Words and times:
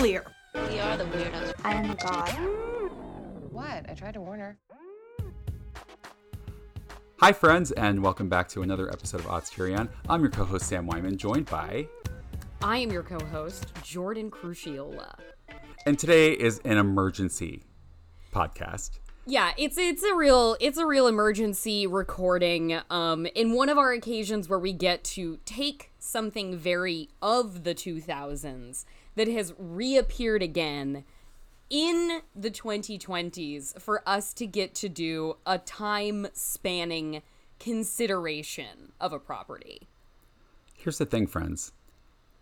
clear. 0.00 0.24
We 0.54 0.80
are 0.80 0.96
the 0.96 1.04
weirdos. 1.04 1.52
I 1.62 1.74
am 1.74 1.94
god. 1.96 2.30
What? 3.50 3.84
I 3.86 3.94
tried 3.94 4.14
to 4.14 4.22
warn 4.22 4.40
her. 4.40 4.58
Hi, 7.18 7.32
friends, 7.32 7.70
and 7.72 8.02
welcome 8.02 8.30
back 8.30 8.48
to 8.48 8.62
another 8.62 8.88
episode 8.88 9.20
of 9.20 9.26
Odds 9.26 9.50
Curion. 9.50 9.90
I'm 10.08 10.22
your 10.22 10.30
co 10.30 10.46
host, 10.46 10.64
Sam 10.64 10.86
Wyman, 10.86 11.18
joined 11.18 11.50
by. 11.50 11.86
I 12.62 12.78
am 12.78 12.90
your 12.90 13.02
co-host, 13.02 13.66
Jordan 13.82 14.30
Crucchiola. 14.30 15.18
And 15.84 15.98
today 15.98 16.32
is 16.32 16.62
an 16.64 16.78
emergency 16.78 17.62
podcast. 18.32 19.00
Yeah, 19.26 19.52
it's 19.58 19.76
it's 19.76 20.02
a 20.02 20.14
real 20.14 20.56
it's 20.60 20.78
a 20.78 20.86
real 20.86 21.08
emergency 21.08 21.86
recording. 21.86 22.80
Um, 22.88 23.26
in 23.34 23.52
one 23.52 23.68
of 23.68 23.76
our 23.76 23.92
occasions 23.92 24.48
where 24.48 24.58
we 24.58 24.72
get 24.72 25.04
to 25.04 25.40
take 25.44 25.90
something 25.98 26.56
very 26.56 27.10
of 27.20 27.64
the 27.64 27.74
2000s 27.74 28.86
that 29.16 29.28
has 29.28 29.54
reappeared 29.58 30.42
again 30.42 31.04
in 31.68 32.20
the 32.34 32.50
2020s 32.50 33.80
for 33.80 34.02
us 34.08 34.32
to 34.34 34.46
get 34.46 34.74
to 34.76 34.88
do 34.88 35.36
a 35.46 35.58
time 35.58 36.26
spanning 36.32 37.22
consideration 37.58 38.92
of 39.00 39.12
a 39.12 39.18
property. 39.18 39.88
Here's 40.74 40.98
the 40.98 41.06
thing, 41.06 41.26
friends 41.26 41.72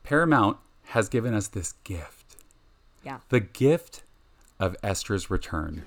Paramount 0.02 0.56
has 0.86 1.08
given 1.08 1.34
us 1.34 1.48
this 1.48 1.72
gift 1.84 2.36
Yeah. 3.05 3.19
the 3.28 3.41
gift 3.41 4.02
of 4.60 4.77
Esther's 4.82 5.28
return. 5.30 5.84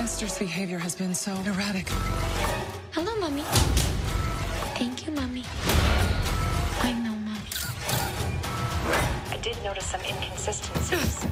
Esther's 0.00 0.38
behavior 0.38 0.78
has 0.78 0.94
been 0.94 1.14
so 1.14 1.32
erratic. 1.46 1.88
Hello, 2.92 3.18
mommy. 3.20 3.42
Thank 4.78 5.06
you, 5.06 5.12
mommy. 5.12 5.44
Did 9.48 9.64
notice 9.64 9.86
some 9.86 10.02
inconsistencies. 10.02 11.26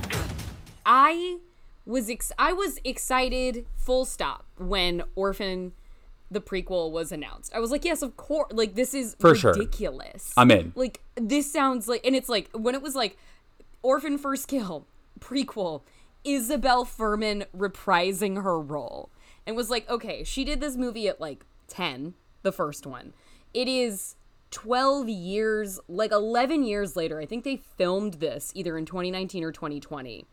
I 0.86 1.36
was 1.84 2.09
ex- 2.09 2.33
I 2.39 2.55
was 2.55 2.81
excited 2.83 3.67
full 3.77 4.06
stop 4.06 4.47
when 4.56 5.03
Orphan 5.17 5.72
the 6.31 6.41
prequel 6.41 6.91
was 6.92 7.12
announced. 7.12 7.53
I 7.55 7.61
was 7.61 7.70
like, 7.70 7.84
yes, 7.84 8.00
of 8.00 8.17
course. 8.17 8.50
Like 8.55 8.75
this 8.75 8.94
is 8.94 9.17
For 9.20 9.34
sure. 9.34 9.53
ridiculous. 9.53 10.33
I'm 10.34 10.50
in. 10.50 10.72
Like 10.75 11.03
this 11.17 11.53
sounds 11.53 11.89
like 11.89 12.06
and 12.06 12.17
it's 12.17 12.31
like 12.31 12.48
when 12.53 12.75
it 12.75 12.81
was 12.81 12.94
like 12.94 13.19
Orphan 13.83 14.17
First 14.17 14.48
Kill 14.48 14.87
prequel, 15.20 15.83
Isabelle 16.25 16.87
Fuhrman 16.87 17.44
reprising 17.55 18.42
her 18.42 18.59
role. 18.59 19.11
And 19.47 19.56
was 19.56 19.69
like, 19.69 19.87
okay, 19.91 20.25
she 20.25 20.42
did 20.42 20.62
this 20.62 20.75
movie 20.75 21.06
at 21.06 21.20
like 21.20 21.44
10, 21.69 22.14
the 22.42 22.50
first 22.50 22.87
one. 22.87 23.12
It 23.53 23.69
is 23.69 24.17
12 24.50 25.08
years, 25.08 25.80
like 25.89 26.12
11 26.12 26.62
years 26.64 26.97
later. 26.97 27.20
I 27.20 27.27
think 27.27 27.44
they 27.44 27.56
filmed 27.77 28.14
this 28.14 28.53
either 28.55 28.78
in 28.78 28.84
2019 28.86 29.42
or 29.44 29.53
2020 29.53 30.25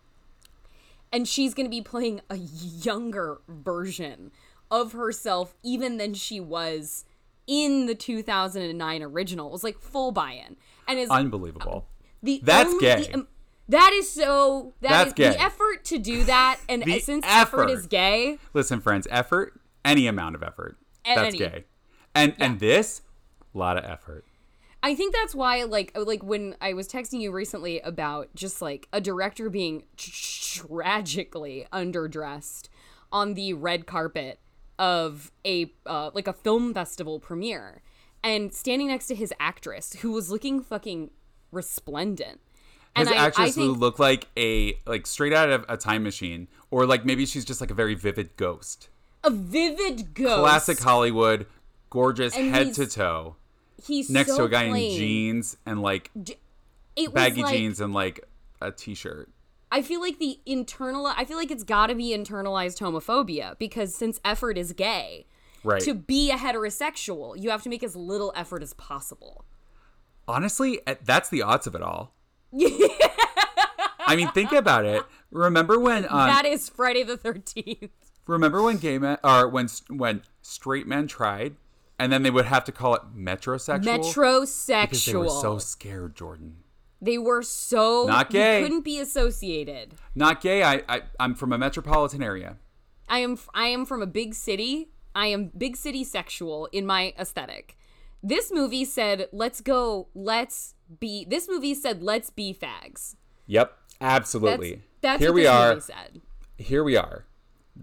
and 1.11 1.27
she's 1.27 1.53
going 1.53 1.65
to 1.65 1.69
be 1.69 1.81
playing 1.81 2.21
a 2.29 2.35
younger 2.37 3.39
version 3.47 4.31
of 4.71 4.93
herself 4.93 5.53
even 5.61 5.97
than 5.97 6.13
she 6.15 6.39
was 6.39 7.05
in 7.45 7.85
the 7.85 7.93
2009 7.93 9.03
original. 9.03 9.47
It 9.47 9.51
was 9.51 9.63
like 9.63 9.77
full 9.77 10.11
buy-in. 10.11 10.55
And 10.87 10.97
is 10.97 11.09
Unbelievable. 11.11 11.85
the 12.23 12.41
That's 12.43 12.69
only- 12.71 12.81
gay. 12.81 13.11
um, 13.13 13.27
that 13.69 13.91
is 13.93 14.11
so 14.11 14.73
that 14.81 14.89
That's 14.89 15.07
is 15.09 15.13
gay. 15.13 15.29
the 15.29 15.41
effort 15.41 15.85
to 15.85 15.99
do 15.99 16.23
that 16.23 16.59
and 16.67 16.83
The 16.83 16.99
since 16.99 17.23
effort. 17.27 17.63
effort. 17.65 17.69
is 17.69 17.85
gay, 17.87 18.39
Listen, 18.53 18.81
friends, 18.81 19.07
effort, 19.11 19.59
any 19.85 20.07
amount 20.07 20.35
of 20.35 20.41
effort. 20.43 20.77
That's 21.05 21.19
any. 21.19 21.37
gay. 21.37 21.65
And 22.15 22.33
and 22.39 22.59
this, 22.59 23.03
a 23.53 23.57
lot 23.57 23.77
of 23.77 23.85
effort. 23.85 24.25
I 24.81 24.95
think 24.95 25.15
that's 25.15 25.33
why, 25.33 25.63
like, 25.63 25.97
like 25.97 26.23
when 26.23 26.55
I 26.59 26.73
was 26.73 26.89
texting 26.89 27.21
you 27.21 27.31
recently 27.31 27.79
about 27.79 28.27
just 28.35 28.61
like 28.61 28.87
a 28.91 28.99
director 28.99 29.49
being 29.49 29.83
tragically 29.95 31.65
underdressed 31.71 32.67
on 33.11 33.35
the 33.35 33.53
red 33.53 33.85
carpet 33.85 34.39
of 34.77 35.31
a 35.45 35.71
uh, 35.85 36.11
like 36.13 36.27
a 36.27 36.33
film 36.33 36.73
festival 36.73 37.19
premiere, 37.19 37.81
and 38.23 38.53
standing 38.53 38.87
next 38.87 39.07
to 39.07 39.15
his 39.15 39.33
actress 39.39 39.93
who 40.01 40.11
was 40.11 40.29
looking 40.29 40.61
fucking 40.61 41.11
resplendent. 41.51 42.41
His 42.95 43.07
and 43.07 43.15
I, 43.15 43.23
I 43.23 43.27
actress 43.27 43.55
who 43.55 43.67
think 43.69 43.79
look 43.79 43.99
like 43.99 44.27
a 44.37 44.77
like 44.85 45.07
straight 45.07 45.33
out 45.33 45.49
of 45.49 45.65
a 45.69 45.77
time 45.77 46.03
machine, 46.03 46.49
or 46.71 46.85
like 46.85 47.05
maybe 47.05 47.25
she's 47.25 47.45
just 47.45 47.61
like 47.61 47.71
a 47.71 47.75
very 47.75 47.95
vivid 47.95 48.35
ghost. 48.35 48.89
a 49.23 49.29
vivid 49.29 50.13
ghost, 50.13 50.41
Classic 50.41 50.79
Hollywood, 50.79 51.45
gorgeous 51.89 52.35
And 52.35 52.53
head 52.53 52.73
to 52.73 52.85
toe, 52.85 53.35
He's 53.81 54.09
next 54.09 54.31
so 54.31 54.37
to 54.39 54.43
a 54.45 54.49
guy 54.49 54.69
plain. 54.69 54.91
in 54.91 54.97
jeans 54.97 55.57
and 55.65 55.81
like 55.81 56.11
It 56.95 57.13
baggy 57.13 57.41
like- 57.43 57.53
jeans 57.55 57.79
and 57.81 57.93
like 57.93 58.27
a 58.61 58.71
t-shirt. 58.71 59.29
I 59.71 59.81
feel 59.81 59.99
like 60.01 60.19
the 60.19 60.39
internal 60.45 61.07
I 61.07 61.25
feel 61.25 61.37
like 61.37 61.49
it's 61.49 61.63
got 61.63 61.87
to 61.87 61.95
be 61.95 62.15
internalized 62.15 62.77
homophobia 62.79 63.57
because 63.57 63.95
since 63.95 64.19
effort 64.23 64.57
is 64.57 64.71
gay, 64.73 65.25
Right. 65.63 65.81
to 65.81 65.93
be 65.95 66.29
a 66.29 66.35
heterosexual, 66.35 67.41
you 67.41 67.49
have 67.49 67.63
to 67.63 67.69
make 67.69 67.83
as 67.83 67.95
little 67.95 68.31
effort 68.35 68.61
as 68.61 68.73
possible. 68.73 69.45
Honestly, 70.27 70.79
eh, 70.85 70.95
that's 71.03 71.29
the 71.29 71.41
odds 71.41 71.65
of 71.67 71.73
it 71.75 71.81
all. 71.81 72.13
I 74.05 74.15
mean, 74.15 74.27
think 74.29 74.51
about 74.51 74.85
it. 74.85 75.03
Remember 75.31 75.79
when 75.79 76.03
um, 76.05 76.27
that 76.27 76.45
is 76.45 76.69
Friday 76.69 77.03
the 77.03 77.17
13th. 77.17 77.89
remember 78.27 78.61
when 78.61 78.77
gay 78.77 78.97
men 78.99 79.17
or 79.23 79.47
when 79.47 79.67
when 79.89 80.21
straight 80.41 80.85
men 80.87 81.07
tried 81.07 81.55
and 82.03 82.11
then 82.11 82.23
they 82.23 82.29
would 82.29 82.45
have 82.45 82.65
to 82.65 82.71
call 82.73 82.95
it 82.95 83.01
metrosexual 83.15 83.83
Metrosexual. 83.83 84.81
because 84.81 85.05
they 85.05 85.15
were 85.15 85.29
so 85.29 85.57
scared, 85.57 86.15
Jordan. 86.15 86.57
They 87.01 87.17
were 87.17 87.41
so 87.43 88.05
Not 88.05 88.29
gay. 88.29 88.61
couldn't 88.61 88.83
be 88.83 88.99
associated. 88.99 89.95
Not 90.15 90.41
gay. 90.41 90.63
I, 90.63 90.83
I 90.89 91.01
I'm 91.19 91.33
from 91.35 91.53
a 91.53 91.57
metropolitan 91.57 92.21
area. 92.21 92.57
I 93.07 93.19
am 93.19 93.37
I 93.53 93.67
am 93.67 93.85
from 93.85 94.01
a 94.01 94.05
big 94.07 94.33
city. 94.33 94.89
I 95.15 95.27
am 95.27 95.51
big 95.57 95.77
city 95.77 96.03
sexual 96.03 96.67
in 96.71 96.85
my 96.85 97.13
aesthetic. 97.17 97.77
This 98.21 98.51
movie 98.51 98.85
said, 98.85 99.27
"Let's 99.31 99.61
go. 99.61 100.07
Let's 100.13 100.75
be." 100.99 101.25
This 101.25 101.47
movie 101.49 101.73
said, 101.73 102.01
"Let's 102.03 102.29
be 102.29 102.53
fags." 102.53 103.15
Yep, 103.47 103.77
That's, 103.99 104.01
absolutely. 104.01 104.81
that's 105.01 105.19
here 105.21 105.31
what 105.31 105.35
we 105.35 105.45
are. 105.47 105.69
movie 105.75 105.81
said. 105.81 106.21
Here 106.57 106.83
we 106.83 106.95
are. 106.95 107.25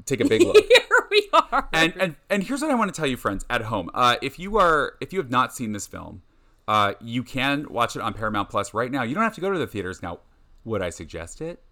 Take 0.05 0.21
a 0.21 0.25
big 0.28 0.43
look. 0.47 0.56
Here 0.56 1.06
we 1.11 1.28
are. 1.33 1.69
and 1.73 1.93
and 1.99 2.17
and 2.28 2.43
here's 2.43 2.62
what 2.62 2.71
I 2.71 2.75
want 2.75 2.93
to 2.95 2.99
tell 2.99 3.09
you, 3.09 3.17
friends, 3.17 3.45
at 3.51 3.62
home. 3.62 3.91
Uh, 3.95 4.17
if 4.23 4.39
you 4.39 4.56
are 4.59 4.95
if 5.01 5.12
you 5.12 5.19
have 5.19 5.31
not 5.31 5.55
seen 5.55 5.73
this 5.73 5.87
film, 5.87 6.23
uh, 6.69 6.95
you 7.01 7.23
can 7.23 7.67
watch 7.71 7.97
it 7.97 8.03
on 8.03 8.15
Paramount 8.15 8.49
Plus 8.49 8.73
right 8.75 8.91
now. 8.91 9.03
You 9.03 9.15
don't 9.15 9.25
have 9.25 9.34
to 9.34 9.41
go 9.41 9.50
to 9.53 9.59
the 9.59 9.67
theaters 9.67 10.03
now. 10.03 10.21
Would 10.65 10.83
I 10.83 10.91
suggest 10.91 11.41
it? 11.41 11.62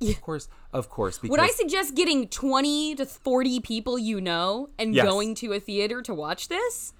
Yeah. 0.00 0.12
Of 0.12 0.20
course, 0.20 0.48
of 0.72 0.88
course. 0.88 1.20
Would 1.22 1.40
I 1.40 1.48
suggest 1.48 1.94
getting 1.96 2.28
20 2.28 2.94
to 2.96 3.06
40 3.06 3.60
people 3.60 3.98
you 3.98 4.20
know 4.20 4.68
and 4.78 4.94
Yes. 4.94 5.04
going 5.06 5.34
to 5.36 5.52
a 5.52 5.60
theater 5.60 6.02
to 6.02 6.14
watch 6.14 6.48
this? 6.48 6.92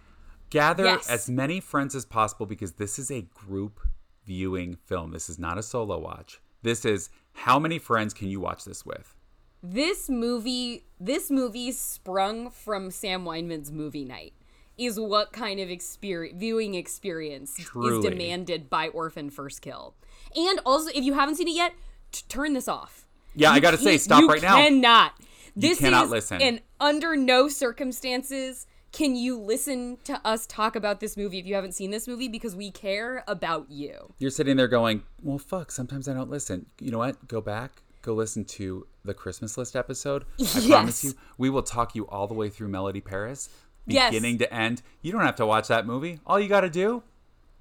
gather 0.50 0.84
Yes. 0.84 1.08
as 1.10 1.28
many 1.28 1.60
friends 1.60 1.94
as 1.94 2.04
possible 2.06 2.46
because 2.46 2.72
this 2.72 2.98
is 2.98 3.10
a 3.10 3.20
group 3.22 3.80
viewing 4.24 4.76
film. 4.86 5.10
This 5.12 5.28
is 5.28 5.38
not 5.38 5.58
a 5.58 5.62
solo 5.62 5.98
watch. 5.98 6.40
This 6.62 6.84
is 6.84 7.10
how 7.34 7.58
many 7.58 7.78
friends 7.78 8.14
can 8.14 8.28
you 8.28 8.40
watch 8.40 8.64
this 8.64 8.84
with? 8.84 9.14
This 9.62 10.08
movie, 10.08 10.84
this 11.00 11.30
movie 11.30 11.72
sprung 11.72 12.50
from 12.50 12.90
Sam 12.90 13.24
Weinman's 13.24 13.72
movie 13.72 14.04
night. 14.04 14.34
Is 14.76 15.00
what 15.00 15.32
kind 15.32 15.58
of 15.58 15.68
experience, 15.70 16.38
viewing 16.38 16.74
experience 16.74 17.56
Truly. 17.58 17.98
is 17.98 18.04
demanded 18.04 18.70
by 18.70 18.86
Orphan 18.88 19.28
First 19.28 19.60
Kill. 19.60 19.96
And 20.36 20.60
also, 20.64 20.90
if 20.94 21.02
you 21.02 21.14
haven't 21.14 21.34
seen 21.34 21.48
it 21.48 21.56
yet, 21.56 21.72
t- 22.12 22.22
turn 22.28 22.52
this 22.52 22.68
off. 22.68 23.08
Yeah, 23.34 23.50
I 23.50 23.58
gotta 23.58 23.76
say, 23.76 23.98
stop 23.98 24.20
you 24.20 24.28
right 24.28 24.40
now. 24.40 24.54
Cannot. 24.56 25.14
This 25.56 25.80
cannot 25.80 26.04
is 26.04 26.10
listen. 26.10 26.40
And 26.40 26.60
under 26.78 27.16
no 27.16 27.48
circumstances 27.48 28.68
can 28.92 29.16
you 29.16 29.36
listen 29.38 29.98
to 30.04 30.20
us 30.24 30.46
talk 30.46 30.76
about 30.76 31.00
this 31.00 31.16
movie 31.16 31.38
if 31.40 31.46
you 31.46 31.56
haven't 31.56 31.72
seen 31.72 31.90
this 31.90 32.06
movie 32.06 32.28
because 32.28 32.54
we 32.54 32.70
care 32.70 33.24
about 33.26 33.70
you. 33.70 34.14
You're 34.18 34.30
sitting 34.30 34.56
there 34.56 34.68
going, 34.68 35.02
"Well, 35.22 35.38
fuck. 35.38 35.72
Sometimes 35.72 36.08
I 36.08 36.14
don't 36.14 36.30
listen." 36.30 36.66
You 36.80 36.92
know 36.92 36.98
what? 36.98 37.26
Go 37.26 37.40
back. 37.40 37.82
Go 38.00 38.14
listen 38.14 38.44
to 38.44 38.86
the 39.08 39.14
Christmas 39.14 39.58
list 39.58 39.74
episode. 39.74 40.24
I 40.40 40.64
promise 40.68 41.02
you, 41.02 41.14
we 41.36 41.50
will 41.50 41.64
talk 41.64 41.96
you 41.96 42.06
all 42.06 42.28
the 42.28 42.34
way 42.34 42.48
through 42.48 42.68
Melody 42.68 43.00
Paris, 43.00 43.48
Yes. 43.86 44.10
beginning 44.12 44.38
to 44.38 44.54
end. 44.54 44.82
You 45.02 45.10
don't 45.10 45.22
have 45.22 45.36
to 45.36 45.46
watch 45.46 45.66
that 45.68 45.86
movie. 45.86 46.20
All 46.26 46.38
you 46.38 46.48
got 46.48 46.60
to 46.60 46.70
do, 46.70 47.02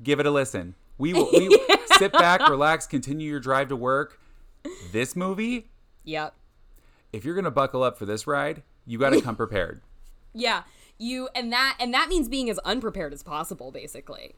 give 0.04 0.20
it 0.20 0.26
a 0.26 0.32
listen. 0.32 0.76
We 1.00 1.14
will 1.14 1.30
we 1.32 1.50
sit 1.98 2.12
back, 2.12 2.48
relax, 2.50 2.86
continue 2.86 3.30
your 3.30 3.40
drive 3.40 3.70
to 3.70 3.76
work. 3.76 4.20
This 4.92 5.16
movie, 5.16 5.70
Yep. 6.04 6.34
if 7.14 7.24
you're 7.26 7.36
gonna 7.36 7.52
buckle 7.52 7.82
up 7.84 7.98
for 7.98 8.06
this 8.06 8.28
ride, 8.28 8.64
you 8.86 8.98
got 9.00 9.12
to 9.12 9.22
come 9.28 9.36
prepared. 9.36 9.82
Yeah. 10.34 10.64
You 10.98 11.30
and 11.36 11.52
that 11.54 11.78
and 11.80 11.94
that 11.94 12.10
means 12.10 12.28
being 12.28 12.50
as 12.50 12.58
unprepared 12.60 13.14
as 13.14 13.24
possible 13.24 13.72
basically. 13.72 14.36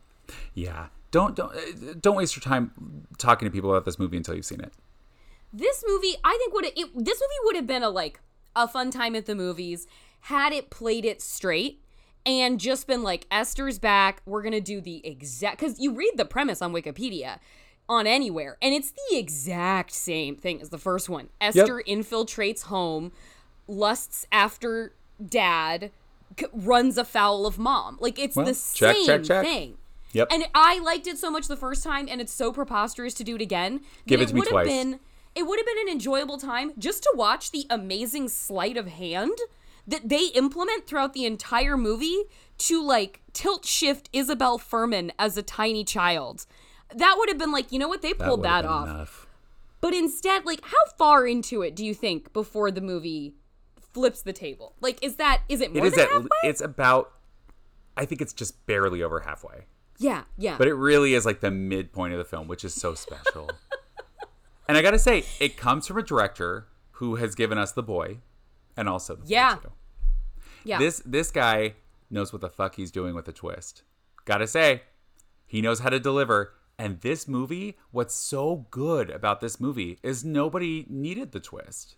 Yeah. 0.53 0.88
Don't 1.12 1.35
don't 1.35 1.55
uh, 1.55 1.94
don't 2.00 2.15
waste 2.15 2.35
your 2.35 2.41
time 2.44 3.07
talking 3.17 3.47
to 3.47 3.51
people 3.51 3.71
about 3.71 3.85
this 3.85 3.97
movie 3.97 4.17
until 4.17 4.35
you've 4.35 4.45
seen 4.45 4.62
it. 4.62 4.71
This 5.51 5.84
movie, 5.88 6.16
I 6.24 6.38
think 6.38 6.54
would 6.54 6.66
it 6.66 6.75
this 6.75 7.22
movie 7.22 7.40
would 7.46 7.56
have 7.56 7.68
been 7.68 7.84
a 7.84 7.90
like 7.90 8.19
a 8.56 8.68
fun 8.68 8.92
time 8.92 9.16
at 9.16 9.25
the 9.25 9.36
movies 9.36 9.88
had 10.22 10.51
it 10.54 10.69
played 10.69 11.06
it 11.06 11.22
straight 11.22 11.81
and 12.25 12.60
just 12.60 12.86
been 12.88 13.04
like 13.04 13.25
Esther's 13.31 13.80
back, 13.80 14.22
we're 14.25 14.42
going 14.42 14.51
to 14.51 14.60
do 14.62 14.81
the 14.81 15.06
exact 15.07 15.60
cuz 15.60 15.80
you 15.80 15.94
read 15.94 16.12
the 16.18 16.25
premise 16.25 16.62
on 16.62 16.74
Wikipedia. 16.74 17.40
on 17.88 18.06
anywhere. 18.06 18.56
And 18.62 18.72
it's 18.75 18.92
the 18.92 19.18
exact 19.18 19.92
same 19.92 20.36
thing 20.36 20.62
as 20.62 20.69
the 20.69 20.78
first 20.78 21.10
one. 21.10 21.30
Esther 21.42 21.81
infiltrates 21.88 22.63
home, 22.66 23.12
lusts 23.68 24.28
after 24.31 24.94
dad, 25.25 25.92
c- 26.40 26.46
runs 26.54 27.00
afoul 27.00 27.48
of 27.48 27.57
mom. 27.57 27.98
Like 28.00 28.19
it's 28.19 28.36
Well, 28.36 28.46
the 28.46 28.51
check, 28.54 28.96
same 28.96 29.06
check, 29.07 29.24
check. 29.24 29.44
thing. 29.44 29.78
Yep. 30.13 30.28
And 30.31 30.44
I 30.54 30.78
liked 30.80 31.07
it 31.07 31.18
so 31.18 31.31
much 31.31 31.48
the 31.48 31.57
first 31.57 31.84
time, 31.84 32.07
and 32.10 32.19
it's 32.22 32.34
so 32.34 32.51
preposterous 32.51 33.13
to 33.16 33.24
do 33.24 33.36
it 33.36 33.42
again. 33.42 33.81
Give 34.06 34.19
that 34.19 34.25
it 34.25 34.28
to 34.30 34.34
me 34.36 34.40
would 34.40 34.48
have 34.50 34.51
twice. 34.54 34.68
Been, 34.68 35.00
it 35.35 35.43
would 35.43 35.59
have 35.59 35.65
been 35.65 35.79
an 35.87 35.89
enjoyable 35.89 36.37
time 36.37 36.71
just 36.77 37.03
to 37.03 37.13
watch 37.15 37.51
the 37.51 37.65
amazing 37.69 38.27
sleight 38.29 38.77
of 38.77 38.87
hand 38.87 39.37
that 39.87 40.07
they 40.09 40.27
implement 40.27 40.85
throughout 40.87 41.13
the 41.13 41.25
entire 41.25 41.77
movie 41.77 42.23
to 42.57 42.83
like 42.83 43.21
tilt 43.33 43.65
shift 43.65 44.09
Isabelle 44.13 44.59
Fuhrman 44.59 45.11
as 45.17 45.37
a 45.37 45.41
tiny 45.43 45.83
child. 45.83 46.45
That 46.93 47.15
would 47.17 47.29
have 47.29 47.37
been 47.37 47.51
like, 47.51 47.71
you 47.71 47.79
know 47.79 47.87
what? 47.87 48.01
They 48.01 48.13
pulled 48.13 48.39
would've 48.41 48.43
that, 48.43 48.65
off. 48.65 48.87
enough. 48.87 49.27
But 49.81 49.93
instead, 49.93 50.45
like, 50.45 50.59
how 50.63 50.91
far 50.97 51.25
into 51.25 51.61
it 51.61 51.75
do 51.75 51.85
you 51.85 51.93
think 51.93 52.33
before 52.33 52.69
the 52.69 52.81
movie 52.81 53.35
flips 53.93 54.21
the 54.21 54.33
table? 54.33 54.75
Like, 54.81 55.01
is 55.03 55.15
that 55.15 55.41
is 55.47 55.61
it 55.61 55.73
more 55.73 55.85
It 55.85 55.87
is 55.89 55.93
than 55.95 56.05
at 56.05 56.11
halfway? 56.11 56.27
it's 56.43 56.61
about 56.61 57.11
I 57.95 58.05
think 58.05 58.21
it's 58.21 58.33
just 58.33 58.65
barely 58.65 59.01
over 59.03 59.21
halfway. 59.21 59.65
yeah, 59.97 60.23
yeah. 60.37 60.57
But 60.57 60.67
it 60.67 60.73
really 60.73 61.13
is 61.13 61.25
like 61.25 61.39
the 61.39 61.51
midpoint 61.51 62.13
of 62.13 62.19
the 62.19 62.25
film, 62.25 62.47
which 62.47 62.63
is 62.65 62.73
so 62.73 62.93
special. 62.93 63.49
and 64.69 64.77
I 64.77 64.81
got 64.81 64.92
to 64.92 65.00
say, 65.00 65.25
it 65.42 65.57
comes 65.57 65.86
from 65.88 65.98
a 65.98 66.01
director 66.04 66.68
who 66.92 67.16
has 67.16 67.36
given 67.36 67.57
us 67.57 67.74
The 67.74 67.83
Boy 67.83 68.19
and 68.77 68.88
also 68.88 69.16
The 69.16 69.21
Boy 69.24 69.27
Yeah. 69.27 69.56
too. 69.62 69.71
yeah. 70.63 70.77
This 70.80 71.01
this 71.06 71.31
guy 71.31 71.74
knows 72.10 72.31
what 72.31 72.42
the 72.42 72.50
fuck 72.50 72.75
he's 72.75 72.92
doing 72.92 73.13
with 73.16 73.27
a 73.27 73.33
twist. 73.33 73.83
Gotta 74.25 74.48
say, 74.48 74.83
he 75.45 75.62
knows 75.62 75.80
how 75.80 75.89
to 75.89 76.00
deliver. 76.00 76.54
And 76.77 77.01
this 77.01 77.27
movie, 77.27 77.77
what's 77.92 78.16
so 78.16 78.66
good 78.71 79.10
about 79.10 79.42
this 79.42 79.60
movie 79.60 80.00
is 80.01 80.24
nobody 80.24 80.86
needed 80.89 81.33
the 81.33 81.39
twist. 81.42 81.95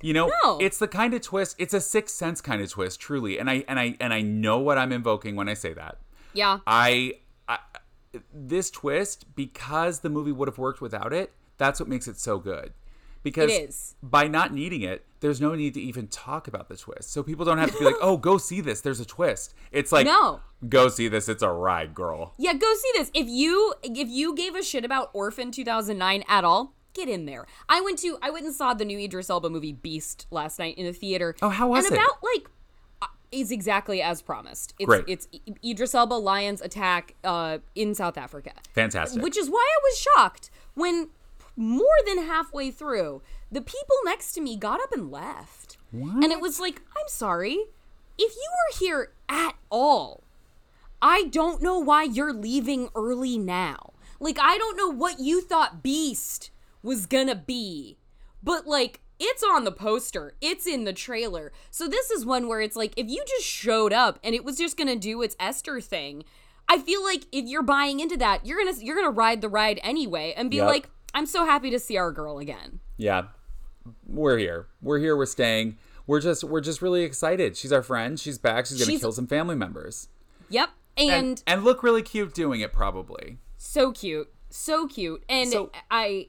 You 0.00 0.12
know, 0.12 0.28
No. 0.42 0.58
it's 0.60 0.78
the 0.78 0.88
kind 0.88 1.14
of 1.14 1.20
twist. 1.20 1.54
It's 1.58 1.72
a 1.72 1.80
sixth 1.80 2.16
sense 2.16 2.40
kind 2.40 2.60
of 2.60 2.68
twist, 2.68 2.98
truly. 3.00 3.38
And 3.38 3.48
I 3.48 3.64
and 3.68 3.78
I 3.78 3.96
and 4.00 4.12
I 4.12 4.20
know 4.22 4.58
what 4.58 4.76
I'm 4.78 4.90
invoking 4.92 5.36
when 5.36 5.48
I 5.48 5.54
say 5.54 5.72
that. 5.74 5.98
yeah. 6.32 6.58
I, 6.66 7.18
I 7.48 7.58
this 8.34 8.70
twist 8.70 9.34
because 9.36 10.00
the 10.00 10.10
movie 10.10 10.32
would 10.32 10.48
have 10.48 10.58
worked 10.58 10.80
without 10.80 11.12
it. 11.12 11.32
That's 11.62 11.78
what 11.78 11.88
makes 11.88 12.08
it 12.08 12.18
so 12.18 12.40
good. 12.40 12.72
Because 13.22 13.94
by 14.02 14.26
not 14.26 14.52
needing 14.52 14.82
it, 14.82 15.06
there's 15.20 15.40
no 15.40 15.54
need 15.54 15.74
to 15.74 15.80
even 15.80 16.08
talk 16.08 16.48
about 16.48 16.68
the 16.68 16.76
twist. 16.76 17.12
So 17.12 17.22
people 17.22 17.44
don't 17.44 17.58
have 17.58 17.70
to 17.70 17.78
be 17.78 17.84
like, 17.84 17.94
"Oh, 18.00 18.16
go 18.16 18.36
see 18.36 18.60
this. 18.60 18.80
There's 18.80 18.98
a 18.98 19.04
twist." 19.04 19.54
It's 19.70 19.92
like, 19.92 20.06
No. 20.06 20.40
go 20.68 20.88
see 20.88 21.06
this. 21.06 21.28
It's 21.28 21.40
a 21.40 21.50
ride, 21.52 21.94
girl." 21.94 22.34
Yeah, 22.36 22.54
go 22.54 22.74
see 22.74 22.90
this. 22.94 23.12
If 23.14 23.28
you 23.28 23.74
if 23.84 24.08
you 24.08 24.34
gave 24.34 24.56
a 24.56 24.62
shit 24.64 24.84
about 24.84 25.10
Orphan 25.12 25.52
2009 25.52 26.24
at 26.26 26.42
all, 26.42 26.74
get 26.94 27.08
in 27.08 27.26
there. 27.26 27.46
I 27.68 27.80
went 27.80 28.00
to 28.00 28.18
I 28.20 28.30
went 28.30 28.44
and 28.44 28.52
saw 28.54 28.74
the 28.74 28.84
new 28.84 28.98
Idris 28.98 29.30
Elba 29.30 29.48
movie 29.50 29.72
Beast 29.72 30.26
last 30.32 30.58
night 30.58 30.76
in 30.76 30.84
the 30.84 30.92
theater. 30.92 31.36
Oh, 31.42 31.50
how 31.50 31.68
was 31.68 31.84
and 31.84 31.94
it? 31.94 31.98
about 31.98 32.18
like 32.24 32.48
uh, 33.02 33.06
is 33.30 33.52
exactly 33.52 34.02
as 34.02 34.20
promised. 34.20 34.74
It's 34.80 34.86
Great. 34.86 35.04
it's 35.06 35.28
Idris 35.64 35.94
Elba 35.94 36.14
Lions 36.14 36.60
attack 36.60 37.14
uh 37.22 37.58
in 37.76 37.94
South 37.94 38.18
Africa. 38.18 38.50
Fantastic. 38.74 39.22
Which 39.22 39.36
is 39.38 39.48
why 39.48 39.64
I 39.64 39.78
was 39.84 39.98
shocked 40.00 40.50
when 40.74 41.10
more 41.56 41.96
than 42.06 42.18
halfway 42.26 42.70
through, 42.70 43.22
the 43.50 43.60
people 43.60 43.96
next 44.04 44.32
to 44.32 44.40
me 44.40 44.56
got 44.56 44.80
up 44.80 44.92
and 44.92 45.10
left. 45.10 45.76
And 46.22 46.32
it 46.32 46.40
was 46.40 46.58
like, 46.58 46.80
I'm 46.96 47.08
sorry. 47.08 47.58
If 48.18 48.34
you 48.34 48.50
were 48.50 48.78
here 48.78 49.12
at 49.28 49.54
all, 49.70 50.22
I 51.00 51.24
don't 51.24 51.62
know 51.62 51.78
why 51.78 52.04
you're 52.04 52.32
leaving 52.32 52.88
early 52.94 53.36
now. 53.36 53.92
Like, 54.20 54.38
I 54.40 54.56
don't 54.56 54.76
know 54.76 54.88
what 54.88 55.18
you 55.20 55.40
thought 55.42 55.82
Beast 55.82 56.50
was 56.82 57.06
gonna 57.06 57.34
be, 57.34 57.96
but 58.42 58.66
like, 58.66 59.00
it's 59.18 59.42
on 59.42 59.64
the 59.64 59.72
poster, 59.72 60.34
it's 60.40 60.66
in 60.66 60.84
the 60.84 60.92
trailer. 60.92 61.52
So, 61.70 61.86
this 61.88 62.10
is 62.10 62.24
one 62.26 62.48
where 62.48 62.60
it's 62.60 62.76
like, 62.76 62.92
if 62.96 63.08
you 63.08 63.22
just 63.26 63.46
showed 63.46 63.92
up 63.92 64.18
and 64.24 64.34
it 64.34 64.44
was 64.44 64.56
just 64.58 64.76
gonna 64.76 64.96
do 64.96 65.22
its 65.22 65.36
Esther 65.38 65.80
thing, 65.80 66.24
I 66.68 66.78
feel 66.78 67.02
like 67.04 67.24
if 67.32 67.44
you're 67.46 67.62
buying 67.62 68.00
into 68.00 68.16
that, 68.18 68.46
you're 68.46 68.58
gonna 68.64 68.76
you're 68.80 68.96
gonna 68.96 69.10
ride 69.10 69.40
the 69.40 69.48
ride 69.48 69.78
anyway 69.82 70.32
and 70.36 70.50
be 70.50 70.56
Yep. 70.56 70.66
like, 70.66 70.88
I'm 71.14 71.26
so 71.26 71.44
happy 71.44 71.70
to 71.70 71.78
see 71.78 71.96
our 71.96 72.10
girl 72.12 72.38
again. 72.38 72.80
yeah, 72.96 73.24
we're 74.06 74.38
here. 74.38 74.66
We're 74.80 74.98
here. 74.98 75.16
We're 75.16 75.26
staying. 75.26 75.76
We're 76.06 76.20
just 76.20 76.42
we're 76.44 76.60
just 76.60 76.82
really 76.82 77.02
excited. 77.02 77.56
She's 77.56 77.72
our 77.72 77.82
friend. 77.82 78.18
She's 78.18 78.38
back. 78.38 78.66
She's 78.66 78.78
gonna 78.78 78.86
She's- 78.90 79.00
kill 79.00 79.12
some 79.12 79.26
family 79.26 79.54
members 79.54 80.08
Yep, 80.50 80.70
and, 80.96 81.10
and 81.10 81.42
and 81.46 81.64
look 81.64 81.82
really 81.82 82.02
cute 82.02 82.34
doing 82.34 82.60
it. 82.60 82.72
Probably. 82.72 83.38
so 83.56 83.92
cute 83.92 84.28
so 84.50 84.86
cute 84.86 85.24
and 85.30 85.48
So- 85.50 85.70
i 85.90 86.26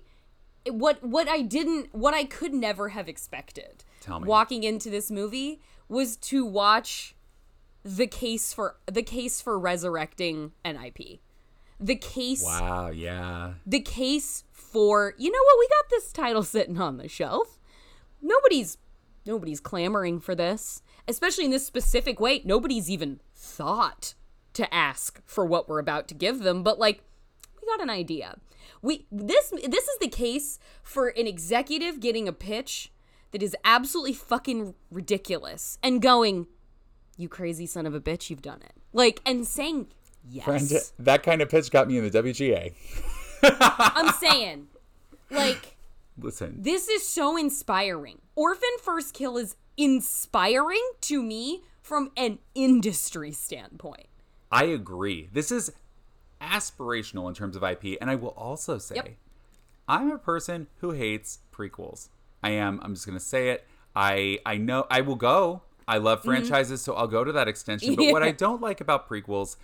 what 0.69 1.03
what 1.03 1.27
i 1.27 1.41
didn't 1.41 1.94
what 1.94 2.13
i 2.13 2.24
could 2.24 2.53
never 2.53 2.89
have 2.89 3.09
expected 3.09 3.83
Tell 4.00 4.21
me. 4.21 4.27
walking 4.30 4.63
into 4.63 4.89
this 4.89 5.12
movie 5.12 5.59
was 5.89 6.15
to 6.18 6.45
watch 6.45 7.15
the 7.83 8.07
case 8.07 8.53
for 8.53 8.77
the 8.85 9.03
case 9.03 9.41
for 9.41 9.59
resurrecting 9.59 10.53
an 10.63 10.77
ip 10.85 11.19
the 11.81 11.95
case 11.97 12.44
Wow. 12.45 12.91
Yeah. 12.91 13.56
the 13.65 13.81
case 13.81 14.45
for 14.73 15.13
you 15.17 15.31
know 15.31 15.43
what 15.43 15.59
we 15.59 15.67
got 15.67 15.89
this 15.89 16.11
title 16.11 16.43
sitting 16.43 16.81
on 16.81 16.97
the 16.97 17.07
shelf. 17.07 17.59
Nobody's 18.21 18.77
nobody's 19.25 19.59
clamoring 19.59 20.19
for 20.19 20.35
this 20.35 20.81
especially 21.07 21.45
in 21.45 21.51
this 21.51 21.65
specific 21.65 22.19
way. 22.19 22.41
Nobody's 22.43 22.89
even 22.89 23.19
thought 23.35 24.13
to 24.53 24.73
ask 24.73 25.21
for 25.25 25.45
what 25.45 25.67
we're 25.67 25.79
about 25.79 26.07
to 26.07 26.13
give 26.13 26.39
them 26.39 26.63
but 26.63 26.79
like 26.79 27.03
we 27.61 27.67
got 27.67 27.81
an 27.81 27.89
idea. 27.89 28.37
We 28.81 29.05
this 29.11 29.51
this 29.51 29.87
is 29.87 29.99
the 29.99 30.09
case 30.09 30.59
for 30.81 31.09
an 31.09 31.27
executive 31.27 31.99
getting 31.99 32.27
a 32.27 32.33
pitch 32.33 32.91
that 33.31 33.43
is 33.43 33.55
absolutely 33.63 34.13
fucking 34.13 34.73
ridiculous 34.91 35.77
and 35.83 36.01
going 36.01 36.47
you 37.15 37.29
crazy 37.29 37.67
son 37.67 37.85
of 37.85 37.93
a 37.93 38.01
bitch 38.01 38.29
you've 38.29 38.41
done 38.41 38.61
it. 38.63 38.73
Like 38.91 39.21
and 39.25 39.45
saying 39.45 39.87
yes. 40.27 40.45
Friend, 40.45 40.71
that 40.99 41.21
kind 41.21 41.41
of 41.41 41.49
pitch 41.49 41.69
got 41.69 41.87
me 41.87 41.97
in 41.97 42.09
the 42.09 42.23
WGA. 42.23 42.73
i'm 43.44 44.13
saying 44.13 44.68
like 45.30 45.75
Listen, 46.16 46.57
This 46.62 46.88
is 46.90 47.07
so 47.07 47.36
inspiring. 47.38 48.19
Orphan 48.36 48.69
First 48.84 49.16
Kill 49.16 49.36
is 49.36 49.56
inspiring 49.78 50.84
to 51.01 51.24
me 51.24 51.63
from 51.81 52.12
an 52.16 52.38
industry 52.54 53.31
standpoint. 53.31 54.06
I 54.52 54.66
agree. 54.66 55.30
This 55.33 55.52
is 55.52 55.71
aspirational 56.40 57.28
in 57.28 57.33
terms 57.33 57.56
of 57.56 57.64
IP, 57.64 57.97
and 58.00 58.12
I 58.12 58.16
will 58.16 58.30
also 58.38 58.78
say, 58.78 58.95
Yep. 58.97 59.09
I'm 59.88 60.12
a 60.12 60.19
person 60.19 60.68
who 60.81 60.92
hates 60.92 61.40
prequels. 61.52 62.09
I 62.44 62.52
am. 62.52 62.80
I'm 62.83 62.94
just 62.94 63.07
gonna 63.07 63.19
say 63.19 63.50
it. 63.50 63.66
I 63.95 64.38
I 64.45 64.57
know 64.57 64.85
I 64.92 65.02
will 65.02 65.16
go. 65.16 65.64
I 65.88 65.97
love 65.97 66.23
franchises, 66.23 66.81
so 66.81 66.94
I'll 66.94 67.07
go 67.07 67.23
to 67.23 67.31
that 67.31 67.47
extension. 67.47 67.95
But 67.95 68.12
what 68.12 68.21
I 68.21 68.28
Mm-hmm. 68.30 68.38
Don't 68.38 68.62
like 68.62 68.81
about 68.81 69.09
prequels 69.09 69.56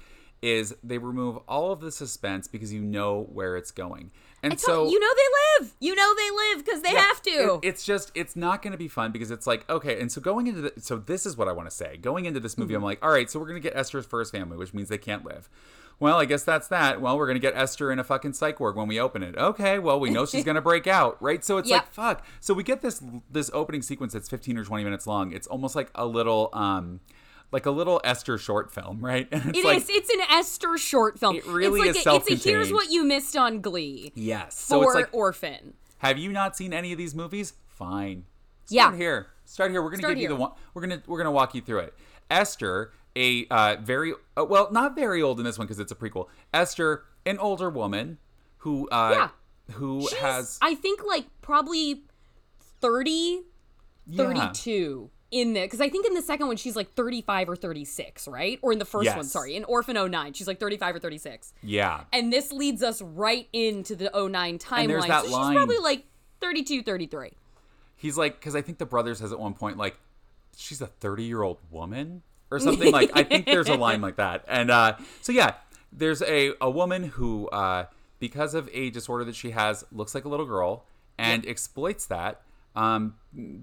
is 0.41 0.75
they 0.83 0.97
remove 0.97 1.37
all 1.47 1.71
of 1.71 1.81
the 1.81 1.91
suspense 1.91 2.47
because 2.47 2.71
you 2.73 2.81
know 2.81 3.27
where 3.33 3.57
it's 3.57 3.71
going. 3.71 4.11
And 4.41 4.53
I 4.53 4.55
so 4.55 4.73
told, 4.75 4.91
you 4.93 4.99
know 4.99 5.07
they 5.15 5.63
live. 5.65 5.73
You 5.81 5.95
know 5.95 6.15
they 6.15 6.29
live 6.31 6.65
because 6.65 6.81
they 6.81 6.93
yeah, 6.93 7.01
have 7.01 7.21
to. 7.23 7.29
it- 7.29 7.67
it's 7.67 7.83
just 7.83 8.11
it's 8.15 8.35
not 8.37 8.61
going 8.61 8.71
to 8.71 8.77
be 8.77 8.87
fun 8.87 9.11
because 9.11 9.31
it's 9.31 9.45
like 9.45 9.69
okay, 9.69 9.99
and 9.99 10.09
so 10.11 10.21
going 10.21 10.47
into 10.47 10.61
the 10.61 10.73
so 10.77 10.97
this 10.97 11.25
is 11.25 11.35
what 11.35 11.47
I 11.49 11.51
want 11.51 11.69
to 11.69 11.75
say. 11.75 11.97
Going 11.97 12.25
into 12.25 12.39
this 12.39 12.53
Mm-hmm. 12.53 12.61
movie, 12.61 12.73
I'm 12.75 12.83
like, 12.83 13.03
all 13.03 13.11
right, 13.11 13.29
so 13.29 13.37
we're 13.39 13.47
going 13.47 13.61
to 13.61 13.67
get 13.67 13.75
Esther's 13.77 14.05
first 14.05 14.31
family, 14.31 14.55
which 14.57 14.73
means 14.73 14.87
they 14.89 14.97
can't 14.97 15.25
live. 15.25 15.49
Well, 16.01 16.17
I 16.17 16.23
guess 16.23 16.43
that's 16.43 16.69
that. 16.69 17.01
Well, 17.01 17.17
we're 17.17 17.25
going 17.25 17.35
to 17.35 17.41
get 17.41 17.57
Esther 17.57 17.91
in 17.91 17.99
a 17.99 18.05
fucking 18.05 18.31
psych 18.31 18.61
ward 18.61 18.77
when 18.77 18.87
we 18.87 19.01
open 19.01 19.21
it. 19.21 19.35
Okay, 19.35 19.79
well, 19.79 19.99
we 19.99 20.09
know 20.09 20.25
she's 20.25 20.45
going 20.45 20.55
to 20.55 20.61
break 20.61 20.87
out, 20.99 21.21
right? 21.21 21.43
So 21.43 21.57
it's 21.57 21.69
Yep. 21.69 21.81
like 21.81 21.91
fuck. 21.93 22.25
So 22.39 22.53
we 22.53 22.63
get 22.63 22.81
this 22.81 23.03
this 23.29 23.51
opening 23.53 23.81
sequence 23.81 24.13
that's 24.13 24.29
15 24.29 24.57
or 24.57 24.63
20 24.63 24.85
minutes 24.85 25.05
long. 25.05 25.33
It's 25.33 25.47
almost 25.47 25.75
like 25.75 25.91
a 25.95 26.05
little 26.05 26.49
um 26.53 27.01
like 27.51 27.65
a 27.65 27.71
little 27.71 27.99
Esther 28.03 28.37
short 28.37 28.71
film, 28.71 28.99
right? 29.03 29.27
And 29.31 29.49
it's 29.49 29.59
It 29.59 29.65
like 29.65 29.77
is. 29.77 29.89
It's 29.89 30.09
an 30.09 30.21
Esther 30.29 30.77
short 30.77 31.19
film. 31.19 31.35
It 31.35 31.45
really 31.45 31.81
it's 31.89 31.99
is 31.99 32.05
like 32.05 32.21
a, 32.29 32.33
It's 32.33 32.45
a 32.45 32.49
here's 32.49 32.71
what 32.71 32.91
you 32.91 33.03
missed 33.03 33.35
on 33.37 33.61
Glee. 33.61 34.11
yes. 34.15 34.55
For 34.59 34.65
So 34.67 34.83
it's 34.83 34.95
like 34.95 35.09
Orphan. 35.13 35.73
Have 35.99 36.17
you 36.17 36.31
not 36.31 36.55
seen 36.55 36.73
any 36.73 36.91
of 36.91 36.97
these 36.97 37.13
movies? 37.15 37.53
Fine. 37.67 38.25
Yeah. 38.69 38.83
Start 38.87 38.95
here. 38.97 39.27
Start 39.45 39.71
here. 39.71 39.81
We're 39.81 39.89
gonna 39.89 40.01
Start 40.01 40.15
give 40.15 40.21
you 40.23 40.27
the 40.29 40.35
one. 40.35 40.51
We're 40.73 40.81
gonna 40.83 41.01
we're 41.07 41.17
gonna 41.17 41.31
walk 41.31 41.55
you 41.55 41.61
through 41.61 41.79
it. 41.79 41.93
Esther, 42.29 42.93
a 43.15 43.47
uh, 43.49 43.77
very 43.81 44.13
uh, 44.37 44.45
well, 44.45 44.69
not 44.71 44.95
very 44.95 45.21
old 45.21 45.39
in 45.39 45.45
this 45.45 45.57
one 45.57 45.65
because 45.65 45.79
it's 45.79 45.91
a 45.91 45.95
prequel. 45.95 46.27
Esther, 46.53 47.03
an 47.25 47.39
older 47.39 47.69
woman 47.69 48.19
who 48.57 48.87
uh, 48.89 49.11
Yeah. 49.69 49.75
who 49.75 50.01
She's, 50.01 50.13
has 50.19 50.59
I 50.61 50.75
think, 50.75 51.03
like 51.03 51.25
probably 51.41 52.03
30, 52.81 53.41
yeah. 54.05 54.17
32 54.23 55.09
in 55.31 55.53
the 55.53 55.61
because 55.61 55.81
I 55.81 55.89
think 55.89 56.05
in 56.05 56.13
the 56.13 56.21
second 56.21 56.47
one 56.47 56.57
she's 56.57 56.75
like 56.75 56.93
35 56.93 57.49
or 57.49 57.55
36, 57.55 58.27
right? 58.27 58.59
Or 58.61 58.71
in 58.71 58.79
the 58.79 58.85
first 58.85 59.15
one, 59.15 59.25
sorry, 59.25 59.55
in 59.55 59.63
Orphan 59.65 59.95
09, 60.11 60.33
she's 60.33 60.47
like 60.47 60.59
35 60.59 60.95
or 60.95 60.99
36. 60.99 61.53
Yeah. 61.61 62.03
And 62.11 62.33
this 62.33 62.51
leads 62.51 62.83
us 62.83 63.01
right 63.01 63.47
into 63.53 63.95
the 63.95 64.11
09 64.13 64.57
timeline. 64.59 64.87
there's 64.87 65.05
that 65.05 65.25
so 65.25 65.31
line. 65.31 65.51
she's 65.51 65.57
probably 65.57 65.77
like 65.77 66.05
32, 66.41 66.83
33. 66.83 67.31
He's 67.95 68.17
like, 68.17 68.39
because 68.39 68.55
I 68.55 68.61
think 68.61 68.77
the 68.77 68.85
brother 68.85 69.13
says 69.13 69.31
at 69.31 69.39
one 69.39 69.53
point, 69.53 69.77
like, 69.77 69.97
she's 70.55 70.81
a 70.81 70.87
30 70.87 71.23
year 71.23 71.41
old 71.41 71.57
woman 71.69 72.23
or 72.49 72.59
something. 72.59 72.91
like, 72.91 73.11
I 73.13 73.23
think 73.23 73.45
there's 73.45 73.67
a 73.67 73.75
line 73.75 74.01
like 74.01 74.15
that. 74.15 74.45
And 74.47 74.71
uh, 74.71 74.95
so, 75.21 75.31
yeah, 75.31 75.55
there's 75.91 76.21
a, 76.21 76.53
a 76.61 76.69
woman 76.69 77.03
who 77.03 77.49
uh, 77.49 77.85
because 78.19 78.53
of 78.53 78.69
a 78.73 78.89
disorder 78.89 79.25
that 79.25 79.35
she 79.35 79.51
has, 79.51 79.85
looks 79.91 80.15
like 80.15 80.25
a 80.25 80.29
little 80.29 80.45
girl 80.45 80.85
and 81.17 81.45
exploits 81.45 82.05
that 82.05 82.41
um, 82.75 83.15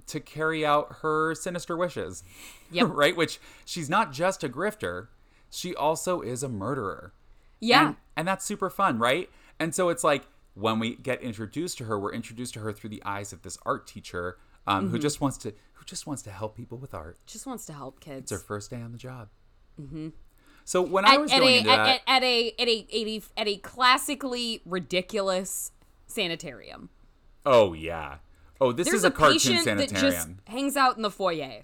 to 0.06 0.20
carry 0.20 0.64
out 0.64 0.96
her 1.02 1.34
sinister 1.34 1.76
wishes. 1.76 2.22
Yep. 2.72 2.88
right? 2.90 3.16
Which 3.16 3.38
she's 3.64 3.88
not 3.88 4.12
just 4.12 4.42
a 4.42 4.48
grifter, 4.48 5.06
she 5.50 5.75
also 5.75 6.20
is 6.20 6.42
a 6.42 6.48
murderer. 6.48 7.12
Yeah. 7.60 7.86
And, 7.86 7.96
and 8.16 8.28
that's 8.28 8.44
super 8.44 8.68
fun, 8.70 8.98
right? 8.98 9.30
And 9.60 9.72
so 9.72 9.88
it's 9.88 10.02
like 10.02 10.26
when 10.54 10.80
we 10.80 10.96
get 10.96 11.22
introduced 11.22 11.78
to 11.78 11.84
her, 11.84 11.96
we're 11.98 12.12
introduced 12.12 12.54
to 12.54 12.60
her 12.60 12.72
through 12.72 12.90
the 12.90 13.02
eyes 13.04 13.32
of 13.32 13.42
this 13.42 13.56
art 13.64 13.86
teacher 13.86 14.38
um, 14.66 14.84
Mm-hmm. 14.86 14.90
who 14.90 14.98
just 14.98 15.20
wants 15.20 15.38
to 15.38 15.50
who 15.75 15.84
just 15.84 16.08
wants 16.08 16.22
to 16.22 16.30
help 16.32 16.56
people 16.56 16.76
with 16.76 16.92
art. 16.92 17.18
Just 17.26 17.46
wants 17.46 17.64
to 17.66 17.72
help 17.72 18.00
kids. 18.00 18.32
It's 18.32 18.40
her 18.42 18.44
first 18.44 18.68
day 18.70 18.80
on 18.82 18.90
the 18.90 18.98
job. 18.98 19.28
Mm-hmm. 19.80 20.08
So 20.64 20.82
when 20.82 21.04
I 21.04 21.18
was 21.18 21.30
at 21.32 21.38
going 21.38 21.54
a, 21.54 21.58
into 21.58 21.70
at, 21.70 21.76
that, 21.76 22.00
at, 22.08 22.16
at 22.16 22.22
a 22.25 22.48
at 22.58 22.66
a 22.68 22.80
at 22.80 23.06
a 23.06 23.22
at 23.36 23.46
a 23.48 23.56
classically 23.58 24.60
ridiculous 24.66 25.70
sanitarium. 26.08 26.90
oh 27.44 27.72
yeah, 27.75 28.16
oh 28.60 28.72
this 28.72 28.86
There's 28.86 28.98
is 28.98 29.04
a, 29.04 29.08
a, 29.08 29.10
cartoon 29.10 29.38
patient 29.38 29.64
sanitarium. 29.64 29.88
that 29.92 30.00
just 30.00 30.28
hangs 30.46 30.76
out 30.76 30.96
in 30.96 31.02
the 31.02 31.10
foyer. 31.10 31.62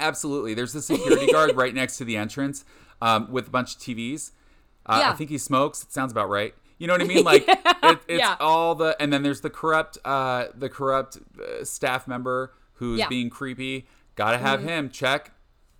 Absolutely. 0.00 0.54
There's 0.54 0.72
the 0.72 0.82
security 0.82 1.30
guard 1.30 1.54
right 1.56 1.74
next 1.74 1.98
to 1.98 2.04
the 2.04 2.16
entrance 2.16 2.64
um, 3.00 3.30
with 3.30 3.48
a 3.48 3.50
bunch 3.50 3.76
of 3.76 3.80
TVs. 3.80 4.32
Uh, 4.86 5.02
I 5.06 5.12
think 5.12 5.30
he 5.30 5.38
smokes. 5.38 5.82
It 5.82 5.92
sounds 5.92 6.10
about 6.12 6.28
right. 6.28 6.54
You 6.78 6.86
know 6.88 6.94
what 6.94 7.02
I 7.02 7.04
mean? 7.04 7.24
Like 7.24 7.44
it, 7.46 7.98
it's 8.08 8.20
Yeah. 8.20 8.36
all 8.40 8.74
the, 8.74 8.96
and 9.00 9.12
then 9.12 9.22
there's 9.22 9.42
the 9.42 9.50
corrupt, 9.50 9.98
uh, 10.04 10.46
the 10.54 10.68
corrupt 10.68 11.18
uh, 11.40 11.64
staff 11.64 12.08
member 12.08 12.52
who's 12.74 12.98
Yeah. 12.98 13.04
Mm-hmm. 13.04 13.10
being 13.10 13.30
creepy. 13.30 13.86
Got 14.16 14.32
to 14.32 14.38
have 14.38 14.62
him. 14.62 14.90
Check. 14.90 15.32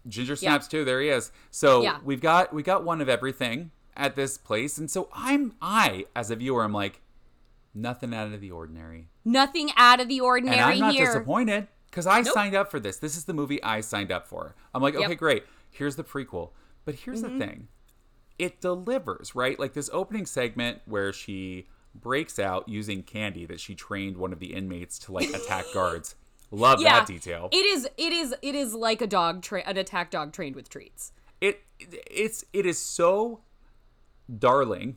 Ginger 0.06 0.36
snaps 0.36 0.66
too. 0.68 0.84
There 0.84 1.00
he 1.00 1.08
is. 1.08 1.30
So 1.50 1.82
Yeah. 1.82 1.98
we've 2.04 2.20
got 2.20 2.52
we 2.52 2.62
got 2.62 2.84
one 2.84 3.00
of 3.00 3.08
everything 3.08 3.70
at 3.96 4.16
this 4.16 4.36
place, 4.38 4.78
and 4.78 4.90
so 4.90 5.08
I'm 5.12 5.54
I 5.62 6.06
as 6.16 6.30
a 6.30 6.36
viewer, 6.36 6.64
I'm 6.64 6.72
like 6.72 7.00
nothing 7.74 8.14
out 8.14 8.32
of 8.32 8.40
the 8.40 8.50
ordinary. 8.50 9.08
Nothing 9.24 9.70
out 9.76 10.00
of 10.00 10.08
the 10.08 10.20
ordinary 10.20 10.56
And 10.58 10.64
I'm 10.64 10.78
not 10.78 10.92
here. 10.94 11.06
disappointed 11.06 11.68
because 11.86 12.06
I 12.06 12.22
signed 12.22 12.54
up 12.54 12.70
for 12.70 12.80
this. 12.80 12.98
This 12.98 13.16
is 13.16 13.24
the 13.24 13.34
movie 13.34 13.62
I 13.62 13.80
signed 13.80 14.10
up 14.12 14.26
for. 14.26 14.54
I'm 14.74 14.82
like, 14.82 14.94
Yep. 14.94 15.02
Mm-hmm. 15.02 15.10
okay, 15.12 15.18
great. 15.18 15.44
Here's 15.70 15.96
the 15.96 16.04
prequel. 16.04 16.50
But 16.84 16.96
here's 16.96 17.22
the 17.22 17.30
thing 17.30 17.68
it 18.38 18.60
delivers, 18.60 19.34
right? 19.34 19.58
Like 19.58 19.72
this 19.74 19.88
opening 19.92 20.26
segment 20.26 20.80
where 20.86 21.12
she 21.12 21.68
breaks 21.94 22.38
out 22.38 22.68
using 22.68 23.02
candy 23.02 23.44
that 23.46 23.60
she 23.60 23.74
trained 23.74 24.16
one 24.16 24.32
of 24.32 24.38
the 24.40 24.54
inmates 24.54 24.98
to 25.00 25.12
like 25.12 25.28
attack 25.30 25.64
guards. 25.74 26.14
Love 26.50 26.80
Yeah, 26.80 26.98
that 27.00 27.06
detail. 27.06 27.48
It 27.52 27.64
is 27.64 27.88
it 27.96 28.12
is 28.12 28.34
it 28.42 28.54
is 28.54 28.74
like 28.74 29.00
a 29.00 29.06
dog 29.06 29.42
tra- 29.42 29.62
an 29.66 29.76
attack 29.76 30.10
dog 30.10 30.32
trained 30.32 30.56
with 30.56 30.68
treats. 30.68 31.12
it 31.40 31.62
it's 32.10 32.44
it 32.52 32.66
is 32.66 32.78
so 32.78 33.40
darling 34.38 34.96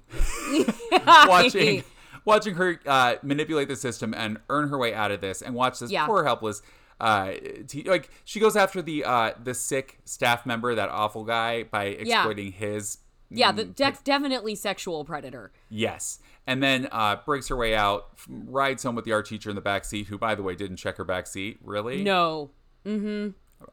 watching 1.08 1.84
watching 2.25 2.55
her 2.55 2.79
uh, 2.86 3.15
manipulate 3.24 3.67
the 3.67 3.75
system 3.75 4.13
and 4.13 4.38
earn 4.50 4.70
her 4.70 4.77
way 4.77 4.94
out 4.94 5.12
of 5.12 5.22
this 5.22 5.41
and 5.41 5.55
watch 5.55 5.79
this 5.79 5.91
Yeah. 5.91 6.05
poor 6.05 6.24
helpless 6.25 6.62
uh 7.00 7.32
te- 7.67 7.84
like 7.84 8.10
she 8.24 8.39
goes 8.39 8.55
after 8.55 8.82
the 8.82 9.03
uh 9.03 9.32
the 9.44 9.53
sick 9.53 10.00
staff 10.05 10.46
member 10.46 10.74
that 10.75 10.88
awful 10.89 11.25
guy 11.25 11.63
by 11.63 11.86
exploiting 11.86 12.53
his 12.53 13.00
Yeah, 13.29 13.51
Mm, 13.51 13.55
the 13.58 13.63
def- 13.65 14.03
definitely 14.05 14.55
sexual 14.55 15.03
predator. 15.03 15.51
yes 15.70 16.20
and 16.48 16.63
then 16.63 16.88
uh 16.94 17.17
breaks 17.25 17.50
her 17.50 17.55
way 17.58 17.75
out 17.75 18.08
rides 18.29 18.84
home 18.84 18.96
with 18.96 19.03
the 19.03 19.12
art 19.12 19.25
teacher 19.25 19.50
in 19.50 19.58
the 19.58 19.62
back 19.62 19.84
seat 19.84 20.08
who 20.08 20.17
by 20.17 20.36
the 20.36 20.44
way 20.44 20.55
didn't 20.55 20.77
check 20.77 20.96
her 20.96 21.03
back 21.03 21.27
seat 21.27 21.60
really 21.63 22.01
No. 22.01 22.51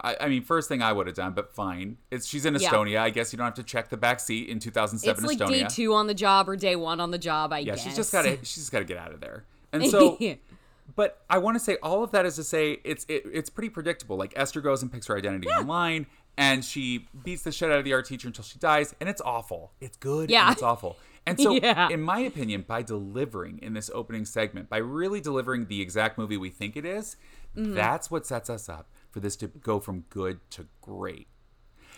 I, 0.00 0.16
I 0.22 0.28
mean 0.28 0.42
first 0.42 0.68
thing 0.68 0.82
i 0.82 0.92
would 0.92 1.06
have 1.06 1.16
done 1.16 1.32
but 1.32 1.54
fine 1.54 1.96
it's 2.10 2.26
she's 2.26 2.44
in 2.46 2.54
Yeah. 2.54 2.68
estonia 2.70 2.98
i 3.00 3.10
guess 3.10 3.32
you 3.32 3.36
don't 3.36 3.44
have 3.46 3.54
to 3.54 3.62
check 3.62 3.88
the 3.90 3.96
back 3.96 4.20
seat 4.20 4.48
in 4.48 4.58
2007 4.58 5.24
It's 5.24 5.40
like 5.40 5.48
estonia 5.48 5.68
day 5.68 5.74
2 5.84 5.94
on 5.94 6.06
the 6.06 6.14
job 6.14 6.48
or 6.48 6.56
day 6.56 6.76
1 6.76 7.00
on 7.00 7.10
the 7.10 7.18
job, 7.18 7.52
I 7.52 7.58
Yeah, 7.60 7.74
guess. 7.74 7.82
she's 7.84 7.96
just 7.96 8.12
got 8.12 8.22
to 8.22 8.36
she's 8.38 8.54
just 8.56 8.72
got 8.72 8.78
to 8.80 8.84
get 8.84 8.96
out 8.98 9.12
of 9.12 9.20
there. 9.20 9.44
And 9.72 9.86
so, 9.86 10.18
but 10.96 11.22
I 11.30 11.38
want 11.38 11.56
to 11.56 11.60
say 11.60 11.76
all 11.82 12.02
of 12.04 12.10
that 12.12 12.26
is 12.26 12.36
to 12.36 12.44
say 12.44 12.78
it's 12.84 13.04
it, 13.08 13.22
it's 13.32 13.48
pretty 13.50 13.70
predictable. 13.70 14.16
Like 14.16 14.32
Esther 14.36 14.60
goes 14.60 14.82
and 14.82 14.92
picks 14.92 15.06
her 15.06 15.16
identity 15.16 15.48
online, 15.48 16.06
and 16.36 16.64
she 16.64 17.08
beats 17.24 17.42
the 17.42 17.52
shit 17.52 17.70
out 17.70 17.78
of 17.78 17.84
the 17.84 17.92
art 17.92 18.06
teacher 18.06 18.28
until 18.28 18.44
she 18.44 18.58
dies, 18.58 18.94
and 19.00 19.08
it's 19.08 19.22
awful. 19.22 19.72
It's 19.80 19.96
good. 19.96 20.30
Yeah. 20.30 20.44
and 20.48 20.52
it's 20.52 20.62
awful. 20.62 20.96
And 21.24 21.40
so, 21.40 21.52
Yeah. 21.52 21.88
in 21.88 22.02
my 22.02 22.18
opinion, 22.20 22.64
by 22.66 22.82
delivering 22.82 23.60
in 23.62 23.74
this 23.74 23.90
opening 23.94 24.24
segment, 24.24 24.68
by 24.68 24.78
really 24.78 25.20
delivering 25.20 25.66
the 25.66 25.80
exact 25.80 26.18
movie 26.18 26.36
we 26.36 26.50
think 26.50 26.76
it 26.76 26.84
is, 26.84 27.16
Mm. 27.56 27.74
that's 27.74 28.10
what 28.10 28.26
sets 28.26 28.48
us 28.48 28.68
up 28.70 28.88
for 29.12 29.20
this 29.20 29.36
to 29.36 29.46
go 29.46 29.78
from 29.78 30.00
good 30.10 30.40
to 30.50 30.66
great. 30.80 31.28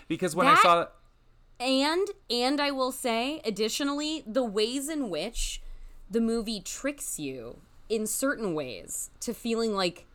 Because 0.09 0.37
when 0.37 0.47
I 0.47 0.57
saw 0.57 0.81
That- 0.81 0.93
saw 1.61 1.65
And 1.65 2.09
and 2.29 2.61
I 2.61 2.71
will 2.73 2.93
say 2.93 3.41
additionally 3.45 4.23
the 4.27 4.45
ways 4.45 4.89
in 4.91 5.09
which 5.09 5.63
the 6.11 6.21
movie 6.21 6.61
tricks 6.61 7.19
you 7.19 7.61
in 7.89 8.07
certain 8.07 8.55
ways 8.55 9.11
to 9.21 9.33
feeling 9.33 9.75
like 9.75 10.07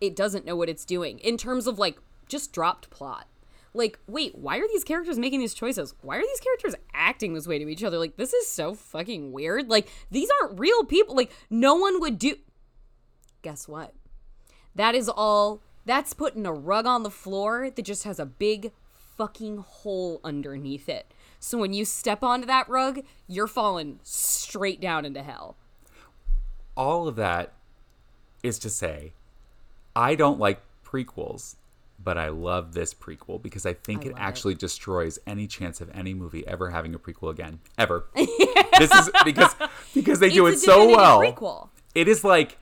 it 0.00 0.16
doesn't 0.16 0.44
know 0.44 0.56
what 0.56 0.68
it's 0.68 0.84
doing 0.84 1.18
in 1.20 1.36
terms 1.36 1.66
of 1.66 1.78
like 1.78 1.98
just 2.26 2.52
dropped 2.52 2.90
plot. 2.90 3.28
Like, 3.74 3.98
wait, 4.06 4.34
why 4.36 4.58
are 4.58 4.68
these 4.68 4.84
characters 4.84 5.18
making 5.18 5.40
these 5.40 5.54
choices? 5.54 5.94
Why 6.02 6.16
are 6.16 6.22
these 6.22 6.40
characters 6.40 6.74
acting 6.92 7.32
this 7.32 7.46
way 7.46 7.58
to 7.58 7.68
each 7.68 7.82
other? 7.82 7.98
Like, 7.98 8.16
this 8.18 8.34
is 8.34 8.46
so 8.46 8.74
fucking 8.74 9.32
weird. 9.32 9.70
Like, 9.70 9.88
these 10.10 10.28
aren't 10.42 10.60
real 10.60 10.84
people. 10.84 11.16
Like, 11.16 11.32
no 11.48 11.74
one 11.76 11.98
would 12.00 12.18
do. 12.18 12.36
Guess 13.40 13.68
what? 13.68 13.94
That 14.74 14.94
is 14.94 15.08
all. 15.08 15.62
That's 15.84 16.12
putting 16.12 16.46
a 16.46 16.52
rug 16.52 16.86
on 16.86 17.02
the 17.02 17.10
floor 17.10 17.70
that 17.70 17.82
just 17.84 18.04
has 18.04 18.18
a 18.18 18.26
big 18.26 18.72
fucking 19.16 19.58
hole 19.58 20.20
underneath 20.24 20.88
it. 20.88 21.12
So 21.40 21.58
when 21.58 21.72
you 21.72 21.84
step 21.84 22.22
onto 22.22 22.46
that 22.46 22.68
rug, 22.68 23.00
you're 23.26 23.48
falling 23.48 23.98
straight 24.02 24.80
down 24.80 25.04
into 25.04 25.22
hell. 25.22 25.56
all 26.76 27.06
of 27.08 27.16
that 27.16 27.52
is 28.42 28.58
to 28.60 28.70
say, 28.70 29.12
I 29.94 30.14
don't 30.14 30.38
like 30.38 30.62
prequels, 30.84 31.56
but 32.02 32.16
I 32.16 32.28
love 32.28 32.72
this 32.74 32.94
prequel 32.94 33.42
because 33.42 33.66
I 33.66 33.74
think 33.74 34.04
I 34.04 34.08
it 34.08 34.12
love 34.12 34.20
it. 34.20 34.22
actually 34.22 34.54
destroys 34.54 35.18
any 35.26 35.46
chance 35.46 35.80
of 35.80 35.90
any 35.94 36.14
movie 36.14 36.46
ever 36.46 36.70
having 36.70 36.94
a 36.94 36.98
prequel 36.98 37.30
again. 37.30 37.60
Ever. 37.78 38.06
this 38.14 38.90
is 38.92 39.10
because 39.24 39.54
because 39.94 40.18
they 40.20 40.30
do 40.38 40.46
it 40.46 40.58
so 40.58 40.88
well. 40.88 41.20
Prequel. 41.20 41.68
It 41.94 42.08
is 42.08 42.24
like 42.24 42.58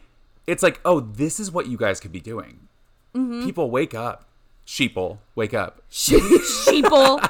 it's 0.47 0.62
like, 0.62 0.81
oh, 0.85 1.00
this 1.00 1.39
is 1.39 1.53
what 1.53 1.67
you 1.69 1.77
guys 1.77 2.00
could 2.00 2.12
be 2.12 2.21
doing. 2.21 2.67
Mm-hmm. 3.14 3.45
People 3.45 3.71
wake 3.71 3.95
up. 3.95 4.26
Sheeple, 4.67 5.19
wake 5.35 5.52
up. 5.55 5.83
She- 5.88 6.21
sheeple, 6.21 7.21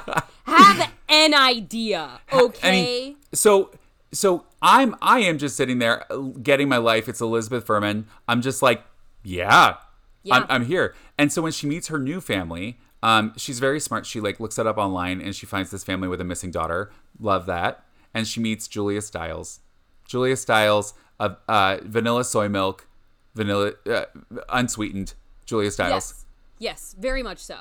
have 0.45 0.91
an 1.09 1.33
idea, 1.33 2.19
okay? 2.31 2.67
I 2.67 2.71
mean, 2.71 3.15
so 3.33 3.71
so 4.11 4.45
I'm 4.61 4.95
I 5.01 5.19
am 5.21 5.37
just 5.39 5.55
sitting 5.55 5.79
there 5.79 6.05
uh, 6.11 6.17
getting 6.43 6.69
my 6.69 6.77
life. 6.77 7.09
It's 7.09 7.19
Elizabeth 7.21 7.65
Fuhrman. 7.65 8.05
I'm 8.27 8.41
just 8.41 8.61
like, 8.61 8.83
yeah, 9.23 9.77
Yeah. 10.23 10.35
I'm, 10.35 10.45
I'm 10.49 10.65
here. 10.65 10.93
And 11.17 11.31
so 11.33 11.41
when 11.41 11.51
she 11.51 11.65
meets 11.67 11.87
her 11.87 11.97
new 11.97 12.21
family, 12.21 12.77
um, 13.01 13.33
she's 13.37 13.59
very 13.59 13.79
smart. 13.79 14.05
She 14.05 14.19
like 14.19 14.39
looks 14.39 14.59
it 14.59 14.67
up 14.67 14.77
online 14.77 15.19
and 15.21 15.35
she 15.35 15.45
finds 15.47 15.71
this 15.71 15.83
family 15.83 16.07
with 16.07 16.21
a 16.21 16.25
missing 16.25 16.51
daughter. 16.51 16.91
Love 17.19 17.47
that. 17.47 17.83
And 18.13 18.27
she 18.27 18.39
meets 18.39 18.67
Julia 18.67 19.01
Stiles. 19.01 19.61
Julia 20.05 20.35
Stiles 20.35 20.93
of 21.19 21.37
uh, 21.47 21.77
vanilla 21.83 22.23
soy 22.23 22.49
milk, 22.49 22.87
vanilla 23.33 23.73
uh, 23.89 24.05
unsweetened. 24.49 25.13
Julia 25.51 25.69
Stiles. 25.69 25.91
yes, 25.93 26.25
yes, 26.59 26.95
very 26.97 27.21
much 27.21 27.39
so. 27.39 27.57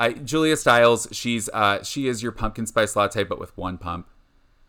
I, 0.00 0.12
Julia 0.12 0.56
Stiles, 0.56 1.08
she's 1.12 1.48
uh, 1.52 1.82
she 1.82 2.08
is 2.08 2.22
your 2.22 2.32
pumpkin 2.32 2.66
spice 2.66 2.96
latte, 2.96 3.22
but 3.24 3.38
with 3.38 3.54
one 3.56 3.76
pump. 3.78 4.08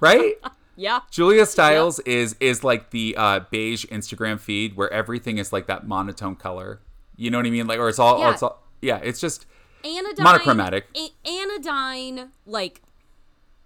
right? 0.00 0.34
Yeah, 0.76 1.00
Julia 1.10 1.44
Stiles 1.46 1.98
is 2.00 2.36
is 2.40 2.62
like 2.62 2.90
the 2.90 3.14
uh, 3.16 3.40
beige 3.50 3.84
Instagram 3.86 4.38
feed 4.38 4.76
where 4.76 4.92
everything 4.92 5.38
is 5.38 5.52
like 5.52 5.66
that 5.66 5.86
monotone 5.86 6.36
color. 6.36 6.80
You 7.16 7.30
know 7.30 7.38
what 7.38 7.46
I 7.46 7.50
mean? 7.50 7.66
Like, 7.66 7.78
or 7.80 7.88
it's 7.88 7.98
all, 7.98 8.20
Yeah. 8.20 8.30
it's 8.32 8.42
all 8.42 8.62
yeah. 8.80 8.98
It's 8.98 9.20
just 9.20 9.46
anodyne, 9.84 10.22
Monochromatic. 10.24 10.86
a- 10.96 11.28
anodyne, 11.28 12.30
like 12.46 12.82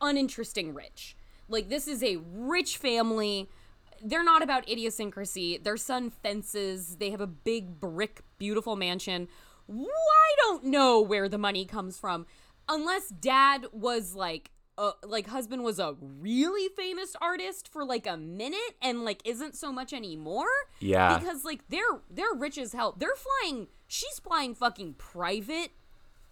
uninteresting 0.01 0.73
rich. 0.75 1.15
Like 1.49 1.69
this 1.69 1.87
is 1.87 2.03
a 2.03 2.17
rich 2.35 2.79
family. 2.79 3.49
They're 4.03 4.25
not 4.25 4.43
about 4.43 4.69
idiosyncrasy. 4.69 5.59
Their 5.59 5.77
son 5.77 6.11
fences. 6.11 6.97
They 6.97 7.11
have 7.11 7.21
a 7.21 7.27
big 7.27 7.79
brick, 7.81 8.23
beautiful 8.39 8.77
mansion. 8.77 9.29
I 9.71 10.35
don't 10.39 10.65
know 10.65 11.01
where 11.01 11.29
the 11.29 11.39
money 11.39 11.65
comes 11.65 11.99
from, 11.99 12.27
unless 12.69 13.09
dad 13.09 13.67
was 13.73 14.15
like. 14.15 14.51
Uh, 14.79 14.93
like 15.05 15.27
husband 15.27 15.63
was 15.63 15.79
a 15.79 15.95
really 16.01 16.71
famous 16.75 17.15
artist 17.21 17.69
for 17.71 17.85
like 17.85 18.07
a 18.07 18.17
minute 18.17 18.75
and 18.81 19.05
like 19.05 19.21
isn't 19.27 19.55
so 19.55 19.71
much 19.71 19.93
anymore 19.93 20.47
Yeah. 20.81 21.19
because 21.19 21.45
like 21.45 21.69
they're 21.69 22.01
they're 22.11 22.33
rich 22.35 22.57
as 22.57 22.73
hell 22.73 22.95
they're 22.99 23.11
flying 23.15 23.67
she's 23.87 24.19
flying 24.19 24.55
fucking 24.55 24.95
private 24.95 25.73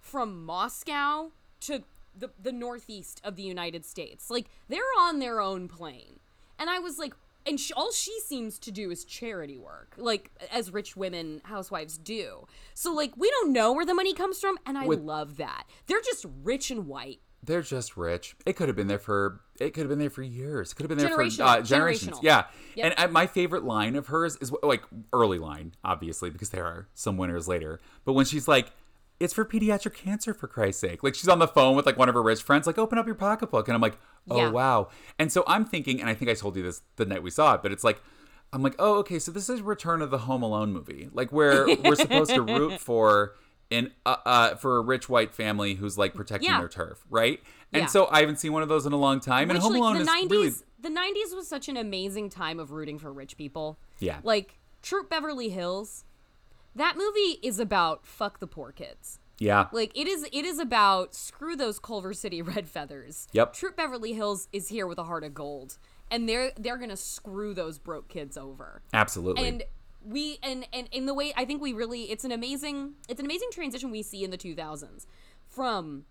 from 0.00 0.42
Moscow 0.46 1.32
to 1.60 1.84
the 2.16 2.30
the 2.42 2.50
northeast 2.50 3.20
of 3.22 3.36
the 3.36 3.42
United 3.42 3.84
States. 3.84 4.30
Like 4.30 4.46
they're 4.68 4.80
on 4.98 5.18
their 5.18 5.42
own 5.42 5.68
plane. 5.68 6.18
And 6.58 6.70
I 6.70 6.78
was 6.78 6.98
like 6.98 7.12
and 7.47 7.59
she, 7.59 7.73
all 7.75 7.90
she 7.92 8.18
seems 8.20 8.59
to 8.61 8.70
do 8.70 8.90
is 8.90 9.04
charity 9.04 9.56
work, 9.59 9.94
like 9.97 10.30
as 10.52 10.73
rich 10.73 10.97
women 10.97 11.40
housewives 11.44 11.99
do. 11.99 12.47
So 12.75 12.92
like 12.92 13.16
we 13.16 13.30
don't 13.30 13.52
know 13.52 13.73
where 13.73 13.87
the 13.87 13.94
money 13.94 14.14
comes 14.14 14.38
from 14.40 14.59
and 14.66 14.76
I 14.78 14.87
With- 14.87 15.00
love 15.00 15.37
that. 15.38 15.64
They're 15.87 16.00
just 16.02 16.26
rich 16.42 16.70
and 16.70 16.87
white. 16.87 17.20
they're 17.42 17.62
just 17.62 17.97
rich. 17.97 18.37
It 18.44 18.54
could 18.56 18.68
have 18.68 18.76
been 18.76 18.87
there 18.88 18.99
for 18.99 19.40
it 19.59 19.70
could 19.75 19.80
have 19.80 19.88
been 19.88 19.99
there 19.99 20.11
for 20.11 20.23
years. 20.23 20.73
It 20.73 20.75
could 20.75 20.85
have 20.85 20.97
been 20.97 20.99
there 21.06 21.14
for 21.14 21.42
uh, 21.42 21.61
generations. 21.62 22.18
Yeah. 22.23 22.44
Yep. 22.76 22.85
And 22.85 22.94
uh, 22.99 23.12
my 23.12 23.26
favorite 23.26 23.64
line 23.64 23.97
of 23.97 24.09
hers 24.09 24.37
is 24.40 24.52
like 24.62 24.82
early 25.12 25.38
line, 25.38 25.73
obviously, 25.85 26.28
because 26.30 26.50
there 26.50 26.64
are 26.66 26.88
some 26.94 27.16
winners 27.16 27.49
later. 27.49 27.80
But 28.04 28.12
when 28.14 28.25
she's 28.26 28.47
like, 28.49 28.73
"It's 29.18 29.32
for 29.35 29.44
pediatric 29.44 29.94
cancer, 29.94 30.32
for 30.35 30.49
Christ's 30.49 30.80
sake!" 30.82 31.02
Like 31.02 31.14
she's 31.14 31.28
on 31.28 31.38
the 31.38 31.49
phone 31.49 31.76
with 31.76 31.85
like 31.87 31.97
one 31.99 32.09
of 32.09 32.14
her 32.14 32.23
rich 32.23 32.42
friends, 32.42 32.66
like, 32.66 32.78
"Open 32.78 32.99
up 32.99 33.06
your 33.06 33.14
pocketbook," 33.14 33.68
and 33.68 33.75
I'm 33.75 33.80
like, 33.82 33.99
"Oh 34.28 34.36
Yeah. 34.36 34.50
wow!" 34.50 34.88
And 35.18 35.30
so 35.30 35.44
I'm 35.46 35.64
thinking, 35.64 36.00
and 36.00 36.08
I 36.10 36.14
think 36.14 36.30
I 36.30 36.34
told 36.34 36.56
you 36.56 36.62
this 36.62 36.82
the 36.96 37.06
night 37.06 37.22
we 37.22 37.30
saw 37.30 37.54
it, 37.54 37.62
but 37.62 37.72
it's 37.72 37.84
like. 37.84 38.02
I'm 38.52 38.62
like, 38.64 38.74
oh, 38.80 38.94
okay, 38.94 39.20
so 39.20 39.30
this 39.30 39.48
is 39.48 39.62
Return 39.62 40.02
of 40.02 40.10
the 40.10 40.18
Home 40.18 40.42
Alone 40.42 40.72
movie, 40.72 41.08
like 41.12 41.30
where 41.30 41.68
we're 41.84 41.94
supposed 41.94 42.34
to 42.34 42.42
root 42.42 42.80
for 42.80 43.36
an 43.70 43.92
uh, 44.04 44.16
uh 44.26 44.54
for 44.56 44.78
a 44.78 44.80
rich 44.80 45.08
white 45.08 45.32
family 45.32 45.74
who's 45.76 45.96
like 45.96 46.14
protecting 46.14 46.50
Yeah. 46.50 46.58
their 46.58 46.68
turf, 46.68 47.04
right? 47.08 47.40
And 47.72 47.82
Yeah. 47.82 47.86
so 47.86 48.08
I 48.10 48.18
haven't 48.18 48.40
seen 48.40 48.52
one 48.52 48.64
of 48.64 48.68
those 48.68 48.86
in 48.86 48.92
a 48.92 48.96
long 48.96 49.20
time. 49.20 49.50
And 49.50 49.58
Home 49.60 49.74
like, 49.74 49.78
Alone 49.80 49.94
the 49.98 50.02
is 50.02 50.08
90s, 50.08 50.30
really 50.32 50.50
the 50.80 50.88
90s 50.88 51.36
was 51.36 51.46
such 51.46 51.68
an 51.68 51.76
amazing 51.76 52.28
time 52.28 52.58
of 52.58 52.72
rooting 52.72 52.98
for 52.98 53.12
rich 53.12 53.36
people. 53.36 53.78
Yeah. 54.00 54.18
Like 54.24 54.58
Troop 54.82 55.08
Beverly 55.08 55.50
Hills. 55.50 56.04
That 56.74 56.96
movie 56.96 57.38
is 57.44 57.60
about 57.60 58.04
fuck 58.04 58.40
the 58.40 58.48
poor 58.48 58.72
kids. 58.72 59.19
Yeah. 59.40 59.66
Like 59.73 59.90
it 59.99 60.06
is 60.06 60.28
it 60.32 60.44
is 60.44 60.61
about 60.61 61.14
screw 61.14 61.56
those 61.56 61.80
Culver 61.80 62.12
City 62.12 62.42
red 62.42 62.68
feathers. 62.68 63.26
Yep. 63.32 63.54
Troop 63.54 63.76
Beverly 63.76 64.12
Hills 64.12 64.47
is 64.52 64.68
here 64.68 64.87
with 64.87 64.99
a 64.99 65.04
heart 65.04 65.25
of 65.25 65.35
gold. 65.35 65.78
And 66.11 66.28
they're 66.28 66.52
they're 66.56 66.76
gonna 66.76 66.97
screw 66.97 67.54
those 67.54 67.78
broke 67.78 68.09
kids 68.09 68.37
over. 68.37 68.82
Absolutely. 68.92 69.49
And 69.49 69.64
we 70.04 70.38
and 70.42 70.66
and 70.73 70.88
in 70.92 71.06
the 71.06 71.14
way 71.14 71.32
I 71.37 71.44
think 71.44 71.62
we 71.62 71.73
really 71.73 72.11
it's 72.11 72.25
an 72.25 72.32
amazing 72.32 72.94
it's 73.09 73.18
an 73.18 73.26
amazing 73.26 73.49
transition 73.50 73.90
we 73.90 74.02
see 74.02 74.23
in 74.23 74.30
the 74.30 74.38
2000s 74.38 75.06
from 75.47 76.04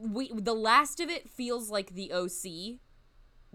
we 0.00 0.30
the 0.34 0.54
last 0.54 1.00
of 1.00 1.08
it 1.08 1.28
feels 1.28 1.70
like 1.70 1.94
the 1.94 2.12
OC 2.12 2.80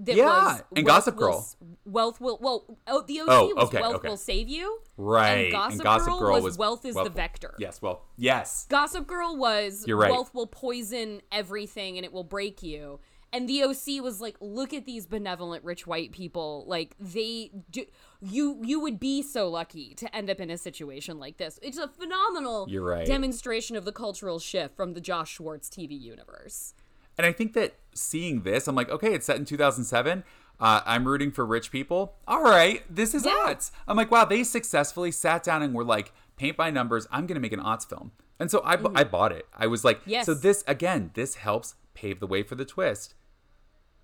Yeah, 0.04 0.26
was 0.26 0.64
and 0.76 0.86
Gossip 0.86 1.16
Girl. 1.16 1.38
s- 1.40 1.56
wealth 1.86 2.20
will 2.20 2.40
well 2.42 2.66
oh, 2.88 3.02
the 3.08 3.22
OC 3.22 3.28
Oh, 3.30 3.54
was 3.56 3.66
okay, 3.68 3.80
wealth 3.82 3.96
okay. 3.98 4.10
will 4.10 4.18
save 4.18 4.50
you 4.50 4.80
right. 4.98 5.34
and 5.46 5.52
Gossip, 5.52 5.72
and 5.74 5.84
Gossip 5.84 6.08
Girl, 6.08 6.20
Girl 6.20 6.34
was, 6.34 6.44
was 6.44 6.58
wealth 6.58 6.86
is 6.86 6.96
the 6.96 7.02
Wealth- 7.04 7.14
vector 7.16 7.56
Yes, 7.60 7.82
well, 7.82 8.04
yes. 8.18 8.66
Gossip 8.70 9.06
Girl 9.08 9.36
was 9.38 9.86
You're 9.88 9.98
right. 9.98 10.10
wealth 10.12 10.34
will 10.34 10.48
poison 10.48 11.22
everything 11.32 11.98
and 11.98 12.06
it 12.06 12.12
will 12.12 12.24
break 12.24 12.64
you. 12.64 13.00
And 13.32 13.50
the 13.50 13.64
OC 13.64 14.00
was 14.04 14.22
like, 14.22 14.36
look 14.40 14.76
at 14.76 14.86
these 14.86 15.08
benevolent 15.08 15.64
rich 15.64 15.88
white 15.88 16.12
people. 16.12 16.66
Like 16.68 16.96
they, 17.00 17.50
do, 17.72 17.84
you 18.22 18.60
you 18.64 18.80
would 18.80 19.00
be 19.00 19.24
so 19.24 19.50
lucky 19.50 19.96
to 19.96 20.16
end 20.16 20.30
up 20.30 20.40
in 20.40 20.52
a 20.52 20.58
situation 20.58 21.18
like 21.20 21.38
this. 21.38 21.58
It's 21.64 21.80
a 21.80 21.88
phenomenal 21.88 22.68
You're 22.70 22.84
right. 22.84 23.08
demonstration 23.08 23.76
of 23.76 23.86
the 23.86 23.92
cultural 23.92 24.38
shift 24.38 24.76
from 24.76 24.94
the 24.94 25.02
Josh 25.02 25.32
Schwartz 25.34 25.68
TV 25.68 26.00
universe. 26.00 26.76
And 27.18 27.26
I 27.28 27.32
think 27.32 27.54
that 27.54 27.76
seeing 27.94 28.42
this, 28.42 28.68
I'm 28.68 28.76
like, 28.76 28.90
okay, 28.90 29.14
it's 29.14 29.26
set 29.26 29.38
in 29.38 29.46
2007. 29.46 30.24
Uh, 30.60 30.82
I'm 30.86 31.08
rooting 31.08 31.32
for 31.32 31.46
rich 31.46 31.72
people. 31.72 32.16
All 32.28 32.42
right, 32.44 32.84
this 32.90 33.14
is 33.14 33.26
Yeah. 33.26 33.32
aughts. 33.48 33.72
I'm 33.88 33.98
like, 33.98 34.12
wow, 34.12 34.26
they 34.26 34.44
successfully 34.44 35.12
sat 35.12 35.44
down 35.44 35.62
and 35.62 35.74
were 35.74 35.84
like, 35.84 36.12
paint 36.38 36.58
by 36.58 36.70
numbers. 36.72 37.08
I'm 37.12 37.26
going 37.28 37.36
to 37.36 37.42
make 37.42 37.54
an 37.54 37.60
aughts 37.60 37.88
film. 37.88 38.12
And 38.40 38.50
so 38.50 38.62
I, 38.64 38.76
bu- 38.76 38.92
I 38.96 39.04
bought 39.04 39.32
it. 39.32 39.48
I 39.54 39.68
was 39.68 39.84
like. 39.84 40.02
Yes. 40.06 40.26
so 40.26 40.34
this, 40.34 40.64
again, 40.68 41.12
this 41.14 41.36
helps 41.36 41.76
pave 41.94 42.20
the 42.20 42.28
way 42.28 42.42
for 42.44 42.56
the 42.56 42.66
twist. 42.66 43.14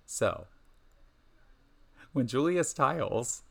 So 0.06 0.46
when 2.12 2.26
Julia 2.26 2.64
Stiles, 2.64 3.42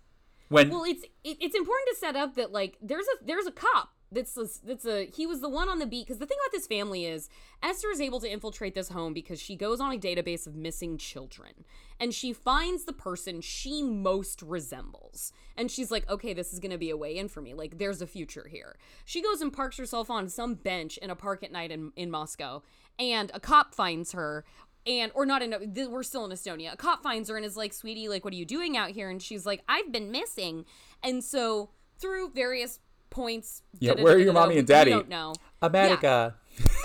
when, 0.50 0.70
Well, 0.70 0.84
it's 0.86 1.04
it, 1.24 1.38
it's 1.42 1.56
important 1.56 1.89
to 1.92 1.96
set 1.96 2.16
up 2.16 2.36
that 2.36 2.51
like 2.51 2.78
there's 2.82 3.06
a 3.06 3.25
there's 3.25 3.46
a 3.48 3.51
cop 3.51 3.89
that's 4.12 4.36
a, 4.38 4.48
that's 4.66 4.86
a 4.86 5.06
he 5.06 5.28
was 5.28 5.42
the 5.42 5.50
one 5.50 5.70
on 5.70 5.80
the 5.80 5.86
beat 5.86 6.08
because 6.08 6.18
the 6.18 6.25
thing 6.25 6.38
about 6.44 6.51
this 6.51 6.68
family 6.68 7.06
is 7.06 7.30
Esther 7.62 7.92
is 7.92 8.01
able 8.01 8.20
to 8.20 8.32
infiltrate 8.32 8.74
this 8.74 8.89
home 8.89 9.13
because 9.13 9.39
she 9.39 9.56
goes 9.56 9.80
on 9.80 9.93
a 9.93 9.98
database 9.98 10.48
of 10.48 10.56
missing 10.56 10.98
children 10.98 11.65
and 12.00 12.13
she 12.13 12.34
finds 12.34 12.86
the 12.86 12.93
person 12.93 13.41
she 13.41 13.84
most 13.84 14.41
resembles 14.41 15.32
and 15.56 15.69
she's 15.69 15.91
like 15.91 16.10
okay 16.10 16.34
this 16.34 16.54
is 16.54 16.60
going 16.60 16.72
to 16.72 16.78
be 16.78 16.89
a 16.89 16.98
way 16.98 17.17
in 17.17 17.28
for 17.28 17.41
me 17.41 17.54
like 17.54 17.78
there's 17.78 18.02
a 18.02 18.08
future 18.08 18.48
here. 18.50 18.78
She 19.06 19.22
goes 19.22 19.41
and 19.41 19.54
parks 19.54 19.78
herself 19.78 20.10
on 20.10 20.28
some 20.28 20.56
bench 20.56 20.98
in 20.98 21.10
a 21.10 21.15
park 21.15 21.43
at 21.43 21.52
night 21.52 21.72
in, 21.72 21.91
in 21.95 22.10
moscow 22.10 22.63
and 22.98 23.32
a 23.34 23.39
cop 23.39 23.76
finds 23.76 24.13
her 24.13 24.43
and 24.88 25.12
or 25.13 25.26
not 25.26 25.43
in 25.43 25.54
we're 25.91 26.04
still 26.04 26.26
in 26.26 26.32
estonia 26.32 26.74
a 26.74 26.78
cop 26.78 27.04
finds 27.04 27.30
her 27.30 27.36
and 27.36 27.45
is 27.45 27.58
like 27.58 27.74
sweetie 27.74 28.10
like 28.10 28.24
what 28.24 28.34
are 28.34 28.38
you 28.38 28.45
doing 28.45 28.76
out 28.76 28.89
here? 28.89 29.10
And 29.10 29.22
she's 29.22 29.45
like 29.45 29.63
i've 29.69 29.91
been 29.91 30.10
missing. 30.10 30.65
And 31.04 31.24
so 31.24 31.69
through 32.00 32.32
various 32.32 32.80
points 33.10 33.63
Yeah, 33.80 33.93
where 33.93 34.15
are 34.15 34.19
your 34.19 34.34
mommy 34.34 34.58
and 34.58 34.67
daddy? 34.67 34.91
don't 34.91 35.10
know 35.10 35.34
America. 35.62 36.36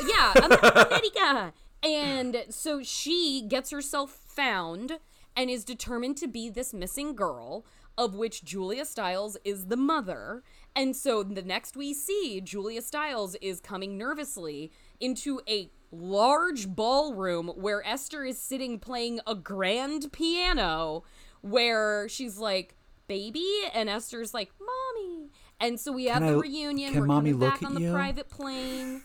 yeah, 0.06 0.32
Am- 0.42 0.52
America. 0.52 1.52
And 1.82 2.44
so 2.48 2.82
she 2.82 3.44
gets 3.46 3.70
herself 3.70 4.10
found 4.10 4.98
and 5.36 5.50
is 5.50 5.64
determined 5.64 6.16
to 6.18 6.26
be 6.28 6.48
this 6.48 6.72
missing 6.72 7.14
girl, 7.14 7.66
of 7.98 8.14
which 8.14 8.44
Julia 8.44 8.84
Stiles 8.84 9.36
is 9.44 9.66
the 9.66 9.76
mother. 9.76 10.42
And 10.74 10.96
so 10.96 11.22
the 11.22 11.42
next 11.42 11.76
we 11.76 11.92
see, 11.92 12.40
Julia 12.40 12.80
Stiles 12.82 13.36
is 13.42 13.60
coming 13.60 13.98
nervously 13.98 14.72
into 14.98 15.40
a 15.48 15.70
large 15.92 16.68
ballroom 16.68 17.48
where 17.54 17.86
Esther 17.86 18.24
is 18.24 18.38
sitting 18.38 18.78
playing 18.80 19.20
a 19.26 19.34
grand 19.34 20.10
piano, 20.12 21.04
where 21.42 22.08
she's 22.08 22.38
like, 22.38 22.76
baby, 23.06 23.46
and 23.74 23.88
Esther's 23.90 24.32
like, 24.34 24.50
mommy. 24.58 25.23
And 25.60 25.78
so 25.80 25.92
we 25.92 26.06
have 26.06 26.18
Can 26.22 26.32
the 26.32 26.38
I- 26.38 26.40
reunion. 26.42 26.92
can 26.92 27.00
We're 27.00 27.06
mommy 27.06 27.30
coming 27.30 27.40
look 27.40 27.50
back 27.54 27.62
at 27.62 27.66
on 27.68 27.74
the 27.74 27.80
you? 27.82 27.92
private 27.92 28.28
plane 28.28 29.02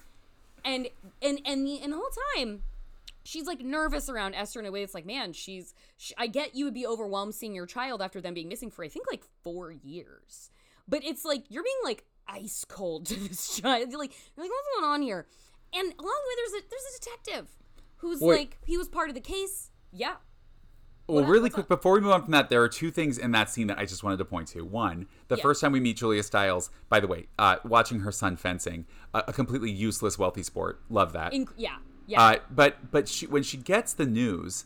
and 0.65 0.88
and 1.21 1.39
and 1.45 1.65
the 1.65 1.79
and 1.81 1.93
the 1.93 1.97
whole 1.97 2.09
time 2.35 2.63
she's 3.23 3.45
like 3.45 3.62
nervous 3.62 4.09
around 4.09 4.33
Esther 4.33 4.59
in 4.59 4.65
a 4.65 4.71
way 4.71 4.83
it's 4.83 4.93
like 4.93 5.05
man 5.05 5.31
she's 5.31 5.73
sh 5.97 6.12
I 6.17 6.27
get 6.27 6.53
you 6.53 6.65
would 6.65 6.73
be 6.73 6.85
overwhelmed 6.85 7.33
seeing 7.33 7.55
your 7.55 7.65
child 7.65 8.01
after 8.01 8.19
them 8.19 8.33
being 8.33 8.49
missing 8.49 8.69
for 8.69 8.83
I 8.83 8.89
think 8.89 9.05
like 9.09 9.23
4 9.45 9.71
years 9.71 10.51
but 10.88 11.01
it's 11.05 11.23
like 11.23 11.45
you're 11.49 11.63
being 11.63 11.77
like 11.85 12.03
ice 12.27 12.65
cold 12.67 13.05
to 13.07 13.15
this 13.19 13.57
child 13.57 13.89
you're 13.89 13.99
like 13.99 14.12
you're 14.35 14.43
like 14.45 14.51
what's 14.51 14.67
going 14.75 14.91
on 14.91 15.01
here 15.01 15.27
and 15.73 15.83
along 15.83 15.93
the 15.97 16.27
way 16.27 16.35
there's 16.38 16.63
a 16.63 16.67
there's 16.69 16.95
a 16.95 16.99
detective 16.99 17.47
who's 17.97 18.19
Wait. 18.19 18.38
like 18.38 18.57
he 18.65 18.77
was 18.77 18.89
part 18.89 19.07
of 19.07 19.15
the 19.15 19.21
case 19.21 19.69
yeah 19.93 20.15
Well, 21.09 21.25
really 21.25 21.49
quick, 21.49 21.65
up? 21.65 21.69
before 21.69 21.93
we 21.93 22.01
move 22.01 22.11
on 22.11 22.23
from 22.23 22.31
that, 22.31 22.49
there 22.49 22.61
are 22.61 22.69
two 22.69 22.91
things 22.91 23.17
in 23.17 23.31
that 23.31 23.49
scene 23.49 23.67
that 23.67 23.77
I 23.79 23.85
just 23.85 24.03
wanted 24.03 24.17
to 24.17 24.25
point 24.25 24.47
to. 24.49 24.61
One, 24.63 25.07
the 25.27 25.35
Yeah. 25.37 25.41
first 25.41 25.61
time 25.61 25.71
we 25.71 25.79
meet 25.79 25.97
Julia 25.97 26.23
Stiles, 26.23 26.69
by 26.89 26.99
the 26.99 27.07
way, 27.07 27.27
uh, 27.37 27.57
watching 27.63 28.01
her 28.01 28.11
son 28.11 28.35
fencing, 28.35 28.85
a, 29.13 29.23
a 29.29 29.33
completely 29.33 29.71
useless 29.71 30.17
wealthy 30.19 30.43
sport. 30.43 30.81
Love 30.89 31.13
that. 31.13 31.33
in, 31.33 31.47
yeah 31.57 31.77
yeah 32.07 32.21
Uh, 32.23 32.35
but 32.51 32.91
but 32.91 33.07
she, 33.07 33.27
when 33.27 33.43
she 33.43 33.57
gets 33.57 33.93
the 33.93 34.05
news, 34.05 34.65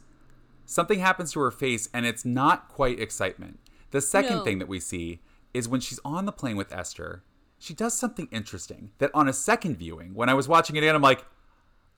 something 0.66 1.00
happens 1.00 1.32
to 1.34 1.40
her 1.40 1.52
face, 1.52 1.90
and 1.94 2.06
it's 2.06 2.24
not 2.26 2.68
quite 2.70 3.00
excitement. 3.00 3.60
The 3.92 4.02
second 4.02 4.38
No. 4.38 4.44
thing 4.44 4.60
that 4.60 4.68
we 4.68 4.80
see 4.80 5.22
is 5.54 5.68
when 5.68 5.80
she's 5.82 6.00
on 6.04 6.26
the 6.26 6.32
plane 6.32 6.56
with 6.58 6.72
Esther, 6.74 7.24
she 7.60 7.74
does 7.74 7.94
something 7.94 8.28
interesting 8.32 8.92
that 8.98 9.12
on 9.14 9.28
a 9.30 9.34
second 9.34 9.78
viewing, 9.78 10.14
when 10.14 10.28
I 10.30 10.34
was 10.34 10.48
watching 10.48 10.76
it 10.76 10.80
again, 10.80 10.96
I'm 10.96 11.02
like, 11.02 11.26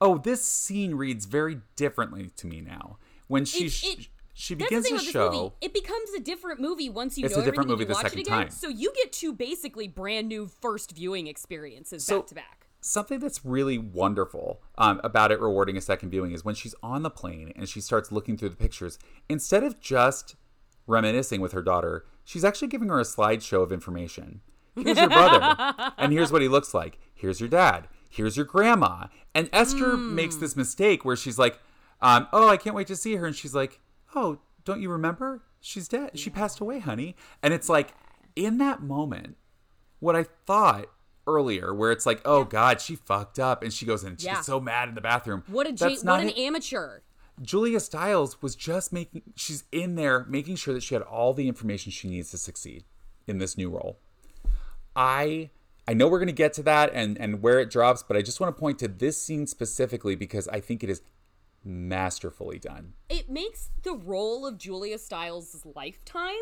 oh, 0.02 0.18
this 0.18 0.44
scene 0.44 0.94
reads 0.96 1.26
very 1.26 1.62
differently 1.76 2.32
to 2.36 2.48
me 2.48 2.60
now. 2.62 2.98
When 3.28 3.46
she 3.46 3.66
It- 3.68 3.84
it- 3.84 4.08
she 4.38 4.54
That's 4.54 4.70
the 4.70 4.76
begins 4.76 4.88
thing 4.90 4.98
to 5.14 5.20
about 5.20 5.32
show. 5.34 5.42
movie. 5.44 5.56
It 5.62 5.74
becomes 5.74 6.10
a 6.16 6.20
different 6.20 6.60
movie 6.60 6.90
once 6.90 7.18
you 7.18 7.26
It's 7.26 7.36
know 7.36 7.42
a 7.42 7.46
different 7.46 7.70
everything 7.72 7.72
movie 7.72 7.86
the 7.86 7.94
watch 7.94 8.04
second 8.04 8.20
it 8.20 8.28
again. 8.28 8.38
time. 8.42 8.50
So 8.52 8.68
you 8.68 8.92
get 8.94 9.14
two 9.14 9.32
basically 9.34 9.88
brand 9.88 10.28
new 10.28 10.48
first 10.48 10.92
viewing 10.92 11.28
experiences 11.28 12.06
So- 12.06 12.20
back 12.20 12.28
to 12.28 12.36
back. 12.36 12.68
something 12.82 13.20
that's 13.20 13.46
really 13.46 13.78
wonderful 13.78 14.62
um, 14.78 15.00
about 15.06 15.32
it 15.32 15.40
rewarding 15.40 15.78
a 15.78 15.82
second 15.82 16.10
viewing 16.10 16.34
is 16.34 16.44
when 16.44 16.54
she's 16.54 16.76
on 16.84 17.02
the 17.02 17.10
plane 17.10 17.54
and 17.56 17.70
she 17.70 17.80
starts 17.80 18.12
looking 18.12 18.38
through 18.38 18.50
the 18.50 18.56
pictures 18.58 19.00
instead 19.30 19.64
of 19.64 19.80
just 19.80 20.36
reminiscing 20.86 21.40
with 21.42 21.52
her 21.54 21.62
daughter 21.64 22.06
she's 22.24 22.44
actually 22.46 22.68
giving 22.68 22.90
her 22.90 23.00
a 23.00 23.04
slideshow 23.04 23.64
of 23.64 23.72
information 23.72 24.42
here's 24.76 24.98
your 24.98 25.10
brother 25.10 25.74
and 25.98 26.12
here's 26.14 26.32
what 26.32 26.42
he 26.44 26.48
looks 26.48 26.74
like 26.76 27.00
here's 27.16 27.40
your 27.40 27.50
dad 27.50 27.88
here's 28.10 28.38
your 28.38 28.46
grandma 28.46 29.08
and 29.34 29.50
esther 29.52 29.98
makes 29.98 30.36
this 30.36 30.56
mistake 30.56 31.04
where 31.04 31.16
she's 31.16 31.40
like 31.40 31.60
um, 32.02 32.28
oh 32.34 32.48
i 32.50 32.58
can't 32.58 32.76
wait 32.76 32.86
to 32.86 32.96
see 32.96 33.16
her 33.16 33.26
and 33.26 33.36
she's 33.36 33.56
like 33.56 33.80
oh 34.16 34.40
don't 34.64 34.82
you 34.82 34.90
remember 34.90 35.44
she's 35.60 35.88
dead 35.88 36.18
she 36.18 36.30
passed 36.30 36.60
away 36.60 36.80
honey 36.80 37.16
and 37.44 37.54
it's 37.54 37.70
like 37.70 37.94
in 38.36 38.58
that 38.58 38.82
moment 38.82 39.38
what 40.00 40.16
I 40.16 40.24
thought 40.46 40.88
earlier, 41.28 41.74
where 41.74 41.92
it's 41.92 42.06
like, 42.06 42.22
oh 42.26 42.44
God, 42.44 42.80
she 42.80 42.96
fucked 42.96 43.40
up, 43.40 43.64
and 43.64 43.74
she 43.74 43.84
goes 43.86 44.04
in 44.04 44.10
and 44.10 44.20
she 44.22 44.28
Yeah. 44.28 44.36
gets 44.36 44.46
so 44.46 44.60
mad 44.60 44.90
in 44.90 44.94
the 44.94 45.02
bathroom. 45.02 45.44
What 45.48 45.66
a 45.66 45.72
That's 45.72 46.04
what 46.04 46.20
an 46.22 46.30
it. 46.30 46.38
amateur. 46.38 47.00
Julia 47.42 47.80
Stiles 47.80 48.40
was 48.44 48.56
just 48.56 48.94
making. 48.94 49.24
She's 49.36 49.64
in 49.72 49.96
there 49.96 50.26
making 50.30 50.58
sure 50.58 50.74
that 50.76 50.84
she 50.84 50.94
had 50.94 51.02
all 51.02 51.34
the 51.34 51.48
information 51.48 51.92
she 51.92 52.10
needs 52.10 52.30
to 52.32 52.38
succeed 52.38 52.84
in 53.26 53.40
this 53.40 53.58
new 53.58 53.70
role. 53.72 53.98
I 54.96 55.50
I 55.88 55.94
know 55.94 56.08
we're 56.08 56.20
gonna 56.20 56.32
get 56.32 56.54
to 56.54 56.64
that 56.64 56.92
and 56.94 57.18
and 57.18 57.42
where 57.42 57.60
it 57.60 57.70
drops, 57.72 58.04
but 58.04 58.16
I 58.18 58.22
just 58.22 58.40
want 58.40 58.56
to 58.56 58.60
point 58.60 58.80
to 58.80 58.88
this 58.88 59.20
scene 59.20 59.48
specifically 59.48 60.16
because 60.16 60.48
I 60.50 60.60
think 60.60 60.84
it 60.84 60.90
is 60.90 61.02
masterfully 61.66 62.60
done. 62.60 62.94
It 63.10 63.30
makes 63.30 63.70
the 63.84 63.94
role 63.94 64.46
of 64.46 64.58
Julia 64.58 64.98
Stiles' 64.98 65.66
lifetime 65.76 66.34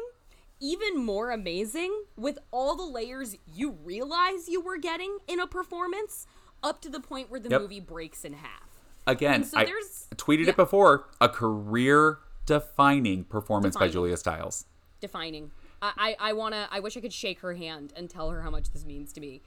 even 0.60 0.98
more 1.04 1.32
amazing 1.32 2.04
with 2.16 2.38
all 2.52 2.76
the 2.76 2.84
layers 2.86 3.36
you 3.54 3.72
realize 3.84 4.48
you 4.48 4.62
were 4.62 4.78
getting 4.78 5.18
in 5.28 5.40
a 5.40 5.48
performance 5.48 6.26
up 6.62 6.82
to 6.82 6.90
the 6.90 7.00
point 7.00 7.30
where 7.30 7.40
the 7.40 7.50
Yep. 7.50 7.62
movie 7.62 7.80
breaks 7.80 8.24
in 8.24 8.34
half. 8.34 8.70
again, 9.06 9.44
so 9.44 9.58
I 9.58 9.66
there's- 9.66 10.08
tweeted 10.16 10.46
yeah. 10.46 10.52
it 10.52 10.56
before, 10.56 11.10
a 11.20 11.28
career 11.28 12.20
defining 12.46 13.26
performance 13.26 13.76
by 13.76 13.90
Julia 13.90 14.16
Stiles. 14.16 14.66
Defining. 15.02 15.52
I, 15.82 16.16
I, 16.20 16.30
I 16.30 16.34
wanna. 16.34 16.70
I 16.72 16.80
wish 16.80 16.96
I 16.96 17.02
could 17.02 17.12
shake 17.12 17.42
her 17.42 17.54
hand 17.56 17.92
and 17.98 18.10
tell 18.10 18.30
her 18.30 18.42
how 18.44 18.50
much 18.50 18.72
this 18.72 18.86
means 18.86 19.12
to 19.14 19.20
me. 19.20 19.42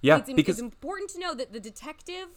Yeah, 0.00 0.18
it's, 0.18 0.32
because 0.32 0.56
it's 0.56 0.62
important 0.62 1.10
to 1.10 1.20
know 1.20 1.34
that 1.34 1.52
the 1.52 1.60
detective 1.60 2.28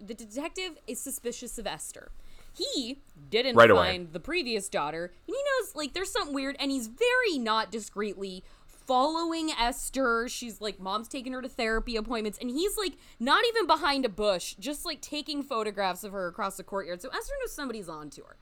the 0.00 0.14
detective 0.14 0.78
is 0.86 1.00
suspicious 1.00 1.58
of 1.58 1.66
Esther. 1.66 2.12
He 2.56 3.00
didn't 3.30 3.56
Right 3.56 3.70
away. 3.70 3.90
find 3.90 4.12
the 4.12 4.20
previous 4.20 4.68
daughter, 4.68 5.06
and 5.26 5.34
he 5.36 5.42
knows 5.60 5.74
like 5.74 5.92
there's 5.92 6.10
something 6.10 6.34
weird, 6.34 6.56
and 6.60 6.70
he's 6.70 6.86
very 6.88 7.38
not 7.38 7.70
discreetly 7.70 8.44
following 8.66 9.50
Esther. 9.50 10.28
She's 10.28 10.60
like, 10.60 10.78
mom's 10.78 11.08
taking 11.08 11.32
her 11.32 11.42
to 11.42 11.48
therapy 11.48 11.96
appointments, 11.96 12.38
and 12.40 12.50
he's 12.50 12.76
like 12.76 12.94
not 13.18 13.44
even 13.48 13.66
behind 13.66 14.04
a 14.04 14.08
bush, 14.10 14.54
just 14.58 14.84
like 14.84 15.00
taking 15.00 15.42
photographs 15.42 16.04
of 16.04 16.12
her 16.12 16.28
across 16.28 16.56
the 16.56 16.64
courtyard. 16.64 17.00
So 17.02 17.08
Esther 17.08 17.32
knows 17.40 17.52
somebody's 17.52 17.88
onto 17.88 18.24
her, 18.24 18.36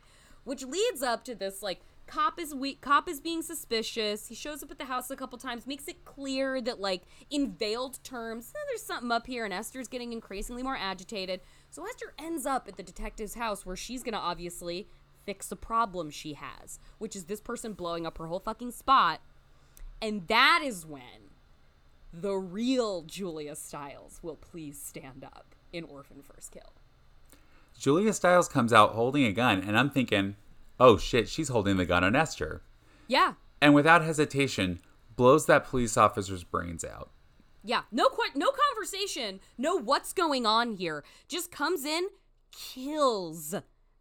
which 0.45 0.65
leads 0.65 1.03
up 1.03 1.25
to 1.25 1.35
this 1.35 1.63
like 1.63 1.81
cop 2.09 2.39
is 2.39 2.53
weak 2.53 2.81
cop 2.81 3.09
is 3.09 3.21
being 3.21 3.41
suspicious 3.43 4.27
he 4.27 4.35
shows 4.35 4.61
up 4.61 4.73
at 4.73 4.77
the 4.77 4.85
house 4.87 5.09
a 5.09 5.15
couple 5.17 5.39
times 5.39 5.69
makes 5.69 5.87
it 5.87 6.05
clear 6.05 6.61
that 6.61 6.81
like 6.81 7.03
in 7.31 7.53
veiled 7.53 8.03
terms 8.03 8.53
"Eh, 8.55 8.59
there's 8.69 8.83
something 8.83 9.13
up 9.13 9.25
here 9.29 9.45
and 9.45 9.55
esther's 9.55 9.87
getting 9.87 10.13
increasingly 10.13 10.65
more 10.65 10.77
agitated 10.77 11.41
so 11.73 11.85
esther 11.87 12.13
ends 12.19 12.47
up 12.47 12.69
at 12.69 12.77
the 12.77 12.83
detective's 12.83 13.35
house 13.35 13.67
where 13.67 13.77
she's 13.77 14.03
gonna 14.03 14.17
obviously 14.17 14.87
fix 15.25 15.51
a 15.51 15.57
problem 15.57 16.11
she 16.11 16.35
has 16.35 16.79
which 16.99 17.17
is 17.17 17.25
this 17.25 17.41
person 17.41 17.73
blowing 17.73 18.07
up 18.07 18.19
her 18.19 18.27
whole 18.27 18.41
fucking 18.41 18.71
spot 18.71 19.21
and 20.01 20.29
that 20.29 20.61
is 20.63 20.87
when 20.87 21.31
the 22.13 22.35
real 22.35 23.03
julia 23.03 23.57
stiles 23.57 24.21
will 24.23 24.37
please 24.37 24.81
stand 24.81 25.25
up 25.25 25.55
in 25.73 25.83
orphan 25.85 26.23
first 26.23 26.53
kill 26.53 26.73
Julia 27.79 28.13
Stiles 28.13 28.49
comes 28.49 28.73
out 28.73 28.93
holding 28.93 29.25
a 29.25 29.33
gun, 29.33 29.61
and 29.61 29.77
I'm 29.77 29.91
thinking, 29.91 30.37
oh 30.79 30.97
shit, 30.99 31.29
she's 31.29 31.49
holding 31.49 31.79
the 31.79 31.85
gun 31.85 32.05
on 32.05 32.15
Esther. 32.15 32.63
yeah 33.09 33.35
And 33.61 33.75
without 33.75 34.05
hesitation, 34.05 34.79
blows 35.17 35.47
that 35.47 35.67
police 35.67 35.97
officer's 35.97 36.45
brains 36.45 36.85
out. 36.85 37.11
Yeah, 37.65 37.83
no 37.93 38.09
que- 38.09 38.33
no 38.35 38.51
conversation, 38.51 39.41
no 39.57 39.77
what's 39.77 40.13
going 40.13 40.47
on 40.47 40.73
here. 40.73 41.05
Just 41.29 41.51
comes 41.53 41.85
in, 41.85 42.09
kills 42.51 43.55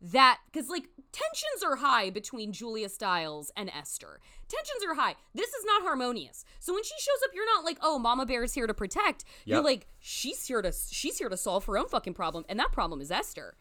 that 0.03 0.39
cuz 0.51 0.67
like 0.67 0.89
tensions 1.11 1.63
are 1.63 1.75
high 1.75 2.09
between 2.09 2.51
Julia 2.51 2.89
Stiles 2.89 3.51
and 3.55 3.69
Esther. 3.69 4.19
Tensions 4.47 4.83
are 4.83 4.95
high. 4.95 5.15
This 5.35 5.49
is 5.53 5.63
not 5.63 5.83
harmonious. 5.83 6.43
So 6.59 6.73
when 6.73 6.83
she 6.83 6.95
shows 6.97 7.21
up, 7.23 7.31
you're 7.35 7.45
not 7.45 7.63
like, 7.63 7.77
"Oh, 7.81 7.99
Mama 7.99 8.25
Bear's 8.25 8.53
here 8.53 8.65
to 8.67 8.73
protect." 8.73 9.23
You're 9.45 9.61
like, 9.63 9.87
"She's 9.99 10.45
here 10.47 10.61
to 10.63 10.71
she's 10.71 11.19
here 11.19 11.29
to 11.29 11.37
solve 11.37 11.65
her 11.65 11.77
own 11.77 11.87
fucking 11.87 12.15
problem." 12.15 12.45
And 12.49 12.59
that 12.59 12.71
problem 12.71 12.99
is 12.99 13.11
Esther. 13.11 13.55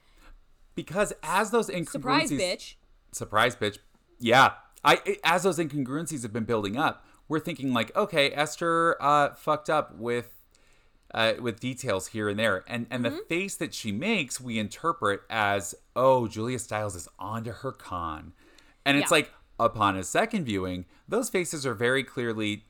Because 0.74 1.12
as 1.22 1.50
those 1.50 1.68
incongruencies, 1.68 1.90
Surprise, 1.90 2.30
bitch. 2.30 2.74
surprise, 3.12 3.56
bitch. 3.56 3.78
Yeah, 4.18 4.52
I 4.82 5.18
as 5.24 5.42
those 5.42 5.58
incongruencies 5.58 6.22
have 6.22 6.32
been 6.32 6.44
building 6.44 6.76
up, 6.78 7.04
we're 7.30 7.38
thinking 7.40 7.72
like, 7.72 7.94
okay, 7.96 8.30
Esther 8.32 8.96
uh, 9.00 9.30
fucked 9.34 9.70
up 9.70 9.96
with 9.96 10.36
uh, 11.14 11.34
with 11.40 11.58
details 11.60 12.08
here 12.08 12.28
and 12.28 12.38
there, 12.38 12.62
and 12.68 12.86
and 12.90 13.04
Mm-hmm. 13.04 13.16
the 13.16 13.22
face 13.22 13.56
that 13.56 13.72
she 13.74 13.90
makes, 13.92 14.40
we 14.40 14.58
interpret 14.58 15.22
as, 15.30 15.74
oh, 15.96 16.28
Julia 16.28 16.58
Stiles 16.58 16.94
is 16.94 17.08
onto 17.18 17.50
her 17.52 17.72
con, 17.72 18.32
and 18.84 18.96
it's 18.98 19.10
Yeah. 19.10 19.16
like 19.16 19.32
upon 19.58 19.96
a 19.96 20.04
second 20.04 20.44
viewing, 20.44 20.84
those 21.08 21.28
faces 21.30 21.64
are 21.66 21.74
very 21.74 22.04
clearly, 22.04 22.64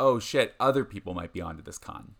oh 0.00 0.18
shit, 0.18 0.54
other 0.58 0.84
people 0.84 1.14
might 1.14 1.32
be 1.32 1.40
onto 1.40 1.62
this 1.62 1.78
con 1.78 2.14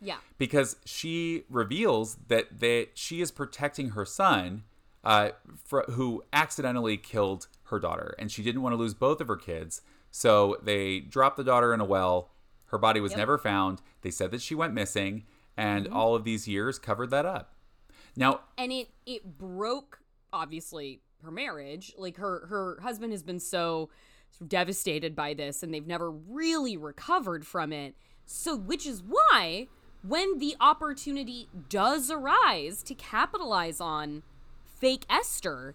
Yeah. 0.00 0.18
because 0.38 0.76
she 0.84 1.44
reveals 1.50 2.16
that 2.28 2.60
that 2.60 2.90
she 2.94 3.20
is 3.20 3.30
protecting 3.32 3.90
her 3.90 4.04
son, 4.04 4.62
uh, 5.04 5.30
fr- 5.64 5.90
who 5.90 6.22
accidentally 6.32 6.96
killed 6.96 7.48
her 7.64 7.80
daughter, 7.80 8.14
and 8.18 8.30
she 8.30 8.42
didn't 8.44 8.62
want 8.62 8.72
to 8.74 8.76
lose 8.76 8.94
both 8.94 9.20
of 9.20 9.26
her 9.28 9.36
kids, 9.36 9.82
so 10.16 10.56
they 10.62 11.00
dropped 11.00 11.36
the 11.36 11.44
daughter 11.44 11.74
in 11.74 11.80
a 11.80 11.84
well. 11.84 12.30
Her 12.66 12.78
body 12.78 13.00
was 13.00 13.12
Yep. 13.12 13.18
never 13.18 13.36
found. 13.38 13.82
They 14.00 14.10
said 14.10 14.30
that 14.30 14.40
she 14.40 14.54
went 14.54 14.72
missing, 14.72 15.24
and 15.58 15.84
Mm-hmm. 15.84 15.94
all 15.96 16.14
of 16.14 16.24
these 16.24 16.48
years 16.48 16.78
covered 16.78 17.10
that 17.10 17.26
up. 17.26 17.54
Now, 18.16 18.40
and 18.56 18.72
it 18.72 18.88
it 19.04 19.36
broke 19.36 20.00
obviously 20.32 21.00
her 21.22 21.30
marriage 21.30 21.92
like 21.98 22.16
her 22.16 22.46
her 22.46 22.78
husband 22.82 23.12
has 23.12 23.22
been 23.22 23.40
so 23.40 23.90
devastated 24.46 25.14
by 25.14 25.34
this 25.34 25.62
and 25.62 25.72
they've 25.72 25.86
never 25.86 26.10
really 26.10 26.76
recovered 26.76 27.46
from 27.46 27.72
it 27.72 27.94
so 28.26 28.54
which 28.56 28.86
is 28.86 29.02
why 29.02 29.66
when 30.02 30.38
the 30.38 30.54
opportunity 30.60 31.48
does 31.70 32.10
arise 32.10 32.82
to 32.82 32.94
capitalize 32.94 33.80
on 33.80 34.22
fake 34.64 35.06
esther 35.08 35.74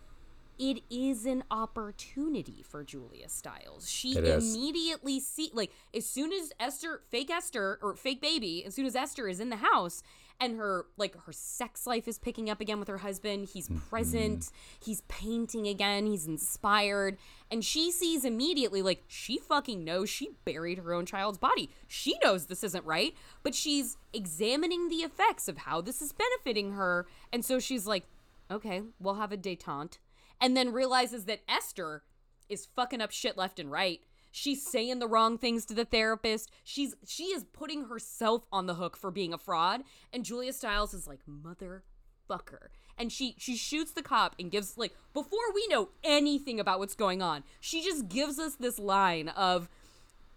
it 0.62 0.84
is 0.92 1.26
an 1.26 1.44
opportunity 1.50 2.64
for 2.64 2.84
Julia 2.84 3.28
Stiles. 3.30 3.90
She 3.90 4.16
It 4.16 4.26
is. 4.26 4.56
immediately 4.56 5.20
see 5.20 5.50
like 5.54 5.72
as 5.92 6.06
soon 6.06 6.32
as 6.32 6.54
Esther 6.60 7.02
fake 7.10 7.32
Esther 7.32 7.80
or 7.82 7.96
fake 7.96 8.22
baby, 8.22 8.64
as 8.64 8.76
soon 8.76 8.86
as 8.86 8.96
Esther 8.96 9.28
is 9.28 9.40
in 9.40 9.50
the 9.50 9.56
house 9.56 10.04
and 10.40 10.58
her 10.58 10.86
like 10.98 11.20
her 11.26 11.32
sex 11.32 11.88
life 11.88 12.08
is 12.08 12.20
picking 12.20 12.48
up 12.48 12.62
again 12.62 12.78
with 12.78 12.90
her 12.90 13.00
husband, 13.00 13.50
he's 13.52 13.70
mm-hmm. 13.70 13.80
present, 13.90 14.52
he's 14.80 15.02
painting 15.08 15.68
again, 15.68 16.06
he's 16.06 16.28
inspired, 16.28 17.18
and 17.50 17.66
she 17.66 17.92
sees 17.92 18.24
immediately 18.24 18.84
like 18.84 19.04
she 19.08 19.40
fucking 19.40 19.84
knows 19.84 20.12
she 20.12 20.30
buried 20.46 20.78
her 20.78 20.94
own 20.94 21.08
child's 21.08 21.40
body. 21.40 21.72
She 21.88 22.20
knows 22.24 22.46
this 22.46 22.64
isn't 22.64 22.86
right, 22.86 23.16
but 23.42 23.56
she's 23.56 23.98
examining 24.14 24.90
the 24.90 24.98
effects 24.98 25.48
of 25.48 25.58
how 25.58 25.82
this 25.82 26.04
is 26.04 26.14
benefiting 26.14 26.74
her, 26.74 27.08
and 27.34 27.44
so 27.44 27.58
she's 27.58 27.88
like, 27.88 28.04
"Okay, 28.52 28.84
we'll 29.00 29.16
have 29.16 29.32
a 29.32 29.38
detente." 29.38 29.98
And 30.42 30.58
then 30.58 30.74
realizes 30.74 31.26
that 31.26 31.42
Esther 31.48 32.04
is 32.50 32.68
fucking 32.76 33.00
up 33.00 33.12
shit 33.12 33.38
left 33.38 33.60
and 33.60 33.72
right. 33.72 34.02
She's 34.32 34.66
saying 34.66 35.00
the 35.00 35.08
wrong 35.08 35.38
things 35.38 35.66
to 35.66 35.74
the 35.74 35.86
therapist. 35.86 36.52
She's 36.64 36.96
she 37.06 37.26
is 37.26 37.44
putting 37.44 37.86
herself 37.86 38.46
on 38.52 38.66
the 38.66 38.76
hook 38.76 38.98
for 38.98 39.12
being 39.12 39.34
a 39.34 39.38
fraud. 39.38 39.82
And 40.12 40.26
Julia 40.26 40.54
Stiles 40.54 40.94
is 40.94 41.06
like, 41.06 41.20
motherfucker. 41.30 42.70
And 42.98 43.12
she 43.12 43.36
she 43.38 43.56
shoots 43.56 43.92
the 43.92 44.02
cop 44.02 44.36
and 44.40 44.50
gives 44.50 44.78
like 44.78 44.96
before 45.14 45.54
we 45.54 45.68
know 45.68 45.90
anything 46.04 46.60
about 46.60 46.80
what's 46.80 46.96
going 46.96 47.22
on, 47.22 47.44
she 47.60 47.84
just 47.84 48.08
gives 48.10 48.40
us 48.40 48.56
this 48.56 48.80
line 48.80 49.30
of 49.30 49.70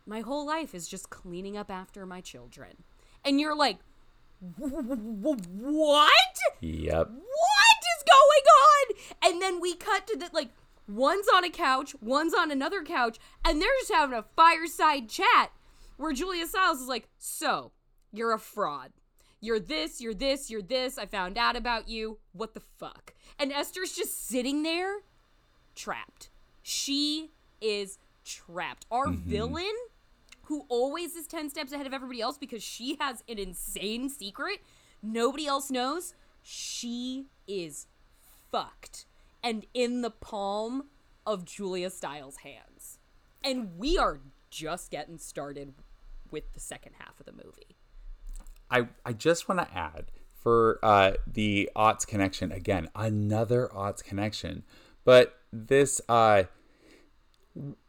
my 0.06 0.20
whole 0.20 0.46
life 0.46 0.74
is 0.74 0.88
just 0.88 1.08
cleaning 1.08 1.56
up 1.56 1.70
after 1.70 2.04
my 2.04 2.20
children. 2.20 2.82
And 3.24 3.40
you're 3.40 3.56
like, 3.56 3.78
what? 4.58 6.10
yep. 6.60 7.10
what 7.10 7.53
Oh 8.14 8.30
going 8.44 9.00
on? 9.22 9.32
And 9.32 9.42
then 9.42 9.60
we 9.60 9.74
cut 9.74 10.06
to 10.06 10.16
the 10.16 10.30
like 10.32 10.50
one's 10.88 11.26
on 11.28 11.44
a 11.44 11.50
couch, 11.50 11.94
one's 12.00 12.34
on 12.34 12.50
another 12.50 12.82
couch, 12.82 13.18
and 13.44 13.60
they're 13.60 13.68
just 13.80 13.92
having 13.92 14.16
a 14.16 14.24
fireside 14.36 15.08
chat 15.08 15.52
where 15.96 16.12
Julia 16.12 16.46
Stiles 16.46 16.80
is 16.80 16.88
like, 16.88 17.08
"So, 17.18 17.72
you're 18.12 18.32
a 18.32 18.38
fraud. 18.38 18.92
You're 19.40 19.60
this, 19.60 20.00
you're 20.00 20.14
this, 20.14 20.50
you're 20.50 20.62
this. 20.62 20.96
I 20.96 21.06
found 21.06 21.36
out 21.36 21.56
about 21.56 21.88
you. 21.88 22.18
What 22.32 22.54
the 22.54 22.62
fuck?" 22.78 23.14
And 23.38 23.52
Esther's 23.52 23.94
just 23.94 24.28
sitting 24.28 24.62
there 24.62 24.98
trapped. 25.74 26.30
She 26.62 27.30
is 27.60 27.98
trapped. 28.24 28.86
Our 28.90 29.06
mm-hmm. 29.06 29.28
villain 29.28 29.74
who 30.44 30.66
always 30.68 31.16
is 31.16 31.26
10 31.26 31.48
steps 31.48 31.72
ahead 31.72 31.86
of 31.86 31.94
everybody 31.94 32.20
else 32.20 32.36
because 32.36 32.62
she 32.62 32.98
has 33.00 33.22
an 33.28 33.38
insane 33.38 34.10
secret 34.10 34.60
nobody 35.04 35.46
else 35.46 35.70
knows, 35.70 36.14
she 36.42 37.26
is 37.46 37.86
fucked 38.54 39.06
and 39.42 39.66
in 39.74 40.02
the 40.02 40.10
palm 40.10 40.84
of 41.26 41.44
Julia 41.44 41.90
Stiles' 41.90 42.36
hands. 42.36 43.00
And 43.42 43.76
we 43.76 43.98
are 43.98 44.20
just 44.48 44.92
getting 44.92 45.18
started 45.18 45.74
with 46.30 46.52
the 46.52 46.60
second 46.60 46.92
half 47.00 47.18
of 47.18 47.26
the 47.26 47.32
movie. 47.32 47.76
I, 48.70 48.86
I 49.04 49.12
just 49.12 49.48
want 49.48 49.60
to 49.60 49.76
add 49.76 50.12
for 50.40 50.78
uh, 50.84 51.14
the 51.26 51.68
aughts 51.74 52.06
connection 52.06 52.52
again, 52.52 52.88
another 52.94 53.68
aughts 53.74 54.04
connection, 54.04 54.62
but 55.04 55.36
this 55.52 56.00
uh, 56.08 56.44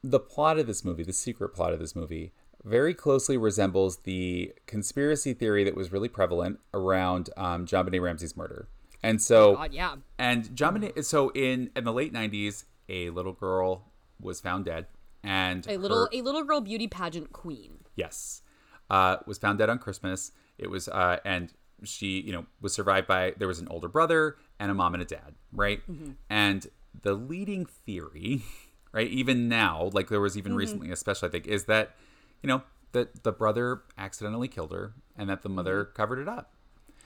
the 0.04 0.20
plot 0.20 0.58
of 0.58 0.66
this 0.66 0.84
movie, 0.84 1.04
the 1.04 1.14
secret 1.14 1.50
plot 1.50 1.74
of 1.74 1.80
this 1.80 1.96
movie, 1.96 2.34
very 2.64 2.96
closely 2.96 3.38
resembles 3.38 3.98
the 3.98 4.52
conspiracy 4.66 5.34
theory 5.34 5.64
that 5.64 5.76
was 5.76 5.92
really 5.92 6.10
prevalent 6.10 6.60
around 6.74 7.30
um, 7.38 7.68
JonBenét 7.68 8.02
Ramsey's 8.02 8.36
murder. 8.36 8.68
And 9.06 9.22
so, 9.22 9.56
God, 9.56 9.72
yeah. 9.72 9.96
and 10.18 10.56
John 10.56 10.92
so 11.04 11.30
in 11.30 11.70
in 11.76 11.84
the 11.84 11.94
late 11.94 12.12
'90s, 12.12 12.64
a 12.90 13.12
little 13.12 13.34
girl 13.34 13.92
was 14.20 14.42
found 14.42 14.66
dead, 14.66 14.88
and 15.24 15.66
A 15.68 15.78
little 15.78 16.06
her- 16.06 16.10
a 16.12 16.22
little 16.24 16.44
girl 16.44 16.60
beauty 16.60 16.88
pageant 16.88 17.32
queen. 17.32 17.86
Yes. 17.96 18.42
Uh, 18.90 19.18
was 19.28 19.38
found 19.38 19.60
dead 19.60 19.70
on 19.70 19.78
Christmas. 19.78 20.32
It 20.58 20.70
was, 20.70 20.88
uh, 20.88 21.18
and 21.24 21.54
she, 21.84 22.20
you 22.22 22.32
know, 22.32 22.46
was 22.62 22.74
survived 22.74 23.08
by, 23.08 23.34
there 23.38 23.48
was 23.48 23.60
an 23.60 23.68
older 23.68 23.88
brother 23.88 24.38
and 24.60 24.72
a 24.72 24.74
mom 24.74 24.94
and 24.94 25.04
a 25.04 25.06
dad, 25.06 25.36
right? 25.52 25.82
And 26.30 26.68
the 27.02 27.14
leading 27.14 27.66
theory, 27.66 28.44
right, 28.92 29.08
even 29.08 29.48
now, 29.50 29.90
like 29.94 30.10
there 30.10 30.22
was 30.22 30.38
even 30.38 30.56
recently, 30.56 30.92
especially, 30.92 31.30
I 31.30 31.32
think, 31.32 31.48
is 31.48 31.66
that, 31.66 31.96
you 32.44 32.48
know, 32.48 32.62
that 32.92 33.24
the 33.24 33.32
brother 33.32 33.82
accidentally 33.98 34.48
killed 34.48 34.72
her 34.72 34.94
and 35.18 35.30
that 35.30 35.42
the 35.42 35.50
mother 35.50 35.86
covered 35.86 36.20
it 36.20 36.28
up. 36.28 36.55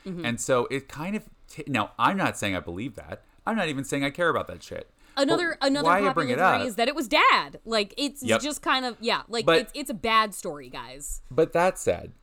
Mm-hmm. 0.08 0.26
And 0.26 0.40
so 0.42 0.68
it 0.72 0.88
kind 0.88 1.16
of 1.16 1.30
t- 1.50 1.64
now 1.68 1.92
I'm 2.00 2.18
not 2.18 2.38
saying 2.38 2.56
I 2.56 2.60
believe 2.60 2.96
that. 2.96 3.22
I'm 3.46 3.56
not 3.56 3.68
even 3.68 3.84
saying 3.84 4.04
I 4.04 4.10
care 4.10 4.30
about 4.30 4.48
that 4.48 4.62
shit. 4.64 4.90
Another 5.18 5.58
But 5.60 5.68
another 5.68 5.86
why 5.86 5.96
popular 6.00 6.14
bring 6.14 6.30
it 6.30 6.40
up, 6.40 6.62
is 6.62 6.76
that 6.76 6.88
it 6.88 6.96
was 6.96 7.08
dad. 7.08 7.60
Like 7.66 7.94
it's 7.98 8.24
Yep. 8.24 8.42
just 8.42 8.62
kind 8.62 8.86
of 8.86 8.96
yeah, 9.02 9.24
like 9.28 9.46
But- 9.46 9.58
it's 9.60 9.72
it's 9.76 9.90
a 9.90 9.94
bad 9.96 10.34
story, 10.34 10.70
guys. 10.70 11.22
But 11.30 11.54
that 11.54 11.78
said, 11.78 12.14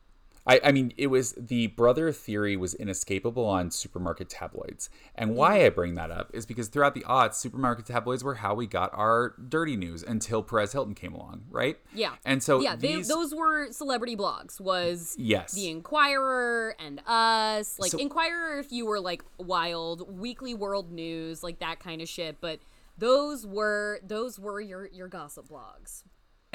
I, 0.47 0.61
I 0.63 0.71
mean, 0.71 0.93
it 0.97 1.07
was 1.07 1.33
the 1.33 1.67
brother 1.67 2.11
theory 2.11 2.55
was 2.55 2.73
inescapable 2.73 3.45
on 3.45 3.69
supermarket 3.69 4.29
tabloids. 4.29 4.89
And 5.13 5.35
why 5.35 5.65
I 5.65 5.69
bring 5.69 5.95
that 5.95 6.09
up 6.09 6.31
is 6.33 6.45
because 6.45 6.69
throughout 6.69 6.93
the 6.95 7.01
aughts, 7.01 7.35
supermarket 7.35 7.85
tabloids 7.85 8.23
were 8.23 8.35
how 8.35 8.53
we 8.55 8.65
got 8.65 8.89
our 8.93 9.35
dirty 9.49 9.75
news 9.75 10.03
until 10.03 10.41
Perez 10.41 10.71
Hilton 10.71 10.95
came 10.95 11.13
along, 11.13 11.43
right? 11.49 11.77
Yeah. 11.93 12.13
And 12.25 12.41
so 12.41 12.61
yeah, 12.61 12.75
they, 12.75 13.01
those 13.01 13.35
were 13.35 13.71
celebrity 13.71 14.15
blogs. 14.15 14.61
Was 14.61 15.15
Yes. 15.17 15.51
the 15.51 15.69
Inquirer 15.69 16.75
and 16.79 17.01
Us, 17.05 17.77
like 17.77 17.91
So- 17.91 17.97
Inquirer 17.97 18.59
if 18.59 18.71
you 18.71 18.85
were 18.85 18.99
like 18.99 19.23
wild, 19.37 20.17
Weekly 20.17 20.53
World 20.53 20.91
News, 20.91 21.43
like 21.43 21.59
that 21.59 21.79
kind 21.79 22.01
of 22.01 22.07
shit. 22.07 22.39
But 22.39 22.59
those 22.97 23.45
were 23.45 23.99
those 24.01 24.39
were 24.39 24.59
your 24.61 24.87
your 24.87 25.07
gossip 25.07 25.49
blogs. 25.49 26.03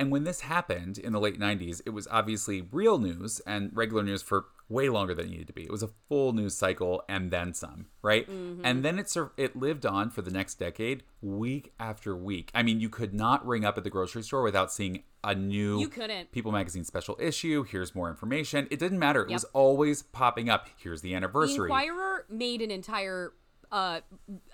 And 0.03 0.11
when 0.11 0.25
this 0.25 0.41
happened 0.41 0.99
in 0.99 1.13
the 1.13 1.21
late 1.21 1.39
90s, 1.39 1.81
it 1.87 1.91
was 1.91 2.09
obviously 2.11 2.61
real 2.73 2.99
news 2.99 3.41
and 3.47 3.71
regular 3.73 4.03
news 4.03 4.21
for 4.21 4.47
way 4.69 4.89
longer 4.89 5.15
than 5.15 5.27
it 5.27 5.31
needed 5.31 5.47
to 5.47 5.53
be. 5.53 5.63
It 5.63 5.71
was 5.71 5.85
a 5.85 5.91
full 6.09 6.33
news 6.33 6.57
cycle 6.57 7.05
and 7.09 7.31
then 7.31 7.55
some, 7.55 7.87
right? 8.03 8.29
Mm-hmm. 8.29 8.63
And 8.65 8.85
then 8.85 8.99
it 8.99 9.09
sur- 9.09 9.31
it 9.37 9.55
lived 9.55 9.87
on 9.87 10.11
for 10.11 10.21
the 10.21 10.33
next 10.33 10.55
decade, 10.55 11.05
week 11.21 11.73
after 11.79 12.17
week. 12.17 12.51
I 12.53 12.65
mean, 12.65 12.81
you 12.81 12.89
could 12.89 13.15
not 13.15 13.47
ring 13.47 13.65
up 13.65 13.79
at 13.79 13.85
the 13.85 13.91
grocery 13.91 14.25
store 14.25 14.43
without 14.43 14.73
seeing 14.73 15.05
a 15.23 15.37
new 15.37 15.79
You 15.79 15.89
couldn't. 15.89 16.33
People 16.33 16.51
magazine 16.51 16.83
special 16.83 17.17
issue. 17.21 17.63
Here's 17.63 17.95
more 17.95 18.11
information. 18.11 18.67
It 18.73 18.81
didn't 18.81 18.99
matter. 18.99 19.23
It 19.23 19.31
Yep. 19.31 19.37
was 19.37 19.45
always 19.53 20.03
popping 20.03 20.49
up. 20.49 20.67
Here's 20.79 21.03
the 21.03 21.15
anniversary. 21.15 21.69
The. 21.69 21.75
Inquirer 21.77 22.27
made 22.29 22.61
an 22.61 22.73
entire. 22.73 23.35
Uh, 23.73 24.01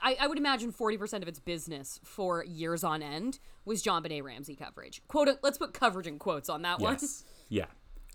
I, 0.00 0.16
I 0.20 0.26
would 0.28 0.38
imagine 0.38 0.70
forty 0.72 0.96
percent 0.96 1.22
of 1.24 1.28
its 1.28 1.40
business 1.40 1.98
for 2.04 2.44
years 2.44 2.84
on 2.84 3.02
end 3.02 3.40
was 3.64 3.82
JonBenét 3.82 4.22
Ramsey 4.22 4.54
coverage. 4.54 5.02
Quote. 5.08 5.28
Let's 5.42 5.58
put 5.58 5.74
coverage 5.74 6.06
in 6.06 6.18
quotes 6.18 6.48
on 6.48 6.62
that 6.62 6.78
one. 6.80 6.94
Yes. 6.94 7.24
Yeah. 7.50 7.64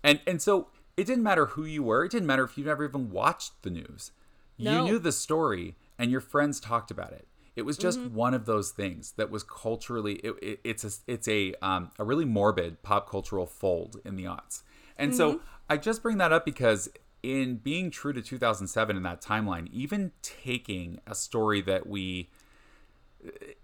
And 0.02 0.20
and 0.26 0.40
so 0.40 0.68
it 0.96 1.06
didn't 1.06 1.24
matter 1.24 1.46
who 1.46 1.64
you 1.64 1.82
were. 1.82 2.04
It 2.04 2.12
didn't 2.12 2.26
matter 2.28 2.44
if 2.44 2.56
you'd 2.56 2.66
never 2.68 2.84
even 2.84 3.10
watched 3.10 3.62
the 3.62 3.70
news. 3.70 4.12
No. 4.58 4.78
You 4.78 4.92
knew 4.92 4.98
the 5.00 5.10
story 5.12 5.76
and 5.98 6.10
your 6.10 6.20
friends 6.20 6.60
talked 6.60 6.90
about 6.92 7.12
it. 7.12 7.26
It 7.56 7.62
was 7.62 7.76
just 7.76 7.98
Mm-hmm. 7.98 8.14
one 8.14 8.32
of 8.34 8.46
those 8.46 8.70
things 8.70 9.12
that 9.16 9.30
was 9.30 9.42
culturally 9.42 10.14
it, 10.16 10.34
it, 10.40 10.60
it's 10.64 10.84
a 10.84 10.90
it's 11.12 11.26
a 11.28 11.54
um, 11.62 11.90
a 11.98 12.04
really 12.04 12.24
morbid 12.24 12.82
pop 12.82 13.10
cultural 13.10 13.44
fold 13.46 13.96
in 14.04 14.14
the 14.16 14.24
aughts. 14.24 14.62
And 14.96 15.14
so 15.14 15.34
Mm-hmm. 15.34 15.44
I 15.68 15.76
just 15.78 16.02
bring 16.02 16.18
that 16.18 16.32
up 16.32 16.44
because 16.44 16.88
in 17.24 17.56
being 17.56 17.90
true 17.90 18.12
to 18.12 18.20
2007 18.20 18.96
in 18.96 19.02
that 19.02 19.22
timeline, 19.22 19.68
even 19.72 20.12
taking 20.20 21.00
a 21.06 21.14
story 21.14 21.62
that 21.62 21.86
we 21.86 22.28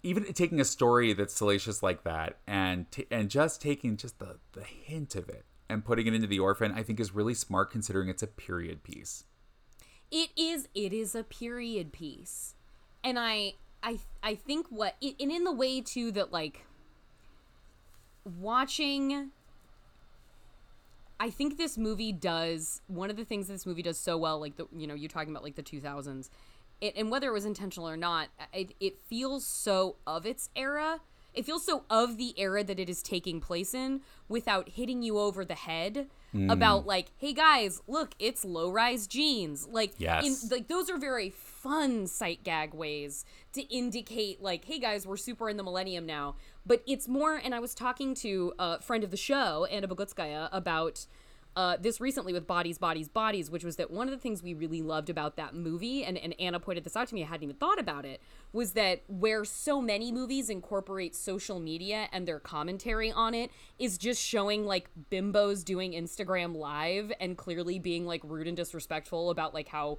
even 0.02 0.24
taking 0.32 0.58
a 0.58 0.64
story 0.64 1.12
that's 1.12 1.34
salacious 1.34 1.82
like 1.82 2.02
that 2.04 2.38
and 2.46 2.90
t- 2.90 3.06
and 3.10 3.28
just 3.28 3.60
taking 3.60 3.94
just 3.98 4.18
the 4.18 4.38
the 4.52 4.62
hint 4.62 5.14
of 5.14 5.28
it 5.28 5.44
and 5.68 5.84
putting 5.84 6.06
it 6.06 6.14
into 6.14 6.26
the 6.26 6.38
orphan 6.38 6.72
i 6.72 6.82
think 6.82 6.98
is 6.98 7.14
really 7.14 7.34
smart 7.34 7.70
considering 7.70 8.08
it's 8.08 8.22
a 8.22 8.26
period 8.26 8.82
piece. 8.82 9.24
It 10.10 10.30
is 10.34 10.68
it 10.74 10.94
is 10.94 11.14
a 11.14 11.22
period 11.22 11.92
piece. 11.92 12.54
And 13.04 13.18
i 13.18 13.52
i 13.82 13.98
i 14.22 14.34
think 14.34 14.68
what 14.70 14.94
and 15.02 15.30
in 15.30 15.44
the 15.44 15.52
way 15.52 15.82
too 15.82 16.10
that 16.12 16.32
like 16.32 16.64
watching 18.24 19.30
i 21.20 21.30
think 21.30 21.56
this 21.56 21.78
movie 21.78 22.11
does 22.11 22.83
one 22.88 23.11
of 23.11 23.16
the 23.16 23.24
things 23.24 23.46
this 23.46 23.64
movie 23.64 23.83
does 23.83 23.98
so 23.98 24.18
well 24.18 24.40
like 24.40 24.56
the 24.56 24.66
you 24.76 24.88
know 24.88 24.94
you're 24.94 25.09
talking 25.09 25.30
about 25.30 25.44
like 25.44 25.54
the 25.54 25.62
2000s 25.62 26.30
it, 26.80 26.94
and 26.96 27.11
whether 27.11 27.28
it 27.28 27.33
was 27.33 27.44
intentional 27.44 27.88
or 27.88 27.96
not 27.96 28.28
it, 28.52 28.74
it 28.80 28.98
feels 29.06 29.44
so 29.44 29.96
of 30.06 30.26
its 30.26 30.50
era. 30.56 31.00
It 31.33 31.46
feels 31.46 31.64
so 31.64 31.85
of 31.88 32.16
the 32.16 32.35
era 32.40 32.64
that 32.64 32.80
it 32.80 32.88
is 32.88 33.02
taking 33.02 33.40
place 33.40 33.72
in 33.72 34.00
without 34.28 34.70
hitting 34.70 35.02
you 35.02 35.16
over 35.18 35.44
the 35.44 35.54
head 35.54 36.09
mm. 36.35 36.50
about 36.50 36.87
like 36.87 37.12
hey 37.18 37.33
guys 37.33 37.80
look 37.87 38.14
it's 38.18 38.44
low 38.44 38.70
rise 38.70 39.06
jeans. 39.06 39.68
Like 39.68 39.92
Yes. 39.98 40.42
in, 40.42 40.48
like 40.48 40.66
those 40.66 40.90
are 40.90 40.98
very 40.98 41.30
fun 41.62 42.06
sight 42.06 42.42
gag 42.42 42.74
ways 42.74 43.24
to 43.52 43.62
indicate 43.74 44.42
like 44.42 44.64
hey 44.64 44.78
guys 44.78 45.06
we're 45.06 45.16
super 45.16 45.48
in 45.48 45.56
the 45.56 45.62
millennium 45.62 46.06
now. 46.06 46.36
But 46.66 46.82
it's 46.86 47.08
more 47.08 47.36
and 47.36 47.54
i 47.54 47.58
was 47.58 47.74
talking 47.74 48.14
to 48.16 48.52
a 48.58 48.80
friend 48.80 49.02
of 49.02 49.10
the 49.10 49.16
show 49.16 49.64
anna 49.66 49.88
bogutskaya 49.88 50.48
about 50.52 51.06
uh, 51.56 51.76
this 51.80 52.00
recently 52.00 52.32
with 52.32 52.46
bodies 52.46 52.78
bodies 52.78 53.08
bodies 53.08 53.50
which 53.50 53.64
was 53.64 53.74
that 53.74 53.90
one 53.90 54.06
of 54.06 54.12
the 54.12 54.20
things 54.20 54.40
we 54.40 54.54
really 54.54 54.82
loved 54.82 55.10
about 55.10 55.36
that 55.36 55.52
movie 55.52 56.04
and, 56.04 56.16
and 56.16 56.32
anna 56.38 56.60
pointed 56.60 56.84
this 56.84 56.94
out 56.94 57.08
to 57.08 57.14
me 57.14 57.24
i 57.24 57.26
hadn't 57.26 57.42
even 57.42 57.56
thought 57.56 57.80
about 57.80 58.04
it 58.04 58.22
was 58.52 58.72
that 58.72 59.02
where 59.08 59.44
so 59.44 59.80
many 59.80 60.12
movies 60.12 60.48
incorporate 60.48 61.16
social 61.16 61.58
media 61.58 62.08
and 62.12 62.26
their 62.26 62.38
commentary 62.38 63.10
on 63.10 63.34
it 63.34 63.50
is 63.80 63.98
just 63.98 64.22
showing 64.22 64.64
like 64.64 64.90
bimbos 65.10 65.64
doing 65.64 65.92
instagram 65.92 66.54
live 66.54 67.10
and 67.18 67.36
clearly 67.36 67.80
being 67.80 68.06
like 68.06 68.20
rude 68.22 68.46
and 68.46 68.56
disrespectful 68.56 69.30
about 69.30 69.52
like 69.52 69.66
how 69.66 69.98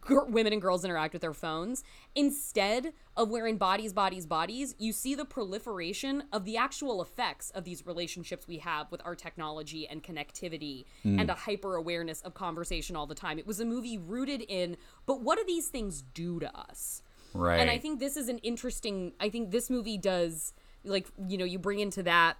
gir- 0.00 0.24
women 0.24 0.52
and 0.52 0.62
girls 0.62 0.84
interact 0.84 1.12
with 1.12 1.22
their 1.22 1.34
phones 1.34 1.82
instead 2.14 2.92
of 3.16 3.30
wearing 3.30 3.56
bodies 3.56 3.92
bodies 3.92 4.26
bodies 4.26 4.74
you 4.78 4.92
see 4.92 5.14
the 5.14 5.24
proliferation 5.24 6.24
of 6.32 6.44
the 6.44 6.56
actual 6.56 7.02
effects 7.02 7.50
of 7.50 7.64
these 7.64 7.86
relationships 7.86 8.46
we 8.48 8.58
have 8.58 8.90
with 8.90 9.00
our 9.04 9.14
technology 9.14 9.86
and 9.88 10.02
connectivity 10.02 10.84
mm. 11.04 11.20
and 11.20 11.30
a 11.30 11.34
hyper 11.34 11.76
awareness 11.76 12.20
of 12.22 12.34
conversation 12.34 12.96
all 12.96 13.06
the 13.06 13.14
time. 13.14 13.38
It 13.38 13.46
was 13.46 13.60
a 13.60 13.64
movie 13.64 13.98
rooted 13.98 14.42
in 14.42 14.76
but 15.06 15.20
what 15.20 15.38
do 15.38 15.44
these 15.46 15.68
things 15.68 16.02
do 16.14 16.40
to 16.40 16.56
us? 16.56 17.02
Right 17.34 17.60
and 17.60 17.70
i 17.70 17.78
think 17.78 17.98
this 17.98 18.18
is 18.18 18.28
an 18.28 18.36
interesting 18.38 19.14
i 19.18 19.30
think 19.30 19.52
this 19.52 19.70
movie 19.70 19.96
does 19.96 20.52
like 20.84 21.06
you 21.26 21.38
know 21.38 21.46
you 21.46 21.58
bring 21.58 21.78
into 21.78 22.02
that 22.02 22.36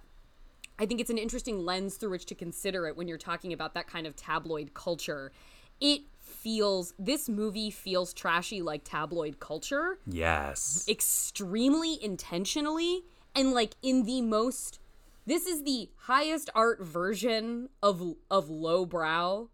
I 0.79 0.85
think 0.85 0.99
it's 0.99 1.09
an 1.09 1.17
interesting 1.17 1.63
lens 1.65 1.95
through 1.95 2.11
which 2.11 2.25
to 2.27 2.35
consider 2.35 2.87
it 2.87 2.97
when 2.97 3.07
you're 3.07 3.17
talking 3.17 3.53
about 3.53 3.73
that 3.75 3.87
kind 3.87 4.07
of 4.07 4.15
tabloid 4.15 4.73
culture. 4.73 5.31
It 5.83 6.01
feels 6.19 6.93
this 6.97 7.29
movie 7.29 7.69
feels 7.69 8.13
trashy 8.13 8.61
like 8.61 8.81
tabloid 8.83 9.39
culture 9.39 9.97
yes 10.05 10.85
extremely 10.89 12.03
intentionally 12.03 13.03
and 13.33 13.51
like 13.51 13.75
in 13.81 14.03
the 14.03 14.21
most 14.21 14.79
this 15.25 15.45
is 15.45 15.63
the 15.63 15.89
highest 15.95 16.49
art 16.53 16.83
version 16.83 17.69
of 17.81 18.15
of 18.29 18.49
lowbrow 18.49 19.47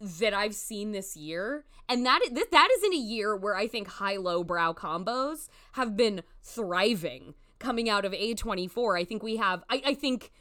that 0.00 0.34
I've 0.34 0.54
seen 0.54 0.92
this 0.92 1.16
year. 1.16 1.64
And 1.88 2.04
that 2.04 2.20
is, 2.22 2.30
that 2.30 2.68
is 2.76 2.84
in 2.84 2.92
a 2.92 2.96
year 2.96 3.36
where 3.36 3.56
I 3.56 3.66
think 3.66 3.88
high 3.88 4.16
low 4.16 4.44
brow 4.44 4.72
combos 4.72 5.48
have 5.72 5.96
been 5.96 6.22
thriving 6.42 7.34
coming 7.58 7.88
out 7.88 8.04
of 8.04 8.12
A24. 8.12 8.98
I 8.98 9.04
think 9.04 9.22
we 9.22 9.36
have 9.36 9.64
I, 9.70 9.82
I 9.86 9.94
think 9.94 10.32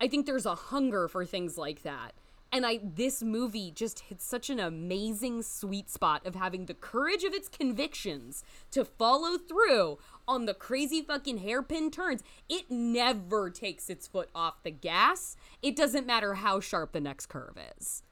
I 0.00 0.08
think 0.08 0.26
there's 0.26 0.46
a 0.46 0.54
hunger 0.54 1.08
for 1.08 1.24
things 1.24 1.58
like 1.58 1.82
that. 1.82 2.12
And 2.54 2.64
I 2.64 2.78
this 2.84 3.20
movie 3.20 3.72
just 3.72 3.98
hits 3.98 4.24
such 4.24 4.48
an 4.48 4.60
amazing 4.60 5.42
sweet 5.42 5.90
spot 5.90 6.24
of 6.24 6.36
having 6.36 6.66
the 6.66 6.74
courage 6.74 7.24
of 7.24 7.34
its 7.34 7.48
convictions 7.48 8.44
to 8.70 8.84
follow 8.84 9.36
through 9.36 9.98
on 10.28 10.46
the 10.46 10.54
crazy 10.54 11.02
fucking 11.02 11.38
hairpin 11.38 11.90
turns. 11.90 12.22
It 12.48 12.70
never 12.70 13.50
takes 13.50 13.90
its 13.90 14.06
foot 14.06 14.30
off 14.36 14.62
the 14.62 14.70
gas. 14.70 15.36
It 15.62 15.74
doesn't 15.74 16.06
matter 16.06 16.34
how 16.34 16.60
sharp 16.60 16.92
the 16.92 17.00
next 17.00 17.26
curve 17.26 17.58
is. 17.76 18.04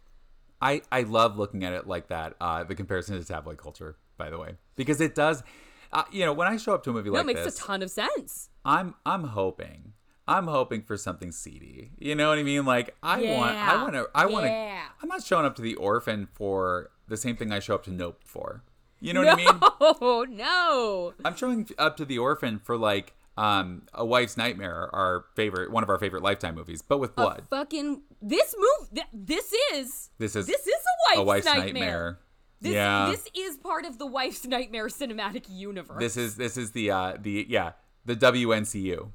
I, 0.61 0.83
I 0.91 1.03
love 1.03 1.39
looking 1.39 1.63
at 1.63 1.73
it 1.73 1.87
like 1.87 2.09
that. 2.09 2.35
Uh, 2.41 2.65
the 2.65 2.75
comparison 2.75 3.17
to 3.17 3.25
tabloid 3.25 3.59
culture, 3.59 3.97
by 4.19 4.29
the 4.29 4.39
way, 4.41 4.57
because 4.75 5.01
it 5.01 5.15
does. 5.15 5.45
Uh, 5.93 6.03
you 6.11 6.25
know, 6.25 6.33
when 6.33 6.49
I 6.49 6.57
show 6.57 6.75
up 6.75 6.83
to 6.85 6.91
a 6.91 6.93
movie 6.93 7.11
No, 7.11 7.21
like 7.21 7.27
this, 7.27 7.31
it 7.31 7.45
makes 7.45 7.55
this, 7.55 7.63
a 7.63 7.67
ton 7.67 7.83
of 7.83 7.91
sense. 7.93 8.49
I'm 8.65 8.97
I'm 9.07 9.23
hoping 9.23 9.93
I'm 10.33 10.47
hoping 10.47 10.83
for 10.83 10.97
something 10.97 11.31
seedy. 11.33 11.91
You 11.99 12.15
know 12.15 12.29
what 12.31 12.39
I 12.39 12.43
mean? 12.43 12.65
Like 12.65 12.95
I 13.03 13.23
want 13.23 13.57
I 13.57 13.83
want 13.83 13.95
to 13.95 14.09
I 14.15 14.27
want 14.27 14.45
to. 14.45 14.51
Yeah. 14.51 14.83
I'm 15.03 15.09
not 15.09 15.23
showing 15.23 15.45
up 15.45 15.57
to 15.57 15.63
the 15.63 15.75
orphan 15.75 16.27
for 16.33 16.91
the 17.09 17.17
same 17.17 17.37
thing 17.37 17.53
I 17.53 17.59
show 17.59 17.75
up 17.75 17.85
to 17.85 17.91
Nope 17.91 18.23
for. 18.25 18.63
You 19.01 19.13
know 19.13 19.21
what 19.25 19.29
I 19.33 19.37
mean? 19.37 19.49
Oh 19.81 20.27
no. 20.31 21.13
I'm 21.25 21.37
showing 21.37 21.69
up 21.79 21.97
to 21.99 22.05
the 22.05 22.19
orphan 22.19 22.59
for 22.59 22.77
like 22.77 23.15
um 23.37 23.83
a 23.95 24.05
wife's 24.05 24.37
nightmare, 24.37 24.89
our 24.95 25.25
favorite 25.37 25.71
one 25.71 25.83
of 25.83 25.89
our 25.91 25.99
favorite 25.99 26.23
lifetime 26.23 26.55
movies, 26.55 26.83
but 26.83 26.99
with 26.99 27.15
blood. 27.17 27.45
Fucking 27.51 28.03
this 28.21 28.55
move. 28.59 28.91
Th- 28.95 29.07
this 29.13 29.53
is. 29.73 30.11
This 30.19 30.37
is 30.37 30.47
This 30.47 30.67
is 30.67 30.75
a 30.75 31.17
wife's, 31.17 31.19
a 31.19 31.25
wife's 31.25 31.47
nightmare. 31.47 31.65
nightmare. 31.65 32.19
This, 32.61 32.73
yeah. 32.75 33.11
This 33.11 33.27
is 33.35 33.57
part 33.57 33.85
of 33.85 33.99
the 33.99 34.07
wife's 34.07 34.47
nightmare 34.47 34.87
cinematic 34.87 35.47
universe. 35.49 35.99
This 35.99 36.17
is 36.17 36.37
this 36.37 36.57
is 36.57 36.71
the 36.73 36.91
uh 36.93 37.17
the 37.21 37.45
yeah 37.49 37.73
the 38.05 38.15
WNCU, 38.17 39.11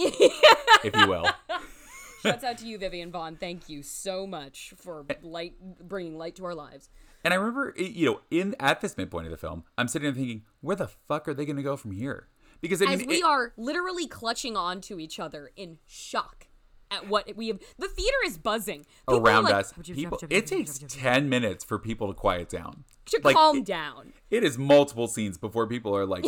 if 0.84 0.96
you 0.96 1.06
will. 1.08 1.26
Shouts 2.22 2.44
out 2.44 2.58
to 2.58 2.66
you, 2.66 2.76
Vivian 2.78 3.10
Vaughn. 3.10 3.36
Thank 3.36 3.68
you 3.68 3.82
so 3.82 4.26
much 4.26 4.74
for 4.76 5.06
light, 5.22 5.54
bringing 5.80 6.18
light 6.18 6.36
to 6.36 6.44
our 6.44 6.54
lives. 6.54 6.90
And 7.24 7.32
I 7.32 7.36
remember, 7.38 7.74
you 7.76 8.06
know, 8.06 8.20
in 8.30 8.54
at 8.60 8.80
this 8.80 8.96
midpoint 8.96 9.26
of 9.26 9.30
the 9.30 9.36
film, 9.38 9.64
I'm 9.78 9.88
sitting 9.88 10.04
there 10.06 10.14
thinking, 10.14 10.42
where 10.60 10.76
the 10.76 10.88
fuck 10.88 11.28
are 11.28 11.34
they 11.34 11.44
going 11.46 11.56
to 11.56 11.62
go 11.62 11.76
from 11.76 11.92
here? 11.92 12.28
Because 12.60 12.82
I 12.82 12.86
mean, 12.86 13.00
As 13.00 13.06
we 13.06 13.16
it- 13.18 13.24
are 13.24 13.52
literally 13.56 14.06
clutching 14.06 14.56
on 14.56 14.80
to 14.82 14.98
each 15.00 15.18
other 15.18 15.50
in 15.56 15.78
shock 15.86 16.46
at 16.90 17.08
what 17.08 17.36
we 17.36 17.48
have. 17.48 17.60
The 17.78 17.88
theater 17.88 18.16
is 18.26 18.36
buzzing 18.36 18.84
People 19.08 19.26
around 19.26 19.44
like, 19.44 19.54
us. 19.54 19.72
People, 19.82 20.18
it 20.28 20.46
takes 20.46 20.78
ten 20.88 21.28
minutes 21.28 21.64
for 21.64 21.78
people 21.78 22.08
to 22.08 22.14
quiet 22.14 22.48
down. 22.50 22.84
to 23.06 23.20
Like, 23.24 23.36
calm 23.36 23.58
it- 23.58 23.64
down. 23.64 24.12
It 24.30 24.44
is 24.44 24.58
multiple 24.58 25.06
scenes 25.08 25.38
before 25.38 25.66
people 25.66 25.96
are 25.96 26.04
like 26.04 26.24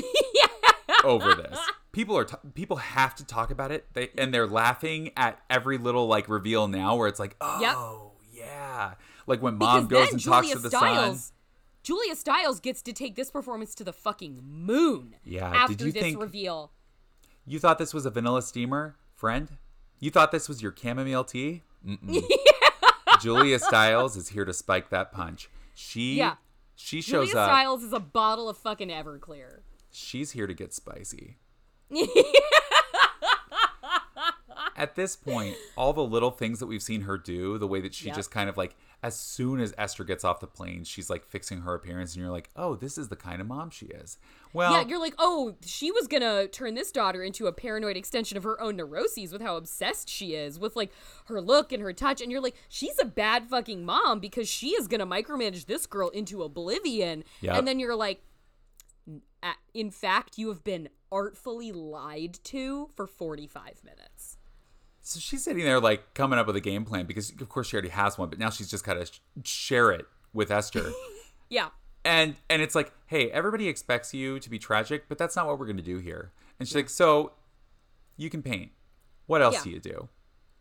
over 1.05 1.35
this. 1.35 1.59
People 1.93 2.17
are 2.17 2.25
t- 2.25 2.37
people 2.55 2.79
have 2.79 3.15
to 3.17 3.25
talk 3.25 3.51
about 3.51 3.71
it. 3.71 3.87
They 3.93 4.11
and 4.17 4.33
they're 4.33 4.47
laughing 4.47 5.11
at 5.17 5.39
every 5.51 5.77
little 5.79 6.07
like 6.07 6.29
reveal 6.29 6.67
now 6.69 6.97
where 6.97 7.07
it's 7.09 7.21
like, 7.21 7.37
oh 7.41 8.13
yeah, 8.33 8.95
like 9.27 9.43
when 9.43 9.57
mom 9.59 9.87
Because 9.87 10.05
goes 10.07 10.13
and 10.13 10.21
Julia 10.21 10.41
talks 10.43 10.51
to 10.53 10.59
the 10.59 10.69
Stiles, 10.71 11.25
son. 11.25 11.33
Julia 11.83 12.15
Stiles 12.17 12.61
gets 12.61 12.81
to 12.83 12.93
take 12.93 13.15
this 13.15 13.31
performance 13.31 13.75
to 13.75 13.85
the 13.85 13.93
fucking 13.93 14.41
moon. 14.43 15.17
Yeah, 15.25 15.51
did 15.51 15.57
After 15.59 15.85
you 15.87 15.93
this 15.93 16.03
think- 16.03 16.21
reveal. 16.21 16.73
You 17.45 17.59
thought 17.59 17.79
this 17.79 17.93
was 17.93 18.07
a 18.07 18.11
vanilla 18.11 18.41
steamer, 18.41 18.97
friend? 19.15 19.49
You 19.99 20.11
thought 20.11 20.31
this 20.33 20.49
was 20.49 20.63
your 20.63 20.73
chamomile 20.81 21.25
tea? 21.25 21.63
Mm-mm. 21.87 22.23
Julia 23.21 23.59
Stiles 23.59 24.17
is 24.17 24.29
here 24.29 24.45
to 24.45 24.53
spike 24.53 24.91
that 24.91 25.13
punch. 25.13 25.51
She 25.75 26.15
Yeah. 26.17 26.37
she 26.75 27.01
shows 27.03 27.29
Julia 27.31 27.43
up. 27.45 27.51
Stiles 27.51 27.83
is 27.83 27.93
a 27.93 28.01
bottle 28.01 28.49
of 28.49 28.57
fucking 28.57 28.89
Everclear. 28.89 29.61
She's 29.91 30.31
here 30.33 30.47
to 30.47 30.55
get 30.55 30.73
spicy. 30.73 31.37
At 34.75 34.97
this 34.97 35.15
point, 35.17 35.55
all 35.77 35.93
the 35.93 36.03
little 36.03 36.31
things 36.31 36.59
that 36.59 36.67
we've 36.67 36.83
seen 36.83 37.03
her 37.03 37.17
do, 37.19 37.59
the 37.59 37.69
way 37.69 37.81
that 37.83 37.95
she 37.95 38.07
Yep. 38.07 38.17
just 38.17 38.31
kind 38.31 38.49
of 38.49 38.57
like, 38.57 38.75
as 39.03 39.17
soon 39.17 39.61
as 39.61 39.75
Esther 39.77 40.03
gets 40.03 40.25
off 40.25 40.41
the 40.41 40.47
plane, 40.47 40.83
she's 40.85 41.11
like 41.11 41.25
fixing 41.25 41.61
her 41.61 41.75
appearance, 41.75 42.15
and 42.15 42.23
you're 42.23 42.33
like, 42.33 42.49
oh, 42.57 42.75
this 42.75 42.97
is 42.97 43.09
the 43.09 43.15
kind 43.17 43.41
of 43.41 43.47
mom 43.47 43.71
she 43.71 43.87
is. 43.87 44.19
Well, 44.53 44.73
yeah, 44.73 44.81
you're 44.87 44.99
like, 44.99 45.15
oh, 45.19 45.55
she 45.65 45.93
was 45.93 46.09
gonna 46.09 46.49
turn 46.49 46.75
this 46.75 46.91
daughter 46.91 47.23
into 47.23 47.47
a 47.47 47.53
paranoid 47.53 47.97
extension 47.97 48.37
of 48.37 48.45
her 48.45 48.61
own 48.61 48.77
neuroses 48.77 49.33
with 49.33 49.43
how 49.43 49.57
obsessed 49.57 50.09
she 50.09 50.35
is 50.35 50.59
with 50.59 50.75
like 50.75 50.91
her 51.27 51.41
look 51.41 51.71
and 51.73 51.83
her 51.83 51.93
touch, 51.93 52.21
and 52.21 52.33
you're 52.33 52.41
like, 52.41 52.57
she's 52.69 52.99
a 53.01 53.05
bad 53.05 53.49
fucking 53.49 53.85
mom 53.85 54.21
because 54.21 54.49
she 54.49 54.71
is 54.71 54.89
gonna 54.89 55.07
micromanage 55.07 55.67
this 55.67 55.87
girl 55.87 56.09
into 56.09 56.43
oblivion, 56.43 57.25
Yep. 57.43 57.57
and 57.59 57.69
then 57.69 57.79
you're 57.79 57.95
like, 57.97 58.23
in 59.75 59.91
fact, 59.91 60.39
you 60.39 60.49
have 60.49 60.65
been 60.65 60.89
artfully 61.13 61.71
lied 61.71 62.39
to 62.45 62.89
for 62.97 63.07
45 63.07 63.83
minutes. 63.85 64.39
so 65.03 65.21
she's 65.21 65.45
sitting 65.45 65.63
there 65.65 65.79
like 65.81 66.15
coming 66.15 66.39
up 66.39 66.47
with 66.47 66.57
a 66.57 66.61
game 66.61 66.85
plan 66.85 67.07
because, 67.07 67.31
of 67.41 67.49
course, 67.49 67.69
she 67.69 67.75
already 67.77 67.91
has 67.91 68.17
one, 68.19 68.29
but 68.31 68.39
now 68.39 68.51
she's 68.51 68.71
just 68.71 68.85
got 68.85 68.95
to 68.95 69.05
sh- 69.07 69.21
share 69.45 69.91
it 69.93 70.07
with 70.33 70.51
Esther. 70.51 70.91
Yeah, 71.51 71.69
and 72.03 72.37
and 72.49 72.63
it's 72.63 72.75
like 72.75 72.91
hey 73.09 73.31
everybody 73.31 73.69
expects 73.69 74.15
you 74.15 74.41
to 74.41 74.49
be 74.49 74.59
tragic 74.59 75.07
but 75.07 75.19
that's 75.19 75.37
not 75.37 75.47
what 75.47 75.59
we're 75.59 75.67
going 75.67 75.77
to 75.77 75.83
do 75.83 75.99
here 75.99 76.33
and 76.59 76.67
she's 76.67 76.75
like 76.75 76.89
so 76.89 77.33
you 78.17 78.31
can 78.31 78.43
paint 78.43 78.71
what 79.27 79.43
else 79.43 79.57
Yeah. 79.57 79.63
do 79.65 79.71
you 79.71 79.81
do 79.81 80.09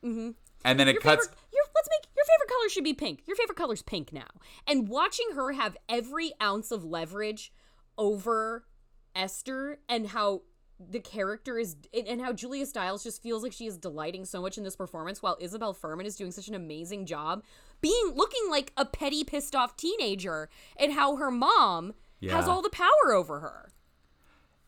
mm-hmm. 0.04 0.30
and 0.66 0.78
then 0.80 0.90
it 0.90 0.96
your 0.96 1.02
cuts 1.02 1.28
favorite, 1.28 1.40
your, 1.54 1.64
let's 1.74 1.88
make 1.90 2.10
your 2.14 2.26
favorite 2.26 2.50
color 2.50 2.70
should 2.70 2.84
be 2.84 2.94
pink. 2.94 3.22
Your 3.26 3.38
favorite 3.38 3.56
color's 3.58 3.82
pink 3.82 4.12
now. 4.12 4.28
And 4.68 4.90
watching 4.90 5.28
her 5.34 5.54
have 5.54 5.78
every 5.88 6.34
ounce 6.42 6.72
of 6.72 6.84
leverage 6.84 7.54
over 7.98 8.66
Esther 9.16 9.80
and 9.90 10.08
how 10.08 10.42
the 10.80 11.00
character 11.00 11.60
is 11.60 11.76
and 12.08 12.20
how 12.22 12.34
Julia 12.34 12.66
Stiles 12.66 13.04
just 13.04 13.22
feels 13.22 13.44
like 13.44 13.54
she 13.54 13.68
is 13.68 13.78
delighting 13.78 14.26
so 14.26 14.42
much 14.42 14.58
in 14.58 14.64
this 14.64 14.76
performance 14.76 15.22
while 15.22 15.38
Isabelle 15.40 15.76
Fuhrman 15.76 16.06
is 16.06 16.16
doing 16.16 16.32
such 16.32 16.48
an 16.48 16.56
amazing 16.56 17.06
job 17.06 17.44
being 17.82 18.14
looking 18.16 18.50
like 18.50 18.74
a 18.78 18.86
petty 18.86 19.24
pissed 19.24 19.56
off 19.56 19.78
teenager 19.78 20.50
and 20.78 20.94
how 20.94 21.18
her 21.18 21.30
mom 21.32 21.94
has 22.28 22.48
all 22.48 22.62
the 22.64 22.70
power 22.70 23.14
over 23.14 23.40
her. 23.42 23.72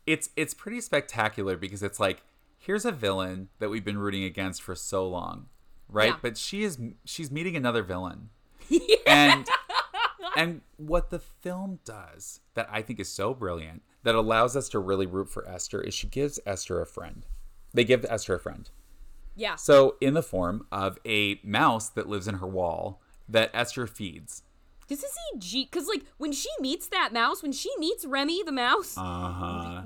it's 0.06 0.30
it's 0.36 0.54
pretty 0.54 0.82
spectacular 0.82 1.58
because 1.58 1.82
it's 1.82 2.00
like 2.00 2.24
here's 2.58 2.86
a 2.86 2.92
villain 2.92 3.50
that 3.60 3.70
we've 3.70 3.86
been 3.86 3.98
rooting 3.98 4.24
against 4.24 4.62
for 4.62 4.76
so 4.76 5.08
long 5.08 5.48
right 5.90 6.10
Yeah. 6.10 6.18
but 6.22 6.38
she 6.38 6.64
is 6.64 6.78
she's 7.06 7.32
meeting 7.32 7.56
another 7.56 7.82
villain 7.84 8.30
and 9.08 9.48
and 10.36 10.62
what 10.78 11.10
the 11.10 11.20
film 11.20 11.80
does 11.86 12.40
that 12.56 12.68
i 12.72 12.82
think 12.82 13.00
is 13.00 13.10
so 13.10 13.34
brilliant 13.34 13.82
that 14.04 14.16
allows 14.16 14.56
us 14.56 14.70
to 14.70 14.80
really 14.80 15.06
root 15.06 15.30
for 15.30 15.48
esther 15.48 15.82
is 15.82 15.94
she 15.94 16.08
gives 16.08 16.40
esther 16.46 16.82
a 16.82 16.86
friend 16.86 17.26
they 17.74 17.84
give 17.84 18.06
esther 18.10 18.36
a 18.36 18.40
friend 18.40 18.70
Yeah. 19.36 19.56
So, 19.56 19.96
in 20.00 20.14
the 20.14 20.22
form 20.22 20.68
of 20.72 21.00
a 21.06 21.40
mouse 21.44 21.90
that 21.90 22.08
lives 22.08 22.28
in 22.28 22.36
her 22.36 22.46
wall 22.48 23.02
that 23.28 23.50
Esther 23.52 23.88
feeds. 23.88 24.44
This 24.90 25.02
is 25.04 25.12
EG 25.34 25.72
cuz 25.72 25.88
like 25.88 26.04
when 26.18 26.32
she 26.32 26.50
meets 26.60 26.88
that 26.90 27.12
mouse, 27.14 27.42
when 27.42 27.52
she 27.52 27.72
meets 27.80 28.06
Remy 28.06 28.44
the 28.44 28.52
mouse, 28.52 28.96
Uh 28.96 29.32
huh. 29.32 29.82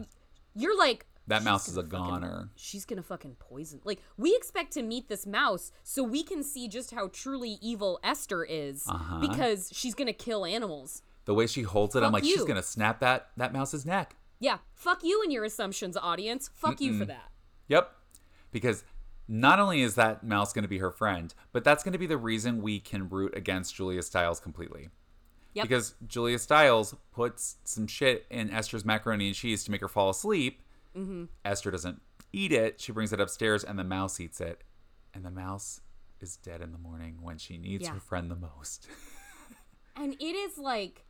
you're 0.53 0.77
like 0.77 1.05
That 1.27 1.37
she's 1.39 1.45
mouse 1.45 1.67
is 1.69 1.77
a 1.77 1.83
fucking- 1.83 1.97
goner. 1.97 2.49
she's 2.55 2.83
gonna 2.83 3.03
fucking 3.03 3.35
poison. 3.39 3.79
Like 3.85 4.01
we 4.17 4.35
expect 4.35 4.73
to 4.73 4.81
meet 4.83 5.07
this 5.07 5.25
mouse 5.25 5.71
so 5.83 6.03
we 6.03 6.23
can 6.23 6.43
see 6.43 6.67
just 6.67 6.91
how 6.91 7.07
truly 7.07 7.57
evil 7.61 7.99
Esther 8.03 8.43
is 8.43 8.83
Uh-huh. 8.85 9.19
because 9.19 9.69
she's 9.71 9.95
gonna 9.95 10.11
kill 10.27 10.43
animals. 10.45 11.01
The 11.27 11.33
way 11.33 11.45
she 11.45 11.61
holds 11.61 11.93
it, 11.95 11.99
I'm 11.99 12.05
Fuck 12.05 12.13
like, 12.13 12.23
she's 12.23 12.43
gonna 12.45 12.63
snap 12.63 12.99
that 13.01 13.29
that 13.37 13.53
mouse's 13.53 13.85
neck. 13.85 14.15
Yeah, 14.39 14.57
fuck 14.73 15.03
you 15.03 15.21
and 15.21 15.31
your 15.31 15.43
assumptions, 15.43 15.95
audience. 15.97 16.49
Fuck 16.53 16.81
you 16.81 16.97
for 16.97 17.05
that. 17.05 17.29
Yep. 17.67 17.91
Because 18.51 18.83
not 19.27 19.59
only 19.59 19.81
is 19.81 19.95
that 19.95 20.23
mouse 20.23 20.53
gonna 20.53 20.67
be 20.69 20.77
her 20.77 20.89
friend, 20.89 21.33
but 21.51 21.63
that's 21.65 21.83
gonna 21.83 21.97
be 21.97 22.07
the 22.07 22.17
reason 22.17 22.61
we 22.61 22.79
can 22.79 23.09
root 23.09 23.35
against 23.35 23.75
Julia 23.75 24.01
Stiles 24.01 24.39
completely. 24.39 24.89
Yep. 25.53 25.63
Because 25.63 25.95
Julia 26.07 26.39
Stiles 26.39 26.95
puts 27.11 27.57
some 27.65 27.87
shit 27.87 28.25
in 28.29 28.49
Esther's 28.49 28.85
macaroni 28.85 29.27
and 29.27 29.35
cheese 29.35 29.63
to 29.65 29.71
make 29.71 29.81
her 29.81 29.87
fall 29.89 30.09
asleep. 30.09 30.61
Mm-hmm. 30.95 31.25
Esther 31.43 31.71
doesn't 31.71 32.01
eat 32.31 32.51
it. 32.53 32.79
She 32.79 32.91
brings 32.91 33.11
it 33.11 33.19
upstairs, 33.19 33.63
and 33.63 33.77
the 33.77 33.83
mouse 33.83 34.19
eats 34.19 34.39
it. 34.39 34.63
And 35.13 35.25
the 35.25 35.31
mouse 35.31 35.81
is 36.21 36.37
dead 36.37 36.61
in 36.61 36.71
the 36.71 36.77
morning 36.77 37.17
when 37.21 37.37
she 37.37 37.57
needs 37.57 37.83
Yeah. 37.85 37.95
her 37.95 37.99
friend 37.99 38.31
the 38.31 38.35
most. 38.35 38.87
And 39.99 40.13
it 40.19 40.35
is 40.35 40.57
like 40.57 41.05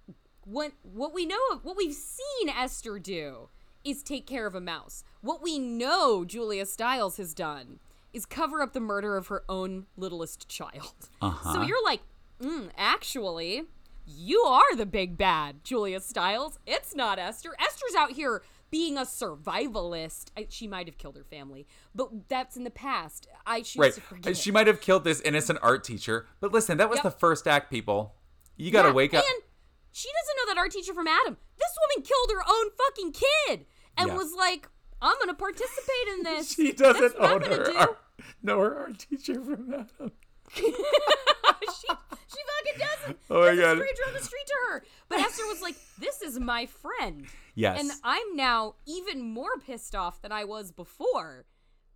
what 0.45 0.71
what 0.83 1.13
we 1.13 1.25
know 1.25 1.39
of 1.51 1.65
what 1.65 1.75
we've 1.75 1.93
seen 1.93 2.49
Esther 2.49 2.99
do 2.99 3.49
is 3.83 4.01
take 4.03 4.25
care 4.25 4.47
of 4.47 4.55
a 4.55 4.61
mouse. 4.61 5.03
What 5.21 5.41
we 5.41 5.59
know 5.59 6.25
Julia 6.25 6.65
Stiles 6.65 7.17
has 7.17 7.33
done 7.33 7.79
is 8.13 8.25
cover 8.25 8.61
up 8.61 8.73
the 8.73 8.79
murder 8.79 9.17
of 9.17 9.27
her 9.27 9.43
own 9.47 9.85
littlest 9.95 10.47
child. 10.49 11.09
Uh-huh. 11.21 11.53
So 11.53 11.61
you're 11.61 11.83
like, 11.83 12.01
mm, 12.41 12.69
actually, 12.77 13.63
you 14.05 14.39
are 14.41 14.75
the 14.75 14.85
big 14.85 15.17
bad, 15.17 15.63
Julia 15.63 15.99
Stiles. 15.99 16.59
It's 16.65 16.95
not 16.95 17.19
Esther. 17.19 17.51
Esther's 17.59 17.95
out 17.95 18.11
here 18.11 18.41
being 18.69 18.97
a 18.97 19.01
survivalist. 19.01 20.31
I, 20.35 20.47
she 20.49 20.67
might 20.67 20.87
have 20.87 20.97
killed 20.97 21.15
her 21.15 21.23
family, 21.23 21.67
but 21.95 22.29
that's 22.29 22.57
in 22.57 22.63
the 22.63 22.69
past. 22.69 23.27
I 23.45 23.61
choose 23.61 23.77
right. 23.77 23.93
to 23.93 24.01
forget. 24.01 24.37
She 24.37 24.51
might 24.51 24.67
have 24.67 24.81
killed 24.81 25.03
this 25.03 25.21
innocent 25.21 25.59
art 25.61 25.83
teacher, 25.83 26.27
but 26.39 26.51
listen, 26.51 26.77
that 26.77 26.89
was 26.89 26.97
Yep. 26.97 27.03
the 27.03 27.11
first 27.11 27.47
act, 27.47 27.69
people. 27.71 28.15
You 28.57 28.71
gotta 28.71 28.89
Yeah, 28.89 28.93
wake 28.95 29.13
up. 29.13 29.23
And 29.23 29.43
she 29.91 30.09
doesn't 30.09 30.35
know 30.37 30.53
that 30.53 30.59
art 30.59 30.71
teacher 30.71 30.93
from 30.93 31.07
Adam. 31.07 31.37
This 31.57 31.77
woman 31.81 32.05
killed 32.05 32.31
her 32.31 32.43
own 32.53 32.71
fucking 32.77 33.11
kid 33.13 33.65
and 33.97 34.09
Yeah. 34.09 34.15
was 34.15 34.33
like, 34.33 34.67
I'm 35.01 35.15
gonna 35.19 35.33
participate 35.33 36.07
in 36.13 36.23
this. 36.23 36.53
She 36.55 36.71
doesn't 36.73 37.01
That's 37.01 37.13
what 37.19 37.23
I'm 37.29 37.33
own 37.35 37.41
gonna 37.41 37.55
her. 37.55 37.63
do. 37.65 37.77
Art, 37.77 37.97
know 38.43 38.59
her 38.59 38.77
art 38.79 38.99
teacher 38.99 39.35
from 39.35 39.73
Adam. 39.73 40.11
she, 40.53 40.63
she 40.67 41.87
fucking 41.87 42.79
doesn't. 42.79 43.17
Oh 43.29 43.41
my 43.41 43.55
God. 43.55 43.77
stranger 43.77 44.03
on 44.07 44.13
the 44.13 44.21
street 44.23 44.45
to 44.47 44.53
her. 44.71 44.83
But 45.09 45.19
Esther 45.19 45.45
was 45.47 45.61
like, 45.61 45.75
"This 45.99 46.21
is 46.21 46.39
my 46.39 46.65
friend." 46.65 47.25
Yes. 47.55 47.79
And 47.81 47.91
I'm 48.03 48.35
now 48.35 48.75
even 48.85 49.21
more 49.21 49.57
pissed 49.65 49.95
off 49.95 50.21
than 50.21 50.31
I 50.31 50.43
was 50.45 50.71
before 50.71 51.45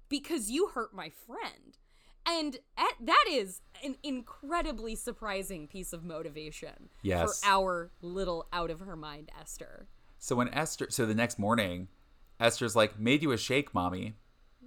because 0.10 0.50
you 0.50 0.68
hurt 0.68 0.94
my 0.94 1.10
friend. 1.10 1.78
And 2.26 2.58
at, 2.78 2.94
that 3.02 3.26
is 3.30 3.62
an 3.84 3.96
incredibly 4.04 4.96
surprising 4.96 5.68
piece 5.68 5.94
of 5.94 6.04
motivation 6.04 6.90
Yes. 7.02 7.42
for 7.42 7.48
our 7.50 7.92
little 8.02 8.48
out 8.54 8.70
of 8.72 8.80
her 8.82 8.96
mind 8.96 9.32
Esther. 9.40 9.88
So 10.20 10.36
when 10.36 10.54
Esther, 10.54 10.88
so 10.90 11.06
the 11.06 11.16
next 11.16 11.40
morning, 11.40 11.88
Esther's 12.40 12.76
like, 12.76 13.00
"Made 13.00 13.22
you 13.24 13.32
a 13.32 13.38
shake, 13.38 13.74
mommy." 13.74 14.16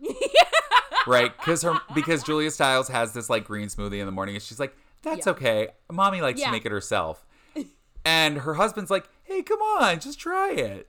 right? 1.07 1.37
Because 1.38 1.62
her 1.62 1.75
because 1.94 2.23
Julia 2.23 2.50
Stiles 2.50 2.88
has 2.88 3.12
this 3.12 3.29
like 3.31 3.44
green 3.44 3.69
smoothie 3.69 4.00
in 4.00 4.06
the 4.06 4.12
morning, 4.12 4.35
and 4.35 4.42
she's 4.42 4.60
like, 4.60 4.77
"That's 5.02 5.27
Yeah. 5.27 5.33
okay. 5.33 5.69
Mommy 5.90 6.21
likes 6.21 6.40
Yeah. 6.40 6.46
to 6.46 6.52
make 6.52 6.67
it 6.67 6.73
herself." 6.73 7.27
and 8.04 8.38
her 8.38 8.54
husband's 8.54 8.90
like, 8.90 9.08
"Hey, 9.23 9.42
come 9.42 9.60
on, 9.60 10.00
just 10.00 10.19
try 10.19 10.52
it." 10.52 10.88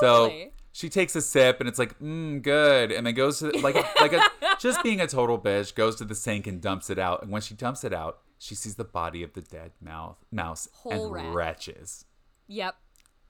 Totally. 0.00 0.44
So 0.44 0.61
she 0.72 0.88
takes 0.88 1.14
a 1.14 1.20
sip, 1.22 1.60
and 1.60 1.68
it's 1.68 1.78
like, 1.78 1.98
"Mmm, 2.00 2.42
good," 2.42 2.90
and 2.92 3.06
then 3.06 3.14
goes 3.14 3.38
to 3.40 3.50
like 3.60 3.74
like 4.00 4.12
a 4.12 4.22
just 4.58 4.82
being 4.82 5.00
a 5.00 5.06
total 5.06 5.38
bitch, 5.38 5.74
goes 5.74 5.96
to 5.96 6.04
the 6.04 6.14
sink 6.14 6.46
and 6.46 6.60
dumps 6.60 6.88
it 6.90 6.98
out. 6.98 7.22
And 7.22 7.30
when 7.30 7.42
she 7.42 7.54
dumps 7.54 7.84
it 7.84 7.92
out, 7.92 8.18
she 8.38 8.54
sees 8.54 8.74
the 8.76 8.84
body 8.84 9.22
of 9.22 9.32
the 9.34 9.42
dead 9.42 9.72
mouth 9.80 10.16
mouse 10.30 10.68
Whole 10.74 11.14
and 11.14 11.34
rat. 11.34 11.58
retches. 11.60 12.04
Yep. 12.48 12.74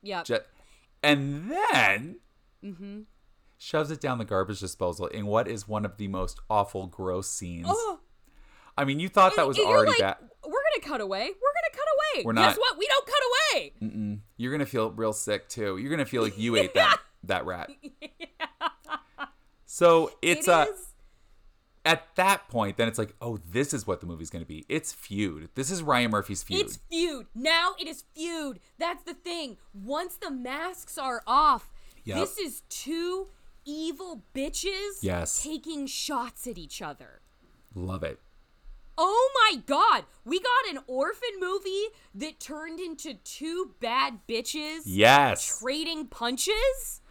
Yep. 0.01 0.25
Ju- 0.25 0.39
and 1.03 1.51
then 1.51 2.19
Mm-hmm. 2.63 3.01
shoves 3.57 3.91
it 3.91 3.99
down 3.99 4.17
the 4.19 4.25
garbage 4.25 4.59
disposal 4.61 5.07
in 5.07 5.25
what 5.25 5.47
is 5.49 5.67
one 5.67 5.83
of 5.85 5.97
the 5.97 6.07
most 6.07 6.39
awful, 6.49 6.87
gross 6.87 7.29
scenes. 7.29 7.67
Oh. 7.69 7.99
I 8.77 8.85
mean, 8.85 8.99
you 9.01 9.09
thought 9.09 9.35
that 9.35 9.45
was 9.47 9.59
already 9.59 9.91
like, 9.91 9.99
bad. 9.99 10.15
We're 10.45 10.51
gonna 10.51 10.81
cut 10.87 11.01
away. 11.01 11.19
We're 11.25 11.27
gonna 11.29 11.73
cut 11.73 11.87
away. 12.17 12.23
We're 12.25 12.31
not. 12.33 12.49
Guess 12.51 12.57
what? 12.57 12.77
We 12.77 12.87
don't 12.87 13.05
cut 13.05 13.21
away. 13.29 14.19
You're 14.37 14.51
gonna 14.51 14.65
feel 14.65 14.91
real 14.91 15.13
sick 15.13 15.47
too. 15.49 15.77
You're 15.77 15.91
gonna 15.91 16.05
feel 16.05 16.23
like 16.23 16.37
you 16.39 16.55
ate 16.57 16.73
that 16.75 16.99
that 17.23 17.45
rat. 17.45 17.69
yeah. 18.01 18.07
So 19.65 20.11
it's 20.21 20.47
It 20.47 20.69
is- 20.69 20.87
at 21.85 22.15
that 22.15 22.47
point, 22.47 22.77
then 22.77 22.87
it's 22.87 22.97
like, 22.97 23.13
oh, 23.21 23.39
this 23.51 23.73
is 23.73 23.85
what 23.85 23.99
the 23.99 24.07
movie's 24.07 24.29
going 24.29 24.41
to 24.43 24.47
be. 24.47 24.65
It's 24.69 24.93
feud. 24.93 25.49
This 25.55 25.69
is 25.69 25.83
Ryan 25.83 26.11
Murphy's 26.11 26.41
feud. 26.41 26.61
It's 26.61 26.77
feud. 26.89 27.25
Now 27.35 27.71
it 27.77 27.87
is 27.89 28.05
feud. 28.15 28.59
That's 28.77 29.03
the 29.03 29.13
thing. 29.13 29.57
Once 29.73 30.15
the 30.15 30.31
masks 30.31 30.97
are 30.97 31.21
off, 31.27 31.73
Yep. 32.05 32.17
this 32.17 32.37
is 32.37 32.61
two 32.69 33.27
evil 33.65 34.23
bitches 34.33 34.99
Yes. 35.01 35.43
taking 35.43 35.85
shots 35.87 36.47
at 36.47 36.57
each 36.57 36.81
other. 36.81 37.19
Love 37.75 38.03
it. 38.03 38.19
Oh 38.97 39.31
my 39.51 39.57
god, 39.65 40.05
we 40.23 40.39
got 40.39 40.67
an 40.69 40.79
orphan 40.87 41.39
movie 41.39 41.85
that 42.15 42.39
turned 42.39 42.79
into 42.79 43.15
two 43.15 43.73
bad 43.81 44.19
bitches 44.29 44.83
Yes. 44.85 45.59
trading 45.59 46.05
punches? 46.07 47.01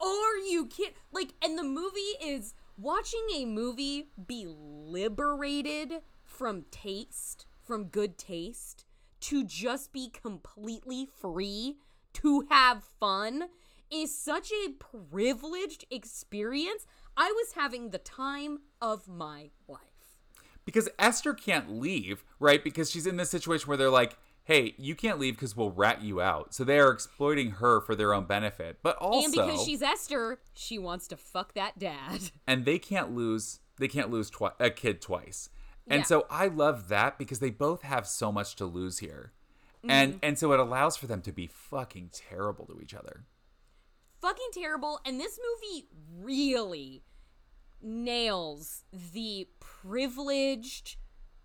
Or 0.00 0.36
you 0.48 0.66
can't 0.66 0.94
like 1.12 1.34
and 1.42 1.58
the 1.58 1.64
movie 1.64 2.16
is 2.22 2.54
watching 2.76 3.26
a 3.34 3.44
movie 3.44 4.08
be 4.26 4.46
liberated 4.46 6.02
from 6.24 6.64
taste, 6.70 7.46
from 7.64 7.84
good 7.84 8.16
taste, 8.16 8.84
to 9.20 9.42
just 9.44 9.92
be 9.92 10.08
completely 10.08 11.06
free, 11.20 11.78
to 12.14 12.46
have 12.50 12.84
fun 13.00 13.48
is 13.90 14.16
such 14.16 14.52
a 14.52 14.72
privileged 14.72 15.84
experience. 15.90 16.86
I 17.16 17.32
was 17.32 17.52
having 17.54 17.90
the 17.90 17.98
time 17.98 18.60
of 18.80 19.08
my 19.08 19.50
life. 19.66 19.80
because 20.64 20.88
Esther 20.98 21.32
can't 21.32 21.80
leave, 21.80 22.22
right? 22.38 22.62
Because 22.62 22.90
she's 22.90 23.06
in 23.06 23.16
this 23.16 23.30
situation 23.30 23.68
where 23.68 23.78
they're 23.78 23.88
like, 23.88 24.18
"Hey, 24.48 24.74
you 24.78 24.94
can't 24.96 25.18
leave 25.20 25.34
because 25.36 25.54
we'll 25.54 25.70
rat 25.70 26.02
you 26.02 26.20
out." 26.20 26.52
So 26.54 26.64
they 26.64 26.80
are 26.80 26.90
exploiting 26.90 27.50
her 27.52 27.80
for 27.80 27.94
their 27.94 28.12
own 28.12 28.24
benefit, 28.24 28.78
but 28.82 28.96
also, 28.96 29.26
and 29.26 29.32
because 29.34 29.64
she's 29.64 29.82
Esther, 29.82 30.40
she 30.54 30.78
wants 30.78 31.06
to 31.08 31.16
fuck 31.16 31.54
that 31.54 31.78
dad. 31.78 32.30
and 32.46 32.64
they 32.64 32.78
can't 32.78 33.14
lose. 33.14 33.60
They 33.78 33.88
can't 33.88 34.10
lose 34.10 34.30
twi- 34.30 34.52
a 34.58 34.70
kid 34.70 35.00
twice, 35.00 35.50
and 35.86 36.00
Yeah. 36.00 36.04
so 36.06 36.26
I 36.30 36.48
love 36.48 36.88
that 36.88 37.18
because 37.18 37.38
they 37.38 37.50
both 37.50 37.82
have 37.82 38.06
so 38.08 38.32
much 38.32 38.56
to 38.56 38.64
lose 38.66 38.98
here, 38.98 39.32
Mm-hmm. 39.84 39.90
and 39.90 40.18
and 40.22 40.38
so 40.38 40.52
it 40.52 40.58
allows 40.60 40.96
for 40.96 41.06
them 41.06 41.22
to 41.22 41.30
be 41.32 41.46
fucking 41.46 42.10
terrible 42.12 42.66
to 42.66 42.80
each 42.80 42.94
other. 42.94 43.24
Fucking 44.20 44.48
terrible. 44.52 44.98
And 45.04 45.20
this 45.20 45.38
movie 45.38 45.86
really 46.12 47.04
nails 47.80 48.82
the 48.90 49.46
privileged, 49.60 50.96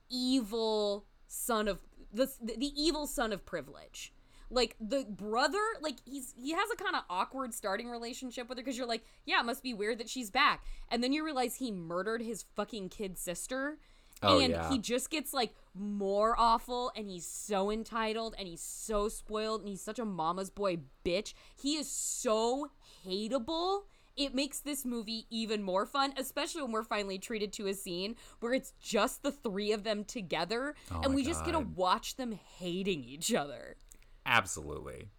evil 0.09 1.05
son 1.27 1.67
of 1.67 1.79
the 2.13 2.29
the 2.41 2.71
evil 2.75 3.07
son 3.07 3.33
of 3.33 3.45
privilege. 3.45 4.13
Like 4.49 4.75
the 4.79 5.05
brother, 5.09 5.57
like 5.81 5.95
he's 6.05 6.33
he 6.39 6.51
has 6.51 6.69
a 6.71 6.75
kind 6.75 6.95
of 6.95 7.03
awkward 7.09 7.53
starting 7.53 7.89
relationship 7.89 8.47
with 8.47 8.57
her 8.57 8.63
because 8.63 8.77
you're 8.77 8.87
like, 8.87 9.03
yeah, 9.25 9.39
it 9.39 9.45
must 9.45 9.63
be 9.63 9.73
weird 9.73 9.97
that 9.97 10.09
she's 10.09 10.29
back, 10.29 10.63
and 10.89 11.03
then 11.03 11.11
you 11.11 11.25
realize 11.25 11.55
he 11.55 11.71
murdered 11.71 12.21
his 12.21 12.45
fucking 12.55 12.89
kid 12.89 13.17
sister, 13.17 13.79
Oh, 14.21 14.39
and 14.39 14.51
yeah. 14.51 14.69
he 14.69 14.77
just 14.77 15.09
gets 15.09 15.33
like 15.33 15.55
more 15.73 16.35
awful 16.37 16.91
and 16.95 17.09
he's 17.09 17.25
so 17.25 17.71
entitled 17.71 18.35
and 18.37 18.47
he's 18.47 18.61
so 18.61 19.09
spoiled 19.09 19.61
and 19.61 19.69
he's 19.69 19.81
such 19.81 19.97
a 19.99 20.05
mama's 20.05 20.49
boy 20.51 20.77
bitch. 21.03 21.33
He 21.59 21.75
is 21.75 21.89
so 21.89 22.69
hateable. 23.05 23.81
It 24.15 24.35
makes 24.35 24.59
this 24.59 24.85
movie 24.85 25.25
even 25.29 25.63
more 25.63 25.85
fun, 25.85 26.13
especially 26.17 26.61
when 26.61 26.71
we're 26.71 26.83
finally 26.83 27.17
treated 27.17 27.51
to 27.53 27.67
a 27.67 27.73
scene 27.73 28.15
where 28.39 28.53
it's 28.53 28.73
just 28.81 29.23
the 29.23 29.31
three 29.31 29.71
of 29.71 29.83
them 29.83 30.03
together 30.03 30.75
oh 30.91 30.97
and 30.97 31.05
Oh 31.05 31.09
my 31.09 31.15
we 31.15 31.23
just 31.23 31.43
get 31.45 31.53
to 31.53 31.59
watch 31.59 32.15
them 32.15 32.31
hating 32.31 33.03
each 33.03 33.33
other. 33.33 33.77
Absolutely. 34.25 35.09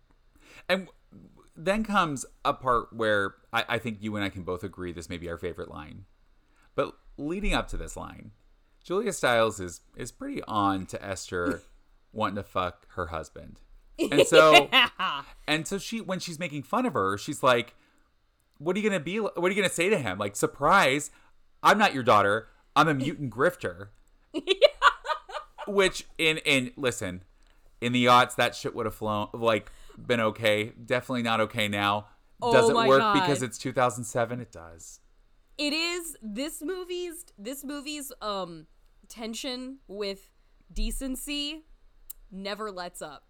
And 0.68 0.88
then 1.56 1.84
comes 1.84 2.24
a 2.44 2.52
part 2.52 2.92
where 2.92 3.34
I, 3.52 3.64
I 3.68 3.78
think 3.78 3.98
you 4.00 4.14
and 4.16 4.24
I 4.24 4.28
can 4.28 4.42
both 4.42 4.64
agree 4.64 4.92
this 4.92 5.08
may 5.08 5.18
be 5.18 5.28
our 5.28 5.38
favorite 5.38 5.70
line. 5.70 6.04
But 6.74 6.94
leading 7.16 7.54
up 7.54 7.68
to 7.68 7.76
this 7.76 7.96
line, 7.96 8.32
Julia 8.82 9.12
Stiles 9.12 9.60
is 9.60 9.80
is 9.96 10.12
pretty 10.12 10.42
on 10.44 10.86
to 10.86 11.04
Esther 11.04 11.62
wanting 12.12 12.36
to 12.36 12.42
fuck 12.42 12.86
her 12.94 13.06
husband. 13.06 13.60
And 14.10 14.26
so 14.26 14.68
and 15.46 15.68
so 15.68 15.78
she 15.78 16.00
when 16.00 16.18
she's 16.18 16.38
making 16.40 16.64
fun 16.64 16.84
of 16.84 16.94
her, 16.94 17.16
she's 17.16 17.44
like, 17.44 17.76
What 18.58 18.76
are 18.76 18.78
you 18.80 18.88
gonna 18.88 19.00
be 19.02 19.18
what 19.18 19.36
are 19.38 19.48
you 19.48 19.54
gonna 19.56 19.68
say 19.68 19.88
to 19.88 19.98
him? 19.98 20.18
Like, 20.18 20.36
surprise, 20.36 21.10
I'm 21.62 21.78
not 21.78 21.94
your 21.94 22.02
daughter, 22.02 22.48
I'm 22.76 22.88
a 22.88 22.94
mutant 22.94 23.30
grifter. 23.32 23.88
Which 25.66 26.06
in 26.18 26.38
in 26.38 26.72
listen, 26.76 27.22
in 27.80 27.92
the 27.92 28.04
aughts 28.06 28.34
that 28.36 28.54
shit 28.54 28.74
would 28.74 28.86
have 28.86 28.94
flown 28.94 29.28
like 29.32 29.70
been 29.96 30.20
okay. 30.20 30.72
Definitely 30.84 31.22
not 31.22 31.40
okay 31.40 31.68
now. 31.68 32.06
Oh 32.42 32.52
Does 32.52 32.68
it 32.68 32.74
work 32.74 33.00
God. 33.00 33.14
because 33.14 33.42
it's 33.42 33.56
2007? 33.58 34.40
It 34.40 34.52
does. 34.52 35.00
it 35.56 35.72
is 35.72 36.16
this 36.20 36.60
movie's 36.62 37.24
this 37.38 37.64
movie's 37.64 38.12
um 38.20 38.66
tension 39.08 39.78
with 39.88 40.30
decency 40.72 41.64
never 42.30 42.70
lets 42.70 43.00
up. 43.00 43.24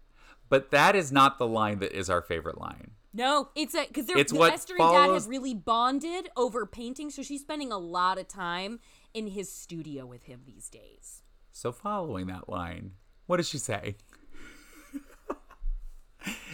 But 0.49 0.71
that 0.71 0.95
is 0.95 1.11
not 1.11 1.37
the 1.37 1.47
line 1.47 1.79
that 1.79 1.93
is 1.93 2.09
our 2.09 2.21
favorite 2.21 2.59
line. 2.59 2.91
No, 3.15 3.49
it's 3.55 3.73
a 3.73 3.85
because 3.87 4.07
they're 4.07 4.17
It's 4.17 4.33
the 4.33 4.41
Esther 4.41 4.75
and 4.77 4.91
Dad 4.91 5.13
have 5.13 5.27
really 5.27 5.53
bonded 5.53 6.29
over 6.35 6.65
painting, 6.65 7.09
so 7.09 7.23
she's 7.23 7.41
spending 7.41 7.71
a 7.71 7.77
lot 7.77 8.17
of 8.17 8.27
time 8.27 8.79
in 9.13 9.27
his 9.27 9.49
studio 9.49 10.05
with 10.05 10.23
him 10.23 10.41
these 10.45 10.69
days. 10.69 11.23
So 11.53 11.71
following 11.71 12.27
that 12.27 12.49
line, 12.49 12.91
what 13.25 13.37
does 13.37 13.47
she 13.49 13.57
say? 13.57 13.95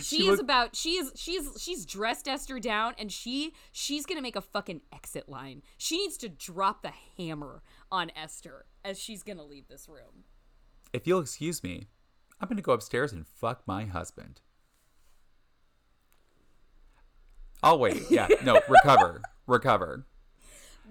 She, 0.01 0.23
is 0.23 0.31
look- 0.31 0.41
about 0.41 0.75
she 0.75 0.97
is 0.97 1.13
she's 1.15 1.47
she's 1.57 1.85
dressed 1.85 2.27
Esther 2.27 2.59
down 2.59 2.93
and 2.97 3.09
she 3.09 3.53
she's 3.71 4.05
gonna 4.05 4.21
make 4.21 4.35
a 4.35 4.41
fucking 4.41 4.81
exit 4.93 5.29
line. 5.29 5.61
She 5.77 5.97
needs 5.97 6.17
to 6.17 6.27
drop 6.27 6.81
the 6.81 6.91
hammer 7.17 7.63
on 7.89 8.11
Esther 8.13 8.65
as 8.83 8.99
she's 8.99 9.23
gonna 9.23 9.45
leave 9.45 9.69
this 9.69 9.87
room. 9.87 10.25
If 10.91 11.07
you'll 11.07 11.21
excuse 11.21 11.63
me, 11.63 11.87
I'm 12.41 12.47
going 12.47 12.57
to 12.57 12.63
go 12.63 12.73
upstairs 12.73 13.13
and 13.13 13.25
fuck 13.27 13.61
my 13.67 13.85
husband. 13.85 14.41
I'll 17.63 17.79
wait. 17.79 18.03
Yeah, 18.09 18.27
no, 18.43 18.59
recover. 18.67 19.21
recover. 19.47 20.05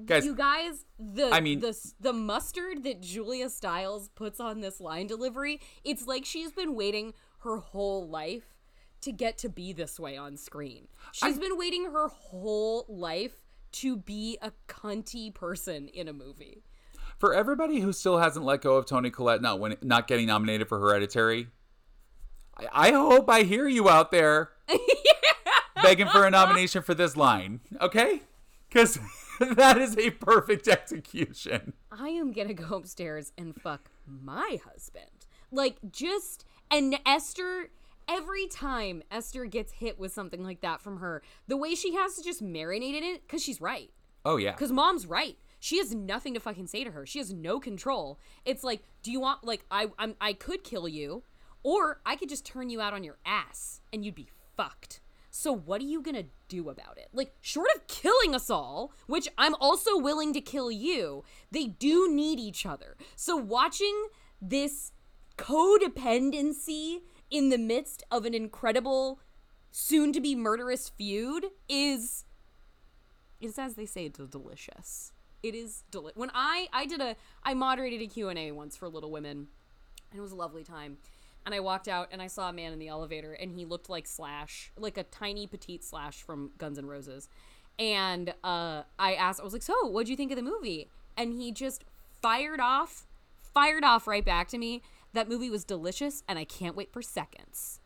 Guys, 0.06 0.24
you 0.24 0.34
guys, 0.34 0.84
the 0.98 1.28
I 1.30 1.40
mean- 1.40 1.60
the 1.60 1.76
the 2.00 2.12
mustard 2.12 2.84
that 2.84 3.02
Julia 3.02 3.50
Stiles 3.50 4.08
puts 4.14 4.40
on 4.40 4.60
this 4.60 4.80
line 4.80 5.06
delivery, 5.06 5.60
it's 5.84 6.06
like 6.06 6.24
she's 6.24 6.52
been 6.52 6.74
waiting 6.74 7.12
her 7.40 7.58
whole 7.58 8.08
life 8.08 8.54
to 9.02 9.12
get 9.12 9.36
to 9.38 9.48
be 9.48 9.72
this 9.72 9.98
way 10.00 10.16
on 10.16 10.36
screen. 10.36 10.86
She's 11.12 11.38
been 11.38 11.56
waiting 11.58 11.86
her 11.86 12.08
whole 12.08 12.84
life 12.88 13.42
to 13.72 13.96
be 13.96 14.38
a 14.42 14.52
cunty 14.68 15.32
person 15.34 15.88
in 15.88 16.08
a 16.08 16.12
movie. 16.12 16.62
for 17.18 17.34
everybody 17.34 17.80
who 17.80 17.92
still 17.92 18.18
hasn't 18.18 18.44
let 18.44 18.62
go 18.62 18.76
of 18.76 18.86
Toni 18.86 19.10
Collette 19.10 19.40
not 19.42 19.60
win, 19.60 19.76
not 19.82 20.06
getting 20.08 20.26
nominated 20.26 20.68
for 20.68 20.78
Hereditary, 20.80 21.48
I, 22.56 22.88
I 22.88 22.92
hope 22.92 23.28
I 23.30 23.42
hear 23.42 23.68
you 23.68 23.88
out 23.88 24.10
there 24.10 24.50
begging 25.82 26.08
for 26.08 26.26
a 26.26 26.30
nomination 26.30 26.82
for 26.82 26.94
this 26.94 27.16
line, 27.16 27.60
okay? 27.80 28.22
Because 28.68 28.98
that 29.40 29.78
is 29.78 29.96
a 29.98 30.10
perfect 30.10 30.68
execution. 30.68 31.72
I 31.90 32.08
am 32.10 32.32
gonna 32.32 32.54
go 32.54 32.76
upstairs 32.76 33.32
and 33.36 33.54
fuck 33.54 33.90
my 34.06 34.58
husband. 34.64 35.26
Like, 35.50 35.76
just, 35.90 36.44
and 36.70 36.98
Esther, 37.04 37.70
every 38.08 38.46
time 38.46 39.02
Esther 39.10 39.46
gets 39.46 39.72
hit 39.72 39.98
with 39.98 40.12
something 40.12 40.44
like 40.44 40.60
that 40.60 40.80
from 40.80 40.98
her, 40.98 41.22
the 41.48 41.56
way 41.56 41.74
she 41.74 41.94
has 41.94 42.14
to 42.16 42.22
just 42.22 42.42
marinate 42.42 42.96
in 42.96 43.02
it, 43.04 43.22
because 43.22 43.42
she's 43.42 43.60
right. 43.60 43.90
Oh 44.24 44.36
yeah, 44.36 44.52
Because 44.52 44.70
mom's 44.70 45.06
right. 45.06 45.36
She 45.58 45.78
has 45.78 45.94
nothing 45.94 46.34
to 46.34 46.40
fucking 46.40 46.68
say 46.68 46.84
to 46.84 46.90
her. 46.92 47.04
She 47.04 47.18
has 47.18 47.32
no 47.32 47.60
control. 47.60 48.18
It's 48.44 48.64
like, 48.64 48.82
do 49.02 49.10
you 49.12 49.20
want, 49.20 49.44
like, 49.44 49.64
I, 49.70 49.88
I'm, 49.98 50.14
I 50.20 50.32
could 50.32 50.64
kill 50.64 50.88
you, 50.88 51.22
or 51.62 52.00
I 52.06 52.16
could 52.16 52.28
just 52.28 52.46
turn 52.46 52.70
you 52.70 52.80
out 52.80 52.94
on 52.94 53.04
your 53.04 53.18
ass 53.26 53.80
and 53.92 54.04
you'd 54.04 54.14
be 54.14 54.28
fucked. 54.56 55.00
So 55.30 55.52
what 55.52 55.80
are 55.80 55.86
you 55.86 56.02
gonna 56.02 56.24
do 56.48 56.68
about 56.68 56.98
it? 56.98 57.08
Like, 57.12 57.34
short 57.40 57.68
of 57.74 57.86
killing 57.86 58.34
us 58.34 58.50
all, 58.50 58.92
which 59.06 59.28
I'm 59.38 59.54
also 59.56 59.96
willing 59.96 60.32
to 60.34 60.40
kill 60.40 60.70
you, 60.70 61.24
they 61.50 61.66
do 61.66 62.12
need 62.12 62.38
each 62.40 62.66
other. 62.66 62.96
So 63.16 63.36
watching 63.36 64.08
this 64.42 64.92
codependency 65.38 67.02
in 67.30 67.48
the 67.48 67.58
midst 67.58 68.02
of 68.10 68.24
an 68.24 68.34
incredible, 68.34 69.20
soon 69.70 70.12
to 70.12 70.20
be 70.20 70.34
murderous 70.34 70.88
feud 70.88 71.46
is 71.68 72.24
it's 73.40 73.58
as 73.58 73.74
they 73.74 73.86
say 73.86 74.08
del- 74.08 74.26
delicious 74.26 75.12
it 75.42 75.54
is 75.54 75.84
deli- 75.90 76.12
when 76.14 76.30
i 76.34 76.66
i 76.72 76.84
did 76.84 77.00
a 77.00 77.16
i 77.44 77.54
moderated 77.54 78.02
a 78.02 78.06
q&a 78.06 78.50
once 78.50 78.76
for 78.76 78.88
little 78.88 79.10
women 79.10 79.48
and 80.10 80.18
it 80.18 80.20
was 80.20 80.32
a 80.32 80.36
lovely 80.36 80.64
time 80.64 80.98
and 81.46 81.54
i 81.54 81.60
walked 81.60 81.88
out 81.88 82.08
and 82.12 82.20
i 82.22 82.26
saw 82.26 82.48
a 82.48 82.52
man 82.52 82.72
in 82.72 82.78
the 82.78 82.88
elevator 82.88 83.32
and 83.32 83.52
he 83.52 83.64
looked 83.64 83.88
like 83.88 84.06
slash 84.06 84.72
like 84.76 84.96
a 84.96 85.02
tiny 85.04 85.46
petite 85.46 85.84
slash 85.84 86.22
from 86.22 86.50
guns 86.58 86.78
N' 86.78 86.86
roses 86.86 87.28
and 87.78 88.34
uh 88.44 88.82
i 88.98 89.14
asked 89.14 89.40
i 89.40 89.44
was 89.44 89.52
like 89.52 89.62
so 89.62 89.86
what'd 89.86 90.08
you 90.08 90.16
think 90.16 90.32
of 90.32 90.36
the 90.36 90.42
movie 90.42 90.88
and 91.16 91.32
he 91.32 91.52
just 91.52 91.84
fired 92.20 92.60
off 92.60 93.06
fired 93.42 93.84
off 93.84 94.06
right 94.06 94.24
back 94.24 94.48
to 94.48 94.58
me 94.58 94.82
that 95.12 95.28
movie 95.28 95.50
was 95.50 95.64
delicious 95.64 96.22
and 96.28 96.38
i 96.38 96.44
can't 96.44 96.76
wait 96.76 96.92
for 96.92 97.02
seconds 97.02 97.80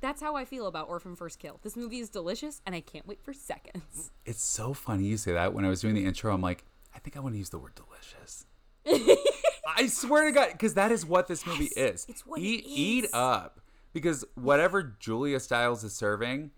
that's 0.00 0.22
how 0.22 0.34
I 0.34 0.44
feel 0.44 0.66
about 0.66 0.88
Orphan 0.88 1.14
First 1.14 1.38
Kill. 1.38 1.60
This 1.62 1.76
movie 1.76 1.98
is 1.98 2.08
delicious, 2.08 2.62
and 2.64 2.74
I 2.74 2.80
can't 2.80 3.06
wait 3.06 3.22
for 3.22 3.32
seconds. 3.32 4.10
It's 4.24 4.42
so 4.42 4.72
funny 4.72 5.04
you 5.04 5.16
say 5.16 5.32
that. 5.32 5.52
When 5.52 5.64
I 5.64 5.68
was 5.68 5.80
doing 5.80 5.94
the 5.94 6.06
intro, 6.06 6.32
I'm 6.32 6.40
like, 6.40 6.64
I 6.94 6.98
think 6.98 7.16
I 7.16 7.20
want 7.20 7.34
to 7.34 7.38
use 7.38 7.50
the 7.50 7.58
word 7.58 7.72
delicious. 7.74 8.46
I 9.76 9.86
swear 9.86 10.26
to 10.26 10.32
God, 10.32 10.48
because 10.52 10.74
that 10.74 10.92
is 10.92 11.04
what 11.06 11.28
this 11.28 11.46
movie 11.46 11.70
is. 11.76 12.06
it's 12.08 12.26
what 12.26 12.40
it 12.40 12.44
eat, 12.44 12.64
eat 12.66 13.06
up. 13.12 13.60
Because 13.92 14.24
whatever 14.34 14.82
Julia 15.00 15.40
Stiles 15.40 15.82
is 15.82 15.92
serving, 15.92 16.52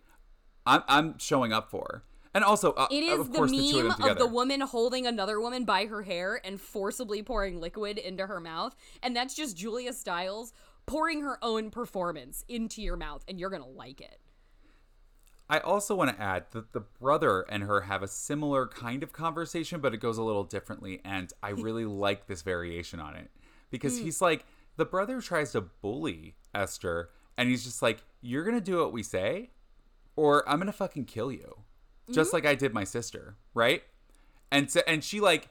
I'm, 0.67 0.83
I'm 0.89 1.19
showing 1.19 1.53
up 1.53 1.71
for. 1.71 2.05
And 2.35 2.45
also, 2.45 2.73
uh, 2.73 2.89
It 2.91 3.03
is 3.03 3.21
of 3.21 3.33
the 3.33 3.39
course, 3.39 3.51
the 3.51 3.81
of 3.81 3.99
meme 3.99 4.11
of, 4.11 4.19
the 4.19 4.27
woman 4.27 4.61
holding 4.63 5.07
another 5.07 5.41
woman 5.41 5.65
by 5.65 5.87
her 5.87 6.03
hair 6.03 6.41
and 6.45 6.61
forcibly 6.61 7.23
pouring 7.23 7.61
liquid 7.61 7.99
into 7.99 8.27
her 8.27 8.41
mouth, 8.41 8.75
and 9.03 9.15
that's 9.15 9.35
just 9.35 9.57
Julia 9.57 9.93
Stiles 9.93 10.53
pouring 10.87 11.23
her 11.23 11.39
own 11.43 11.71
performance 11.71 12.45
into 12.49 12.81
your 12.83 12.97
mouth, 12.97 13.23
and 13.29 13.39
you're 13.39 13.51
gonna 13.51 13.67
like 13.67 14.01
it. 14.01 14.19
I 15.51 15.59
also 15.59 15.95
want 15.95 16.17
to 16.17 16.23
add 16.23 16.47
that 16.53 16.73
the 16.73 16.81
brother 16.81 17.43
and 17.43 17.63
her 17.65 17.83
have 17.83 18.03
a 18.03 18.09
similar 18.09 18.67
kind 18.67 19.03
of 19.03 19.13
conversation, 19.13 19.81
but 19.81 19.93
it 19.93 19.99
goes 19.99 20.17
a 20.19 20.23
little 20.23 20.45
differently. 20.45 21.01
And 21.05 21.31
I 21.43 21.51
really 21.51 21.85
like 21.85 22.27
this 22.27 22.43
variation 22.43 23.01
on 23.01 23.15
it 23.17 23.31
because 23.71 23.99
Hmm. 23.99 24.05
he's 24.05 24.21
like, 24.23 24.47
the 24.77 24.85
brother 24.87 25.21
tries 25.21 25.53
to 25.53 25.61
bully 25.61 26.37
Esther, 26.55 27.11
and 27.37 27.49
he's 27.51 27.65
just 27.65 27.83
like, 27.83 28.03
You're 28.23 28.45
going 28.45 28.57
to 28.57 28.61
do 28.65 28.79
what 28.79 28.93
we 28.93 29.03
say, 29.03 29.51
or 30.17 30.49
I'm 30.49 30.57
going 30.57 30.67
to 30.67 30.73
fucking 30.73 31.05
kill 31.07 31.31
you, 31.31 31.59
just 32.11 32.29
Mm-hmm. 32.29 32.37
like 32.37 32.47
I 32.47 32.55
did 32.55 32.73
my 32.73 32.85
sister, 32.85 33.37
right? 33.53 33.83
And, 34.51 34.71
so, 34.71 34.81
and 34.87 35.03
she, 35.05 35.21
like, 35.21 35.49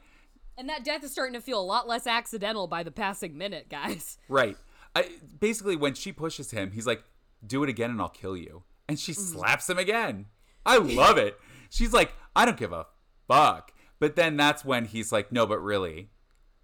And 0.57 0.67
that 0.69 0.83
death 0.83 1.03
is 1.03 1.11
starting 1.11 1.33
to 1.33 1.41
feel 1.41 1.59
a 1.59 1.63
lot 1.63 1.87
less 1.87 2.07
accidental 2.07 2.65
by 2.67 2.81
the 2.83 2.91
passing 2.91 3.37
minute, 3.37 3.69
guys. 3.69 4.17
Right. 4.27 4.57
I, 4.95 5.09
basically, 5.39 5.75
when 5.75 5.93
she 5.93 6.11
pushes 6.11 6.51
him, 6.51 6.71
he's 6.71 6.85
like, 6.87 7.03
"Do 7.45 7.63
it 7.63 7.69
again, 7.69 7.91
and 7.91 8.01
I'll 8.01 8.09
kill 8.09 8.35
you." 8.35 8.63
And 8.91 8.99
she 8.99 9.13
Mm-hmm. 9.13 9.37
slaps 9.39 9.69
him 9.69 9.77
again. 9.77 10.25
I 10.65 10.77
love 10.77 11.17
it. 11.17 11.39
She's 11.69 11.93
like, 11.93 12.11
"I 12.35 12.45
don't 12.45 12.57
give 12.57 12.73
a 12.73 12.87
fuck." 13.27 13.71
But 13.99 14.15
then 14.15 14.35
that's 14.37 14.65
when 14.65 14.85
he's 14.85 15.11
like, 15.11 15.31
"No, 15.31 15.45
but 15.47 15.59
really, 15.59 16.09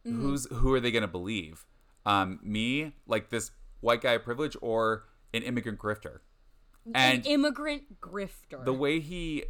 Mm-hmm. 0.06 0.22
who's 0.22 0.46
who 0.52 0.74
are 0.74 0.80
they 0.82 0.92
gonna 0.92 1.08
believe? 1.08 1.66
Um, 2.06 2.40
me, 2.44 2.94
like 3.08 3.30
this 3.30 3.52
white 3.80 4.02
guy 4.02 4.14
of 4.14 4.24
privilege, 4.24 4.56
or 4.62 5.06
an 5.34 5.42
immigrant 5.44 5.80
grifter?" 5.80 6.20
And 6.94 7.20
An 7.26 7.32
immigrant 7.32 8.00
grifter. 8.02 8.64
the 8.64 8.74
way 8.74 9.00
he 9.00 9.44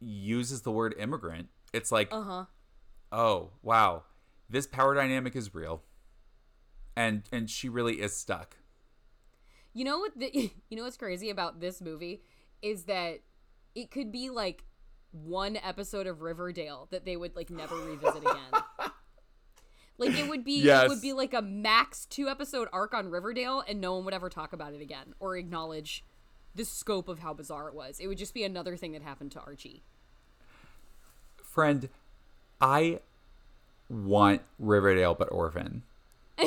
uses 0.00 0.62
the 0.62 0.70
word 0.72 0.94
immigrant, 0.98 1.48
it's 1.72 1.90
like, 1.92 2.08
uh 2.12 2.22
huh. 2.22 2.44
oh 3.12 3.50
wow, 3.62 4.04
this 4.48 4.66
power 4.66 4.94
dynamic 4.94 5.34
is 5.36 5.52
real, 5.54 5.82
and 6.96 7.22
and 7.32 7.50
she 7.50 7.68
really 7.68 8.00
is 8.00 8.16
stuck. 8.16 8.56
You 9.74 9.84
know 9.84 9.98
what? 9.98 10.18
The, 10.18 10.50
you 10.68 10.76
know 10.76 10.84
what's 10.84 10.96
crazy 10.96 11.30
about 11.30 11.60
this 11.60 11.80
movie 11.80 12.22
is 12.62 12.84
that 12.84 13.20
it 13.74 13.90
could 13.90 14.12
be 14.12 14.30
like 14.30 14.64
one 15.12 15.56
episode 15.56 16.06
of 16.06 16.20
Riverdale 16.22 16.88
that 16.90 17.04
they 17.04 17.16
would 17.16 17.34
like 17.36 17.50
never 17.50 17.76
revisit 17.76 18.22
again. 18.22 18.62
like 19.98 20.18
it 20.18 20.28
would 20.28 20.44
be 20.44 20.68
it 20.68 20.88
would 20.88 21.02
be 21.02 21.12
like 21.12 21.34
a 21.34 21.42
max 21.42 22.06
two 22.06 22.28
episode 22.28 22.68
arc 22.72 22.94
on 22.94 23.08
Riverdale, 23.08 23.62
and 23.66 23.80
no 23.80 23.94
one 23.94 24.04
would 24.04 24.14
ever 24.14 24.28
talk 24.28 24.52
about 24.52 24.74
it 24.74 24.80
again 24.80 25.14
or 25.20 25.36
acknowledge 25.36 26.04
the 26.54 26.64
scope 26.64 27.08
of 27.08 27.20
how 27.20 27.32
bizarre 27.32 27.68
it 27.68 27.74
was. 27.74 28.00
It 28.00 28.08
would 28.08 28.18
just 28.18 28.34
be 28.34 28.44
another 28.44 28.76
thing 28.76 28.92
that 28.92 29.02
happened 29.02 29.32
to 29.32 29.40
Archie. 29.40 29.82
friend, 31.42 31.88
I 32.60 33.00
want 33.88 34.42
Riverdale 34.58 35.14
but 35.14 35.30
Orphan. 35.32 35.82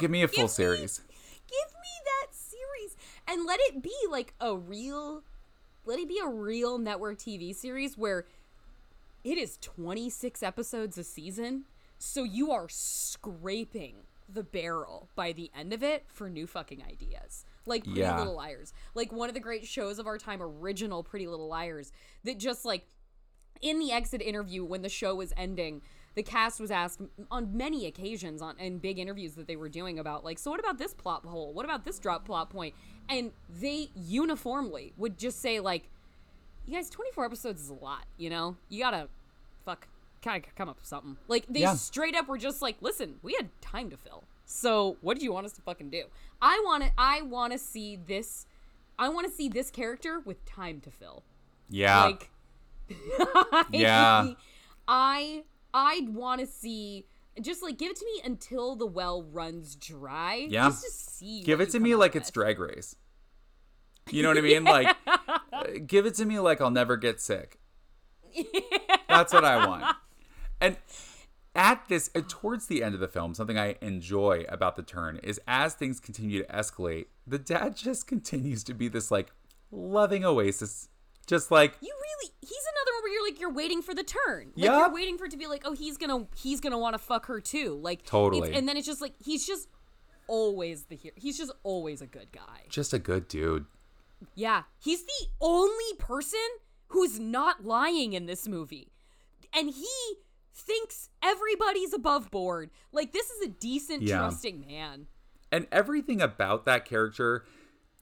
Give 0.00 0.10
me 0.10 0.22
a 0.22 0.28
full 0.28 0.48
series. 0.48 1.00
give 1.48 1.72
me 1.72 1.88
that 2.04 2.34
series 2.34 2.96
and 3.28 3.46
let 3.46 3.60
it 3.60 3.82
be 3.82 3.94
like 4.10 4.34
a 4.40 4.56
real 4.56 5.22
let 5.84 5.98
it 5.98 6.08
be 6.08 6.18
a 6.18 6.28
real 6.28 6.78
network 6.78 7.18
TV 7.18 7.54
series 7.54 7.96
where 7.96 8.26
it 9.22 9.38
is 9.38 9.56
26 9.58 10.42
episodes 10.42 10.98
a 10.98 11.04
season 11.04 11.64
so 11.98 12.24
you 12.24 12.50
are 12.50 12.68
scraping 12.68 13.96
the 14.28 14.42
barrel 14.42 15.08
by 15.14 15.32
the 15.32 15.50
end 15.56 15.72
of 15.72 15.82
it 15.82 16.04
for 16.08 16.28
new 16.28 16.46
fucking 16.46 16.82
ideas. 16.82 17.44
Like 17.64 17.84
Pretty 17.84 18.00
Yeah. 18.00 18.18
Little 18.18 18.36
Liars. 18.36 18.72
Like 18.94 19.12
one 19.12 19.28
of 19.28 19.34
the 19.34 19.40
great 19.40 19.66
shows 19.66 19.98
of 19.98 20.06
our 20.06 20.18
time 20.18 20.42
original 20.42 21.02
Pretty 21.02 21.26
Little 21.26 21.48
Liars 21.48 21.92
that 22.24 22.38
just 22.38 22.64
like 22.64 22.86
in 23.62 23.78
the 23.78 23.92
exit 23.92 24.20
interview 24.20 24.64
when 24.64 24.82
the 24.82 24.88
show 24.88 25.14
was 25.14 25.32
ending 25.36 25.82
the 26.14 26.22
cast 26.22 26.60
was 26.60 26.70
asked 26.70 27.02
on 27.30 27.56
many 27.56 27.86
occasions 27.86 28.40
on 28.40 28.58
in 28.58 28.78
big 28.78 28.98
interviews 28.98 29.34
that 29.34 29.46
they 29.46 29.56
were 29.56 29.68
doing 29.68 29.98
about 29.98 30.24
like 30.24 30.38
so 30.38 30.50
what 30.50 30.58
about 30.60 30.78
this 30.78 30.94
plot 30.94 31.24
hole? 31.24 31.52
What 31.52 31.64
about 31.64 31.84
this 31.84 31.98
drop 31.98 32.24
plot 32.26 32.50
point 32.50 32.74
and 33.08 33.30
they 33.60 33.88
uniformly 33.94 34.92
would 34.96 35.18
just 35.18 35.40
say 35.40 35.60
like 35.60 35.88
you 36.66 36.74
guys 36.74 36.90
24 36.90 37.24
episodes 37.24 37.60
is 37.62 37.68
a 37.70 37.74
lot 37.74 38.04
you 38.18 38.28
know 38.30 38.56
you 38.68 38.80
gotta 38.82 39.08
fuck 39.64 39.86
kind 40.22 40.44
of 40.44 40.54
come 40.56 40.68
up 40.68 40.76
with 40.76 40.86
something 40.86 41.16
like 41.28 41.44
they 41.48 41.60
Yeah. 41.60 41.74
straight 41.74 42.16
up 42.16 42.26
were 42.28 42.38
just 42.38 42.60
like 42.62 42.76
listen 42.80 43.16
we 43.22 43.34
had 43.34 43.48
time 43.60 43.90
to 43.90 43.96
fill 43.96 44.24
so 44.44 44.96
what 45.00 45.18
do 45.18 45.24
you 45.24 45.32
want 45.32 45.46
us 45.46 45.52
to 45.52 45.62
fucking 45.62 45.90
do 45.90 46.04
i 46.42 46.60
want 46.64 46.82
to 46.84 46.90
i 46.98 47.22
want 47.22 47.52
to 47.52 47.58
see 47.58 47.96
this 47.96 48.46
i 48.98 49.08
want 49.08 49.26
to 49.28 49.32
see 49.32 49.48
this 49.48 49.70
character 49.70 50.20
with 50.24 50.44
time 50.44 50.80
to 50.80 50.90
fill 50.90 51.22
Yeah. 51.70 52.04
like 52.04 52.30
Yeah. 53.70 54.32
I 54.88 55.44
I'd 55.74 56.08
want 56.14 56.40
to 56.40 56.46
see 56.46 57.04
just 57.40 57.62
like 57.62 57.78
give 57.78 57.90
it 57.90 57.96
to 57.96 58.04
me 58.04 58.22
until 58.24 58.76
the 58.76 58.86
well 58.86 59.22
runs 59.22 59.74
dry. 59.74 60.46
Yeah. 60.48 60.68
Just 60.68 60.84
to 60.84 60.90
see. 60.90 61.42
Give 61.42 61.60
it 61.60 61.70
to 61.70 61.80
me 61.80 61.94
like 61.94 62.12
up 62.12 62.22
it's. 62.22 62.30
Drag 62.30 62.58
Race. 62.58 62.96
You 64.10 64.22
know 64.22 64.28
what 64.28 64.38
I 64.38 64.40
mean? 64.42 64.64
Like, 64.64 64.96
uh, 65.06 65.64
give 65.86 66.06
it 66.06 66.14
to 66.14 66.24
me 66.24 66.38
like 66.38 66.60
I'll 66.60 66.70
never 66.70 66.96
get 66.96 67.20
sick. 67.20 67.58
That's 69.08 69.32
what 69.32 69.44
I 69.44 69.66
want. 69.66 69.96
And 70.60 70.76
at 71.54 71.88
this, 71.88 72.10
uh, 72.14 72.20
towards 72.28 72.66
the 72.66 72.82
end 72.82 72.94
of 72.94 73.00
the 73.00 73.08
film, 73.08 73.34
something 73.34 73.58
I 73.58 73.76
enjoy 73.80 74.44
about 74.48 74.76
the 74.76 74.82
turn 74.82 75.18
is 75.22 75.40
as 75.46 75.74
things 75.74 76.00
continue 76.00 76.42
to 76.42 76.48
escalate, 76.52 77.06
the 77.26 77.38
dad 77.38 77.76
just 77.76 78.06
continues 78.06 78.62
to 78.64 78.74
be 78.74 78.88
this 78.88 79.10
like 79.10 79.32
loving 79.70 80.24
oasis, 80.24 80.88
just 81.26 81.50
like 81.50 81.74
You 81.80 81.92
really 81.92 82.32
he's 82.40 82.50
another 82.50 82.92
one 82.96 83.02
where 83.02 83.12
you're 83.12 83.24
like 83.24 83.40
you're 83.40 83.52
waiting 83.52 83.82
for 83.82 83.94
the 83.94 84.04
turn. 84.04 84.52
Like 84.56 84.64
Yup. 84.66 84.78
you're 84.78 84.94
waiting 84.94 85.18
for 85.18 85.24
it 85.26 85.30
to 85.32 85.36
be 85.36 85.46
like, 85.46 85.62
oh 85.64 85.72
he's 85.72 85.96
gonna 85.96 86.26
he's 86.36 86.60
gonna 86.60 86.78
want 86.78 86.94
to 86.94 86.98
fuck 86.98 87.26
her 87.26 87.40
too. 87.40 87.78
Like 87.82 88.04
Totally. 88.04 88.52
and 88.54 88.68
then 88.68 88.76
it's 88.76 88.86
just 88.86 89.00
like 89.00 89.14
he's 89.24 89.46
just 89.46 89.68
always 90.28 90.84
the 90.84 90.96
hero. 90.96 91.14
He's 91.16 91.38
just 91.38 91.52
always 91.62 92.00
a 92.00 92.06
good 92.06 92.32
guy. 92.32 92.62
just 92.68 92.92
a 92.92 92.98
good 92.98 93.28
dude. 93.28 93.66
Yeah, 94.34 94.62
he's 94.78 95.04
the 95.04 95.26
only 95.40 95.94
person 95.98 96.38
who's 96.88 97.18
not 97.20 97.64
lying 97.64 98.12
in 98.14 98.26
this 98.26 98.48
movie. 98.48 98.92
And 99.54 99.70
he 99.70 99.88
thinks 100.54 101.10
everybody's 101.22 101.92
above 101.92 102.30
board. 102.30 102.70
Like 102.92 103.12
this 103.12 103.30
is 103.30 103.42
a 103.46 103.48
decent 103.50 104.02
Yeah. 104.02 104.18
trusting 104.18 104.64
man. 104.66 105.06
and 105.52 105.66
everything 105.70 106.20
about 106.20 106.64
that 106.64 106.84
character 106.84 107.44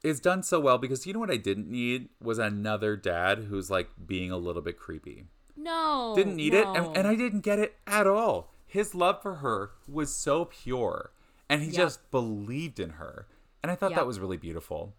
is 0.04 0.20
done 0.20 0.42
so 0.44 0.60
well 0.60 0.78
because 0.78 1.06
you 1.06 1.12
know 1.12 1.18
what 1.18 1.30
I 1.30 1.36
didn't 1.38 1.68
need 1.68 2.10
was 2.22 2.38
another 2.38 2.94
dad 2.96 3.46
who's 3.48 3.70
like 3.70 3.88
being 4.06 4.30
a 4.30 4.36
little 4.36 4.62
bit 4.62 4.78
creepy. 4.78 5.24
No. 5.56 6.12
Didn't 6.14 6.36
need 6.36 6.54
it, 6.54 6.66
and, 6.66 6.96
and 6.96 7.08
I 7.08 7.14
didn't 7.16 7.40
get 7.40 7.58
it 7.58 7.74
at 7.86 8.06
all. 8.06 8.52
His 8.66 8.94
love 8.94 9.22
for 9.22 9.36
her 9.36 9.70
was 9.88 10.14
so 10.14 10.44
pure, 10.46 11.10
and 11.48 11.62
he 11.62 11.68
Yep. 11.68 11.76
just 11.76 12.10
believed 12.10 12.78
in 12.78 12.90
her, 12.90 13.26
and 13.62 13.72
I 13.72 13.74
thought 13.76 13.90
Yep. 13.90 13.98
that 14.00 14.06
was 14.06 14.20
really 14.20 14.36
beautiful. 14.36 14.94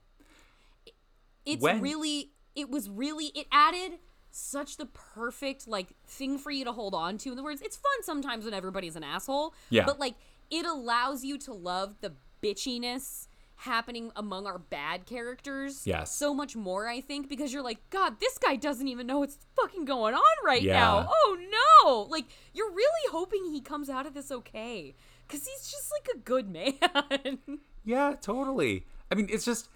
it's 1.45 1.61
when- 1.61 1.79
really 1.81 2.31
it 2.55 2.69
was 2.71 2.89
really 2.89 3.25
it 3.35 3.45
added 3.51 3.99
such 4.31 4.77
the 4.77 4.85
perfect 4.87 5.67
like 5.67 5.89
thing 6.07 6.37
for 6.39 6.49
you 6.51 6.65
to 6.65 6.71
hold 6.71 6.93
on 6.95 7.17
to 7.19 7.29
in 7.29 7.35
the 7.35 7.43
words 7.43 7.61
it's 7.61 7.77
fun 7.77 8.01
sometimes 8.03 8.45
when 8.45 8.53
everybody's 8.53 8.95
an 8.95 9.03
asshole 9.03 9.53
Yeah. 9.69 9.85
but 9.85 9.99
like 9.99 10.15
it 10.49 10.65
allows 10.65 11.23
you 11.23 11.37
to 11.39 11.53
love 11.53 11.95
the 12.01 12.13
bitchiness 12.41 13.27
happening 13.57 14.11
among 14.15 14.45
our 14.45 14.59
bad 14.59 15.05
characters 15.05 15.87
Yes. 15.87 16.13
so 16.15 16.33
much 16.33 16.55
more 16.55 16.87
i 16.89 16.99
think 17.01 17.29
because 17.29 17.53
you're 17.53 17.63
like 17.63 17.79
god 17.89 18.19
this 18.19 18.37
guy 18.37 18.55
doesn't 18.57 18.87
even 18.87 19.07
know 19.07 19.19
what's 19.19 19.37
fucking 19.55 19.85
going 19.85 20.13
on 20.13 20.21
right 20.45 20.61
Yeah. 20.61 20.73
now 20.73 21.09
oh 21.09 21.37
no 21.85 22.01
like 22.09 22.25
you're 22.53 22.69
really 22.71 23.09
hoping 23.11 23.45
he 23.45 23.61
comes 23.61 23.89
out 23.89 24.05
of 24.05 24.13
this 24.13 24.29
okay 24.31 24.93
because 25.27 25.47
he's 25.47 25.71
just 25.71 25.91
like 25.91 26.15
a 26.15 26.19
good 26.19 26.49
man 26.51 27.59
Yeah, 27.83 28.15
totally. 28.19 28.85
I 29.11 29.15
mean, 29.15 29.27
it's 29.31 29.45
just 29.45 29.69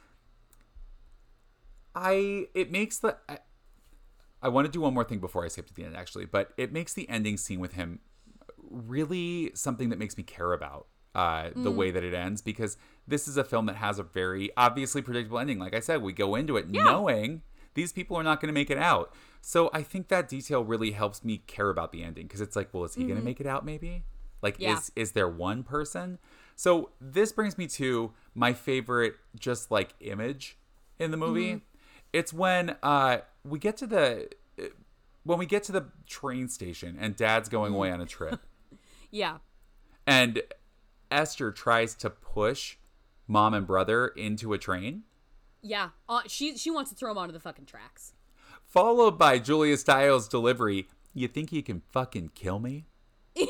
I 1.95 2.47
it 2.53 2.71
makes 2.71 2.99
the 2.99 3.17
I, 3.27 3.39
I 4.41 4.49
want 4.49 4.65
to 4.65 4.71
do 4.71 4.81
one 4.81 4.93
more 4.93 5.03
thing 5.03 5.19
before 5.19 5.43
I 5.43 5.47
skip 5.47 5.67
to 5.67 5.73
the 5.73 5.83
end 5.83 5.95
actually, 5.95 6.25
but 6.25 6.51
it 6.57 6.71
makes 6.71 6.93
the 6.93 7.09
ending 7.09 7.37
scene 7.37 7.59
with 7.59 7.73
him 7.73 7.99
really 8.69 9.51
something 9.55 9.89
that 9.89 9.99
makes 9.99 10.17
me 10.17 10.23
care 10.23 10.53
about 10.53 10.87
uh, 11.15 11.49
the 11.55 11.71
way 11.71 11.89
that 11.91 12.03
it 12.03 12.13
ends 12.13 12.41
because 12.41 12.77
this 13.09 13.27
is 13.27 13.37
a 13.37 13.43
film 13.43 13.65
that 13.65 13.75
has 13.77 13.99
a 13.99 14.03
very 14.03 14.51
obviously 14.55 15.01
predictable 15.01 15.39
ending. 15.39 15.59
Like 15.59 15.73
I 15.73 15.79
said, 15.79 16.01
we 16.01 16.13
go 16.13 16.35
into 16.35 16.57
it 16.57 16.69
knowing 16.69 17.41
these 17.73 17.91
people 17.91 18.15
are 18.17 18.23
not 18.23 18.39
going 18.41 18.47
to 18.47 18.53
make 18.53 18.69
it 18.69 18.77
out. 18.77 19.13
So 19.41 19.69
I 19.73 19.83
think 19.83 20.07
that 20.09 20.27
detail 20.27 20.63
really 20.63 20.91
helps 20.91 21.23
me 21.23 21.39
care 21.47 21.69
about 21.69 21.91
the 21.91 22.03
ending 22.03 22.27
because 22.27 22.41
it's 22.41 22.55
like, 22.55 22.69
well, 22.73 22.83
is 22.83 22.95
he 22.95 23.03
going 23.03 23.17
to 23.19 23.23
make 23.23 23.39
it 23.39 23.47
out? 23.47 23.65
Maybe 23.65 24.03
like 24.41 24.55
Yeah. 24.59 24.77
is 24.77 24.91
is 24.95 25.11
there 25.13 25.27
one 25.29 25.63
person? 25.63 26.19
So 26.55 26.91
this 26.99 27.31
brings 27.31 27.57
me 27.57 27.67
to 27.67 28.11
my 28.35 28.53
favorite, 28.53 29.15
just 29.39 29.71
like 29.71 29.93
image 30.01 30.57
in 30.99 31.11
the 31.11 31.17
movie. 31.17 31.47
Mm-hmm. 31.55 31.65
It's 32.11 32.33
when 32.33 32.75
uh, 32.83 33.19
we 33.45 33.59
get 33.59 33.77
to 33.77 33.87
the 33.87 34.29
when 35.23 35.37
we 35.39 35.45
get 35.45 35.63
to 35.63 35.71
the 35.71 35.85
train 36.07 36.47
station 36.49 36.97
and 36.99 37.15
Dad's 37.15 37.49
going 37.49 37.73
away 37.73 37.91
on 37.91 38.01
a 38.01 38.05
trip, 38.05 38.41
Yeah. 39.11 39.37
and 40.07 40.41
Esther 41.11 41.51
tries 41.51 41.95
to 41.95 42.09
push 42.09 42.77
mom 43.29 43.53
and 43.53 43.65
brother 43.65 44.07
into 44.09 44.51
a 44.51 44.57
train, 44.57 45.03
Yeah. 45.61 45.89
Uh, 46.09 46.21
she 46.27 46.57
she 46.57 46.69
wants 46.71 46.89
to 46.91 46.95
throw 46.97 47.11
him 47.11 47.17
onto 47.17 47.31
the 47.31 47.39
fucking 47.39 47.65
tracks. 47.65 48.13
followed 48.65 49.17
by 49.17 49.39
Julia 49.39 49.77
Stiles' 49.77 50.27
delivery. 50.27 50.87
You 51.13 51.27
think 51.27 51.51
you 51.51 51.63
can 51.63 51.81
fucking 51.91 52.31
kill 52.35 52.59
me? 52.59 52.85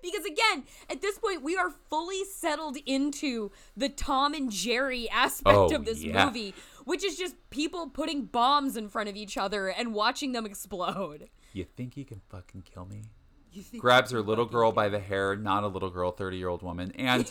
Because 0.00 0.24
again, 0.26 0.64
at 0.88 1.02
this 1.02 1.18
point, 1.18 1.42
we 1.42 1.56
are 1.56 1.70
fully 1.90 2.24
settled 2.24 2.76
into 2.86 3.50
the 3.76 3.88
Tom 3.88 4.32
and 4.32 4.50
Jerry 4.50 5.10
aspect 5.10 5.56
Oh, 5.56 5.74
of 5.74 5.84
this 5.84 6.02
yeah. 6.02 6.24
movie, 6.24 6.54
which 6.84 7.04
is 7.04 7.16
just 7.18 7.34
people 7.50 7.88
putting 7.90 8.24
bombs 8.24 8.76
in 8.76 8.88
front 8.88 9.08
of 9.08 9.16
each 9.16 9.36
other 9.36 9.68
and 9.68 9.92
watching 9.92 10.32
them 10.32 10.46
explode. 10.46 11.28
You 11.52 11.64
think 11.64 11.96
you 11.96 12.04
can 12.04 12.20
fucking 12.28 12.62
kill 12.72 12.86
me? 12.86 13.02
Grabs 13.78 14.10
her 14.10 14.22
little 14.22 14.46
girl 14.46 14.72
by 14.72 14.88
the 14.88 14.98
hair, 14.98 15.36
not 15.36 15.64
a 15.64 15.68
little 15.68 15.90
girl, 15.90 16.10
30 16.10 16.36
year 16.36 16.48
old 16.48 16.62
woman. 16.62 16.92
And 16.96 17.30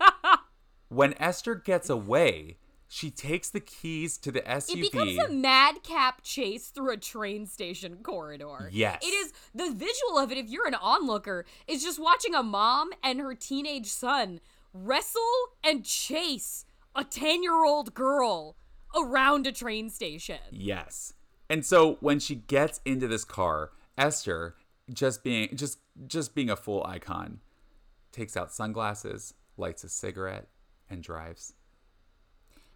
when 0.88 1.14
Esther 1.18 1.54
gets 1.54 1.88
away, 1.88 2.58
she 2.88 3.10
takes 3.10 3.48
the 3.48 3.60
keys 3.60 4.18
to 4.18 4.30
the 4.30 4.42
SUV. 4.42 4.76
It 4.76 4.92
becomes 4.92 5.18
a 5.18 5.28
madcap 5.30 6.22
chase 6.22 6.68
through 6.68 6.92
a 6.92 6.96
train 6.98 7.46
station 7.46 7.96
corridor. 8.02 8.68
Yes. 8.70 9.02
It 9.02 9.06
is 9.06 9.32
the 9.54 9.70
visual 9.70 10.18
of 10.18 10.30
it, 10.30 10.36
if 10.36 10.50
you're 10.50 10.66
an 10.68 10.74
onlooker, 10.74 11.46
is 11.66 11.82
just 11.82 11.98
watching 11.98 12.34
a 12.34 12.42
mom 12.42 12.90
and 13.02 13.18
her 13.20 13.34
teenage 13.34 13.86
son 13.86 14.40
wrestle 14.74 15.22
and 15.64 15.84
chase 15.84 16.66
a 16.94 17.04
10 17.04 17.42
year 17.42 17.64
old 17.64 17.94
girl 17.94 18.56
around 18.94 19.46
a 19.46 19.52
train 19.52 19.88
station. 19.88 20.38
yes. 20.50 21.14
And 21.48 21.66
so 21.66 21.98
when 22.00 22.18
she 22.18 22.36
gets 22.36 22.80
into 22.84 23.06
this 23.06 23.24
car, 23.24 23.72
Esther, 23.98 24.54
just 24.92 25.22
being 25.22 25.54
just 25.56 25.78
just 26.06 26.34
being 26.34 26.50
a 26.50 26.56
full 26.56 26.84
icon, 26.86 27.40
takes 28.12 28.36
out 28.36 28.52
sunglasses, 28.52 29.34
lights 29.56 29.84
a 29.84 29.88
cigarette, 29.88 30.48
and 30.90 31.02
drives. 31.02 31.54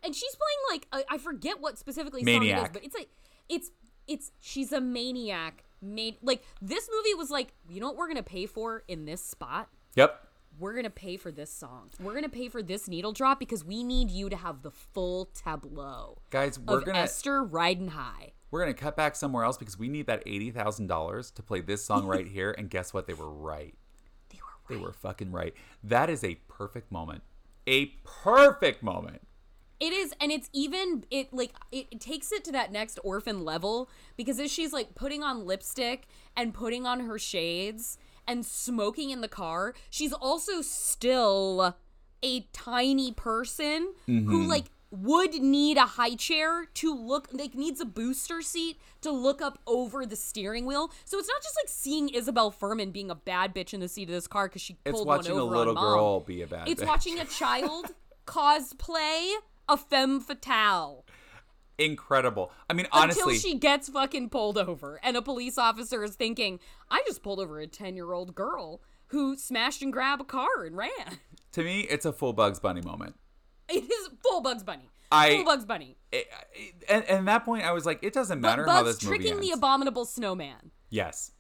and 0.03 0.15
she's 0.15 0.37
playing 0.37 0.81
like 0.81 0.89
I 1.09 1.15
I 1.15 1.19
forget 1.19 1.61
what 1.61 1.79
specifically 1.79 2.23
song 2.25 2.43
it 2.47 2.63
is, 2.65 2.69
but 2.73 2.85
it's 2.85 2.95
like 2.95 3.09
it's 3.49 3.71
it's 4.07 4.33
she's 4.41 4.73
a 4.73 4.81
maniac. 4.81 5.65
Made 5.83 6.17
like 6.23 6.43
this 6.63 6.89
movie 6.91 7.15
was 7.15 7.31
like, 7.31 7.53
you 7.69 7.81
know 7.81 7.89
what 7.89 7.97
we're 7.97 8.09
gonna 8.09 8.23
pay 8.23 8.47
for 8.47 8.83
in 8.89 9.05
this 9.05 9.23
spot? 9.23 9.69
Yep. 9.95 10.23
We're 10.59 10.75
gonna 10.75 10.89
pay 10.89 11.19
for 11.19 11.31
this 11.31 11.53
song. 11.53 11.91
We're 12.01 12.15
gonna 12.15 12.31
pay 12.31 12.49
for 12.49 12.63
this 12.63 12.89
needle 12.89 13.13
drop 13.13 13.39
because 13.39 13.63
we 13.63 13.85
need 13.85 14.11
you 14.11 14.31
to 14.31 14.37
have 14.37 14.63
the 14.63 14.71
full 14.71 15.27
tableau 15.27 16.17
Guys, 16.31 16.59
we're 16.59 16.81
gonna 16.81 17.01
Esther 17.01 17.45
riding 17.45 17.89
high. 17.89 18.33
We're 18.51 18.61
gonna 18.61 18.75
cut 18.75 18.97
back 18.97 19.17
somewhere 19.17 19.45
else 19.45 19.57
because 19.57 19.79
we 19.79 19.89
need 19.89 20.07
that 20.07 20.23
eighty 20.27 20.51
thousand 20.51 20.87
dollars 20.87 21.31
to 21.33 21.43
play 21.43 21.61
this 21.61 21.85
song 21.85 22.07
right 22.07 22.27
here. 22.27 22.55
And 22.57 22.71
guess 22.71 22.95
what? 22.95 23.07
They 23.07 23.15
were 23.15 23.31
right. 23.31 23.75
They 24.31 24.39
were 24.39 24.77
They 24.77 24.83
were 24.83 24.93
fucking 24.93 25.33
right. 25.33 25.55
That 25.85 26.11
is 26.11 26.25
a 26.25 26.37
perfect 26.49 26.91
moment. 26.91 27.23
A 27.67 27.87
perfect 28.05 28.83
moment. 28.83 29.23
It 29.79 29.93
is, 29.93 30.15
and 30.21 30.33
it's 30.33 30.49
even 30.53 31.05
it 31.11 31.33
like 31.33 31.53
it, 31.71 31.87
it 31.91 32.01
takes 32.01 32.33
it 32.33 32.45
to 32.45 32.53
that 32.53 32.73
next 32.73 32.99
orphan 33.05 33.45
level 33.45 33.91
because 34.17 34.41
as 34.41 34.51
she's 34.51 34.73
like 34.73 34.95
putting 34.95 35.23
on 35.23 35.45
lipstick 35.45 36.07
and 36.35 36.55
putting 36.55 36.87
on 36.87 37.01
her 37.01 37.19
shades 37.19 37.99
and 38.27 38.45
smoking 38.45 39.11
in 39.11 39.21
the 39.21 39.29
car, 39.29 39.75
she's 39.91 40.13
also 40.13 40.63
still 40.63 41.77
a 42.23 42.41
tiny 42.53 43.13
person 43.13 43.93
who 44.07 44.13
mm-hmm. 44.13 44.47
like 44.47 44.67
would 44.91 45.35
need 45.35 45.77
a 45.77 45.87
high 45.87 46.15
chair 46.15 46.67
to 46.75 46.95
look 46.95 47.29
like 47.33 47.55
needs 47.55 47.81
a 47.81 47.85
booster 47.85 48.41
seat 48.41 48.79
to 49.01 49.11
look 49.11 49.43
up 49.43 49.59
over 49.67 50.07
the 50.07 50.17
steering 50.17 50.65
wheel. 50.65 50.91
So 51.05 51.19
it's 51.19 51.29
not 51.29 51.43
just 51.43 51.57
like 51.61 51.69
seeing 51.69 52.09
Isabelle 52.09 52.53
Fuhrman 52.53 52.93
being 52.93 53.11
a 53.11 53.15
bad 53.17 53.55
bitch 53.55 53.75
in 53.75 53.81
the 53.81 53.89
seat 53.89 54.09
of 54.09 54.15
this 54.15 54.27
car 54.27 54.49
because 54.49 54.63
she 54.63 54.77
It's 54.85 54.93
pulled 54.93 55.07
watching 55.09 55.33
one 55.35 55.41
a 55.41 55.45
over 55.45 55.55
on 55.55 55.59
little 55.59 55.75
mom. 55.75 55.85
girl 55.85 56.21
be 56.21 56.43
a 56.43 56.47
bad 56.47 56.69
It's 56.69 56.83
bitch. 56.83 56.87
watching 56.87 57.19
a 57.19 57.25
child 57.25 57.87
cosplay 58.27 59.35
a 59.69 59.77
femme 59.77 60.21
fatale 60.21 61.05
Incredible. 61.79 62.53
I 62.71 62.73
mean, 62.73 62.87
honestly, 62.91 63.35
until 63.35 63.39
she 63.39 63.59
gets 63.59 63.91
fucking 63.91 64.31
pulled 64.31 64.57
over, 64.57 64.99
and 65.03 65.15
a 65.15 65.21
police 65.21 65.59
officer 65.59 66.03
is 66.05 66.15
thinking, 66.15 66.59
"I 66.91 67.03
just 67.07 67.23
pulled 67.23 67.39
over 67.39 67.59
a 67.61 67.67
ten-year-old 67.67 68.35
girl 68.35 68.81
who 69.09 69.37
smashed 69.37 69.83
and 69.83 69.93
grabbed 69.93 70.23
a 70.23 70.25
car 70.25 70.65
and 70.65 70.75
ran." 70.75 71.19
to 71.53 71.63
me, 71.63 71.81
it's 71.81 72.07
a 72.07 72.15
full 72.15 72.33
Bugs 72.33 72.59
Bunny 72.61 72.81
moment. 72.81 73.17
It 73.69 73.85
is 73.85 74.11
full 74.23 74.41
Bugs 74.43 74.63
Bunny. 74.63 74.89
I- 75.11 75.35
full 75.37 75.45
Bugs 75.45 75.65
Bunny. 75.65 75.97
It- 76.13 76.29
it- 76.55 76.75
and, 76.89 77.05
and 77.05 77.19
at 77.21 77.25
that 77.27 77.45
point, 77.45 77.65
I 77.65 77.73
was 77.73 77.85
like, 77.87 77.99
it 78.03 78.13
doesn't 78.13 78.41
But 78.41 78.49
matter 78.49 78.65
how 78.67 78.83
this 78.83 79.03
movie 79.03 79.17
tricking 79.19 79.33
ends. 79.39 79.47
the 79.47 79.53
abominable 79.55 80.05
snowman. 80.05 80.71
yes, 80.91 81.33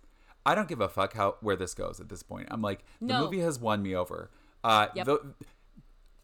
I 0.44 0.54
don't 0.54 0.68
give 0.68 0.80
a 0.80 0.88
fuck 0.88 1.12
how 1.14 1.36
where 1.40 1.56
this 1.56 1.74
goes 1.74 1.98
at 2.00 2.08
this 2.08 2.22
point. 2.22 2.48
I'm 2.50 2.62
like, 2.62 2.84
the 3.00 3.06
No. 3.06 3.20
movie 3.24 3.40
has 3.40 3.58
won 3.58 3.82
me 3.82 3.94
over. 3.96 4.30
Uh, 4.62 4.88
Yep. 4.94 5.06
the- 5.06 5.34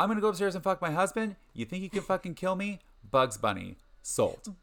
I'm 0.00 0.08
gonna 0.08 0.20
go 0.20 0.28
upstairs 0.28 0.54
and 0.54 0.62
fuck 0.64 0.80
my 0.80 0.90
husband. 0.90 1.36
You 1.54 1.64
think 1.64 1.82
you 1.82 1.90
can 1.90 2.02
fucking 2.02 2.34
kill 2.34 2.54
me? 2.56 2.80
Bugs 3.08 3.36
Bunny 3.36 3.76
sold. 4.02 4.54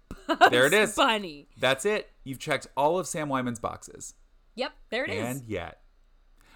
there 0.49 0.65
it 0.65 0.73
is. 0.73 0.95
Bunny. 0.95 1.47
That's 1.57 1.85
it. 1.85 2.09
You've 2.25 2.39
checked 2.39 2.67
all 2.75 2.99
of 2.99 3.07
Sam 3.07 3.29
Wyman's 3.29 3.59
boxes. 3.59 4.13
Yep, 4.55 4.71
there 4.89 5.05
it 5.05 5.11
is. 5.11 5.25
And 5.37 5.45
yet, 5.47 5.81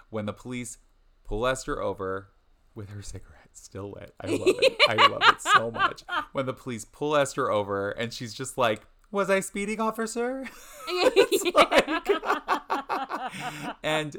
when 0.09 0.25
the 0.25 0.33
police 0.33 0.77
pull 1.23 1.45
Esther 1.47 1.81
over 1.81 2.29
with 2.75 2.89
her 2.89 3.01
cigarette 3.01 3.42
still 3.53 3.91
wet. 3.91 4.11
I 4.21 4.27
love 4.27 4.55
it. 4.61 4.77
I 4.87 5.07
love 5.07 5.21
it 5.23 5.41
so 5.41 5.71
much. 5.71 6.03
When 6.31 6.45
the 6.45 6.53
police 6.53 6.85
pull 6.85 7.15
Esther 7.15 7.51
over 7.51 7.91
and 7.91 8.13
she's 8.13 8.33
just 8.33 8.57
like, 8.57 8.83
Was 9.11 9.29
I 9.29 9.39
speeding, 9.39 9.79
officer? 9.79 10.47
and 13.83 14.17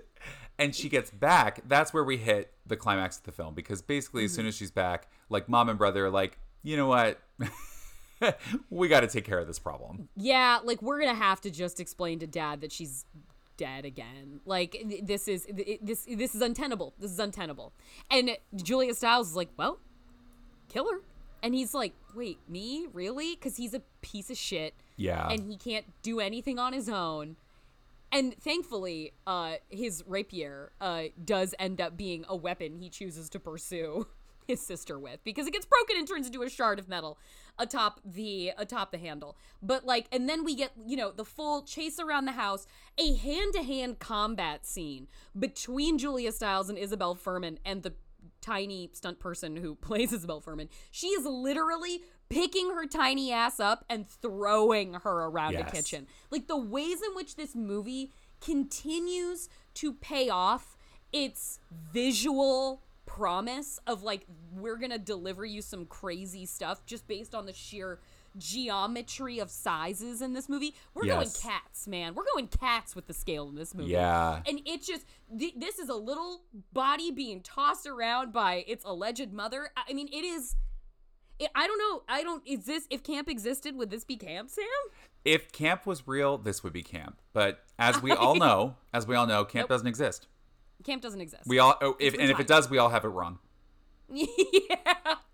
and 0.59 0.74
she 0.74 0.89
gets 0.89 1.11
back. 1.11 1.62
That's 1.66 1.93
where 1.93 2.05
we 2.05 2.16
hit 2.16 2.53
the 2.66 2.76
climax 2.76 3.18
of 3.18 3.24
the 3.24 3.32
film 3.32 3.55
because 3.55 3.82
basically, 3.82 4.24
as 4.24 4.32
soon 4.32 4.43
mm-hmm. 4.43 4.49
as 4.49 4.57
she's 4.57 4.70
back, 4.70 5.09
like 5.28 5.49
mom 5.49 5.68
and 5.68 5.78
brother 5.78 6.07
are 6.07 6.11
like, 6.11 6.39
You 6.62 6.76
know 6.76 6.87
what? 6.87 7.20
we 8.70 8.89
got 8.89 9.01
to 9.01 9.09
take 9.09 9.24
care 9.24 9.39
of 9.39 9.47
this 9.47 9.59
problem. 9.59 10.09
Yeah, 10.16 10.61
like 10.64 10.80
we're 10.80 11.01
gonna 11.01 11.14
have 11.14 11.41
to 11.43 11.51
just 11.51 11.80
explain 11.80 12.20
to 12.20 12.26
Dad 12.26 12.62
that 12.62 12.72
she's 12.72 13.05
dead 13.57 13.84
again. 13.84 14.40
Like 14.44 15.00
this 15.02 15.28
is 15.28 15.46
this 15.82 16.07
this 16.09 16.34
is 16.34 16.40
untenable. 16.40 16.94
This 16.98 17.11
is 17.11 17.18
untenable. 17.18 17.72
And 18.11 18.36
Julia 18.55 18.94
Stiles 18.94 19.30
is 19.30 19.36
like, 19.36 19.50
well, 19.57 19.78
kill 20.68 20.90
her. 20.90 21.00
And 21.42 21.55
he's 21.55 21.74
like, 21.74 21.92
wait, 22.14 22.38
me 22.48 22.86
really? 22.92 23.34
Because 23.34 23.57
he's 23.57 23.74
a 23.74 23.82
piece 24.00 24.30
of 24.30 24.36
shit. 24.36 24.74
Yeah. 24.96 25.28
And 25.28 25.50
he 25.50 25.57
can't 25.57 25.86
do 26.02 26.20
anything 26.20 26.59
on 26.59 26.72
his 26.72 26.88
own. 26.88 27.36
And 28.11 28.34
thankfully, 28.40 29.12
uh, 29.26 29.55
his 29.68 30.05
rapier 30.07 30.70
uh, 30.80 31.05
does 31.24 31.52
end 31.59 31.80
up 31.80 31.96
being 31.96 32.24
a 32.28 32.36
weapon 32.36 32.78
he 32.78 32.88
chooses 32.88 33.28
to 33.30 33.40
pursue 33.40 34.07
his 34.47 34.61
sister 34.64 34.99
with 34.99 35.22
because 35.24 35.47
it 35.47 35.53
gets 35.53 35.66
broken 35.66 35.97
and 35.97 36.07
turns 36.09 36.26
into 36.26 36.42
a 36.42 36.49
shard 36.51 36.78
of 36.78 36.88
metal 36.88 37.18
atop 37.59 38.01
the 38.05 38.53
atop 38.59 38.90
the 38.90 38.99
handle. 38.99 39.36
But 39.62 39.84
like, 39.84 40.07
and 40.12 40.28
then 40.28 40.45
we 40.45 40.55
get 40.55 40.72
you 40.86 40.97
know 40.97 41.11
the 41.11 41.24
full 41.24 41.62
chase 41.62 41.99
around 41.99 42.24
the 42.26 42.32
house, 42.32 42.66
a 42.99 43.14
hand 43.14 43.53
to 43.55 43.62
hand 43.62 43.99
combat 43.99 44.66
scene 44.66 45.09
between 45.38 45.99
Julia 45.99 46.32
Stiles 46.32 46.68
and 46.68 46.78
Isabelle 46.78 47.14
Fuhrman 47.14 47.59
and 47.64 47.82
the 47.82 47.95
tiny 48.40 48.90
stunt 48.92 49.18
person 49.20 49.57
who 49.57 49.74
plays 49.88 50.12
Isabelle 50.12 50.40
Fuhrman. 50.40 50.68
She 50.90 51.09
is 51.09 51.24
literally 51.24 52.03
picking 52.30 52.70
her 52.70 52.86
tiny 52.86 53.32
ass 53.32 53.61
up 53.61 53.84
and 53.88 54.09
throwing 54.09 54.95
her 54.95 55.24
around 55.26 55.53
Yes. 55.53 55.68
a 55.68 55.72
kitchen. 55.72 56.07
Like 56.30 56.47
the 56.49 56.57
ways 56.57 57.01
in 57.03 57.14
which 57.14 57.36
this 57.36 57.55
movie 57.55 58.12
continues 58.40 59.49
to 59.74 59.92
pay 59.92 60.28
off 60.28 60.76
its 61.12 61.61
visual 61.92 62.82
promise 63.16 63.78
of 63.86 64.02
like 64.02 64.26
we're 64.52 64.76
to 64.90 64.98
deliver 64.98 65.44
you 65.44 65.62
some 65.62 65.86
crazy 65.86 66.46
stuff 66.46 66.84
just 66.84 67.06
based 67.06 67.34
on 67.34 67.46
the 67.46 67.52
sheer 67.52 68.00
geometry 68.36 69.38
of 69.38 69.50
sizes 69.50 70.20
in 70.20 70.32
this 70.32 70.48
movie. 70.48 70.74
We're 70.94 71.06
going 71.06 71.30
cats, 71.40 71.86
man. 71.86 72.14
We're 72.14 72.24
going 72.32 72.48
cats 72.48 72.96
with 72.96 73.06
the 73.06 73.14
scale 73.14 73.48
in 73.48 73.54
this 73.54 73.72
movie. 73.74 73.92
Yeah. 73.92 74.40
And 74.46 74.60
it 74.66 74.82
just 74.82 75.06
th- 75.38 75.54
this 75.56 75.78
is 75.78 75.88
a 75.88 75.94
little 75.94 76.42
body 76.72 77.12
being 77.12 77.40
tossed 77.40 77.86
around 77.86 78.32
by 78.32 78.64
its 78.66 78.84
alleged 78.84 79.32
mother. 79.32 79.70
I 79.76 79.82
I 79.88 79.92
mean, 79.92 80.08
it 80.08 80.24
is. 80.24 80.56
It, 81.38 81.50
I 81.54 81.66
don't 81.66 81.78
know. 81.78 82.02
I 82.08 82.22
don't. 82.22 82.42
Is 82.46 82.64
this 82.64 82.86
if 82.90 83.04
camp 83.04 83.28
existed? 83.28 83.76
Would 83.76 83.90
this 83.90 84.04
be 84.04 84.16
camp, 84.16 84.50
Sam? 84.50 84.64
if 85.24 85.52
camp 85.52 85.86
was 85.86 86.06
real, 86.06 86.36
this 86.36 86.62
would 86.62 86.72
be 86.72 86.82
camp. 86.82 87.20
But 87.32 87.64
as 87.78 88.02
we 88.02 88.12
all 88.12 88.34
know, 88.34 88.76
as 88.92 89.06
we 89.06 89.14
all 89.14 89.26
know, 89.26 89.44
camp 89.44 89.64
Nope. 89.64 89.68
doesn't 89.68 89.86
exist. 89.86 90.26
Camp 90.85 91.03
doesn't 91.03 91.20
exist. 91.20 91.43
We 91.47 91.59
all, 91.59 91.76
oh, 91.80 91.97
if, 91.99 92.14
and 92.14 92.30
if 92.30 92.39
it 92.39 92.47
does, 92.47 92.70
we 92.70 92.78
all 92.78 92.91
have 92.91 93.05
it 93.05 93.09
wrong. 93.09 93.39
yeah. 94.09 94.26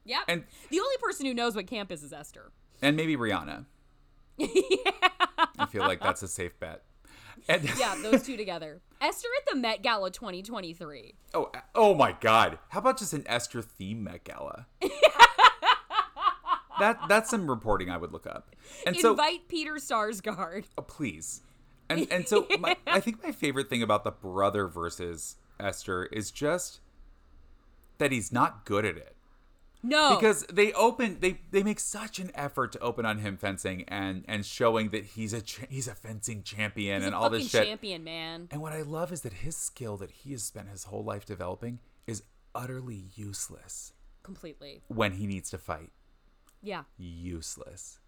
Yep. 0.05 0.21
And 0.29 0.45
the 0.71 0.81
only 0.81 0.97
person 1.01 1.27
who 1.27 1.35
knows 1.35 1.55
what 1.55 1.67
camp 1.67 1.93
is 1.93 2.03
is 2.03 2.13
Esther. 2.13 2.53
and 2.81 2.97
maybe 2.97 3.17
Rihanna. 3.17 3.67
yeah. 4.37 4.49
I 5.59 5.67
feel 5.67 5.83
like 5.83 6.01
that's 6.01 6.23
a 6.23 6.29
safe 6.29 6.59
bet. 6.59 6.83
And 7.49 7.69
yeah, 7.79 7.95
those 8.03 8.23
two 8.23 8.37
together. 8.37 8.81
Esther 9.01 9.29
at 9.39 9.53
the 9.53 9.59
Met 9.59 9.83
Gala 9.83 10.11
2023. 10.11 11.15
oh, 11.35 11.51
oh 11.75 11.95
my 11.95 12.13
God! 12.13 12.59
How 12.69 12.81
about 12.81 12.99
just 12.99 13.13
an 13.13 13.25
Esther 13.27 13.63
theme 13.63 14.05
Met 14.05 14.25
Gala? 14.25 14.67
that 16.79 16.99
that's 17.09 17.31
some 17.31 17.49
reporting 17.49 17.91
I 17.91 17.97
would 17.97 18.13
look 18.13 18.27
up. 18.27 18.55
And 18.87 18.97
so, 18.97 19.13
Invite 19.13 19.49
Peter 19.49 19.75
Sarsgaard. 19.75 20.65
Oh, 20.77 20.83
please. 20.83 21.43
And 21.89 22.07
and 22.11 22.29
so 22.29 22.47
my, 22.59 22.77
I 22.87 23.01
think 23.01 23.23
my 23.23 23.33
favorite 23.33 23.69
thing 23.69 23.83
about 23.83 24.05
the 24.05 24.13
brother 24.13 24.67
versus 24.69 25.37
Esther 25.61 26.05
is 26.07 26.31
just 26.31 26.81
that 27.99 28.13
he's 28.13 28.33
not 28.33 28.65
good 28.65 28.85
at 28.85 28.97
it. 28.97 29.17
No, 29.83 30.17
Because 30.17 30.45
they 30.53 30.75
open 30.75 31.19
they 31.21 31.41
they 31.53 31.63
make 31.63 31.81
such 31.81 32.19
an 32.19 32.31
effort 32.35 32.73
to 32.73 32.79
open 32.81 33.07
on 33.07 33.19
him 33.21 33.39
fencing 33.39 33.85
and 33.89 34.25
and 34.29 34.45
showing 34.45 34.91
that 34.91 35.05
he's 35.05 35.33
a 35.33 35.41
cha- 35.41 35.65
he's 35.71 35.89
a 35.89 35.95
fencing 35.95 36.43
champion 36.43 37.01
he's 37.01 37.07
and 37.07 37.15
all 37.15 37.31
this 37.31 37.49
shit. 37.51 37.65
champion, 37.67 38.05
man. 38.05 38.49
And 38.51 38.61
what 38.61 38.75
I 38.75 38.83
love 38.83 39.11
is 39.11 39.23
that 39.23 39.33
his 39.33 39.57
skill 39.57 39.97
that 39.97 40.11
he 40.11 40.33
has 40.33 40.43
spent 40.43 40.69
his 40.69 40.85
whole 40.85 41.03
life 41.03 41.25
developing 41.25 41.79
is 42.07 42.25
utterly 42.55 43.05
useless 43.15 43.95
Completely. 44.23 44.83
when 44.89 45.13
he 45.13 45.27
needs 45.27 45.49
to 45.51 45.57
fight. 45.57 45.93
Yeah. 46.63 46.83
Useless. 46.99 48.01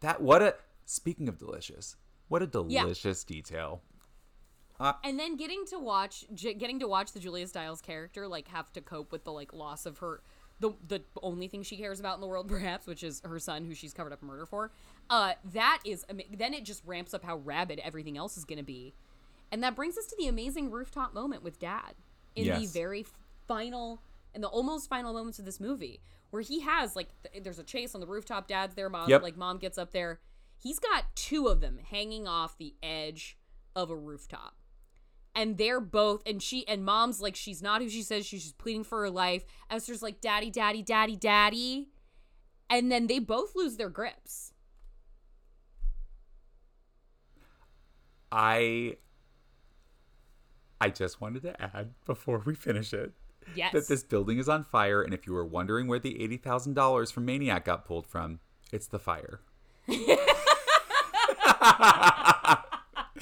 That 0.00 0.22
what 0.22 0.40
a 0.40 0.54
speaking 0.86 1.28
of 1.28 1.36
delicious. 1.36 1.96
What 2.28 2.40
a 2.42 2.46
Yeah. 2.68 2.82
delicious 2.82 3.22
detail. 4.80 4.98
And 5.04 5.18
then 5.18 5.36
getting 5.36 5.64
to 5.66 5.78
watch, 5.78 6.24
getting 6.34 6.80
to 6.80 6.88
watch 6.88 7.12
the 7.12 7.20
Julia 7.20 7.46
Stiles 7.46 7.80
character 7.80 8.26
like 8.28 8.48
have 8.48 8.72
to 8.72 8.80
cope 8.80 9.12
with 9.12 9.24
the 9.24 9.32
like 9.32 9.52
loss 9.52 9.86
of 9.86 9.98
her, 9.98 10.22
the 10.58 10.72
the 10.86 11.02
only 11.22 11.48
thing 11.48 11.62
she 11.62 11.76
cares 11.76 12.00
about 12.00 12.16
in 12.16 12.20
the 12.20 12.26
world, 12.26 12.48
perhaps, 12.56 12.86
which 12.86 13.02
is 13.02 13.20
her 13.24 13.38
son, 13.38 13.64
who 13.64 13.74
she's 13.74 13.92
covered 13.94 14.12
up 14.12 14.22
murder 14.22 14.46
for. 14.46 14.70
Uh, 15.08 15.32
that 15.52 15.80
is, 15.84 16.04
then 16.36 16.54
it 16.54 16.64
just 16.64 16.82
ramps 16.84 17.14
up 17.14 17.24
how 17.24 17.36
rabid 17.38 17.80
everything 17.84 18.16
else 18.16 18.36
is 18.36 18.44
gonna 18.44 18.62
be, 18.62 18.94
and 19.52 19.62
that 19.62 19.74
brings 19.76 19.96
us 19.98 20.06
to 20.06 20.16
the 20.18 20.26
amazing 20.28 20.70
rooftop 20.70 21.12
moment 21.14 21.42
with 21.42 21.58
Dad 21.58 21.94
in 22.36 22.46
the 22.60 22.66
very 22.66 23.04
final 23.48 24.00
and 24.34 24.42
the 24.44 24.48
almost 24.48 24.88
final 24.88 25.12
moments 25.12 25.40
of 25.40 25.44
this 25.44 25.58
movie, 25.58 25.98
where 26.30 26.42
he 26.42 26.60
has 26.60 26.94
like, 26.94 27.08
th- 27.24 27.42
there's 27.42 27.58
a 27.58 27.64
chase 27.64 27.94
on 27.96 28.00
the 28.00 28.06
rooftop. 28.06 28.46
Dad's 28.46 28.76
there, 28.76 28.88
mom, 28.88 29.08
Yep. 29.10 29.22
like 29.22 29.36
mom 29.36 29.58
gets 29.58 29.76
up 29.76 29.90
there. 29.90 30.20
He's 30.56 30.78
got 30.78 31.06
two 31.16 31.48
of 31.48 31.60
them 31.60 31.78
hanging 31.90 32.28
off 32.28 32.56
the 32.56 32.74
edge 32.80 33.36
of 33.74 33.90
a 33.90 33.96
rooftop 33.96 34.54
and 35.40 35.56
they're 35.56 35.80
both 35.80 36.22
and 36.26 36.42
she 36.42 36.68
and 36.68 36.84
mom's 36.84 37.22
like 37.22 37.34
she's 37.34 37.62
not 37.62 37.80
who 37.80 37.88
she 37.88 38.02
says 38.02 38.26
she's 38.26 38.42
just 38.42 38.58
pleading 38.58 38.84
for 38.84 39.00
her 39.00 39.10
life. 39.10 39.42
Esther's 39.70 40.02
like 40.02 40.20
daddy 40.20 40.50
daddy 40.50 40.82
daddy 40.82 41.16
daddy. 41.16 41.88
And 42.68 42.92
then 42.92 43.06
they 43.06 43.20
both 43.20 43.56
lose 43.56 43.78
their 43.78 43.88
grips. 43.88 44.52
I 48.30 48.98
I 50.78 50.90
just 50.90 51.22
wanted 51.22 51.42
to 51.44 51.62
add 51.62 51.94
before 52.04 52.42
we 52.44 52.54
finish 52.54 52.92
it 52.92 53.14
yes. 53.54 53.72
that 53.72 53.88
this 53.88 54.04
building 54.04 54.38
is 54.38 54.48
on 54.48 54.62
fire 54.62 55.00
and 55.00 55.14
if 55.14 55.26
you 55.26 55.32
were 55.32 55.46
wondering 55.46 55.88
where 55.88 55.98
the 55.98 56.16
$80,000 56.16 57.10
from 57.10 57.24
Maniac 57.24 57.64
got 57.64 57.86
pulled 57.86 58.06
from, 58.06 58.40
it's 58.72 58.88
the 58.88 58.98
fire. 58.98 59.40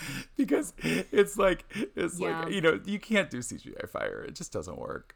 because 0.37 0.73
it's 0.83 1.37
like 1.37 1.65
it's 1.97 2.19
Yeah. 2.19 2.41
like 2.45 2.53
you 2.53 2.61
know, 2.61 2.81
you 2.85 2.99
can't 2.99 3.31
do 3.31 3.39
CGI 3.39 3.89
fire. 3.89 4.25
It 4.27 4.35
just 4.35 4.53
doesn't 4.53 4.79
work. 4.79 5.15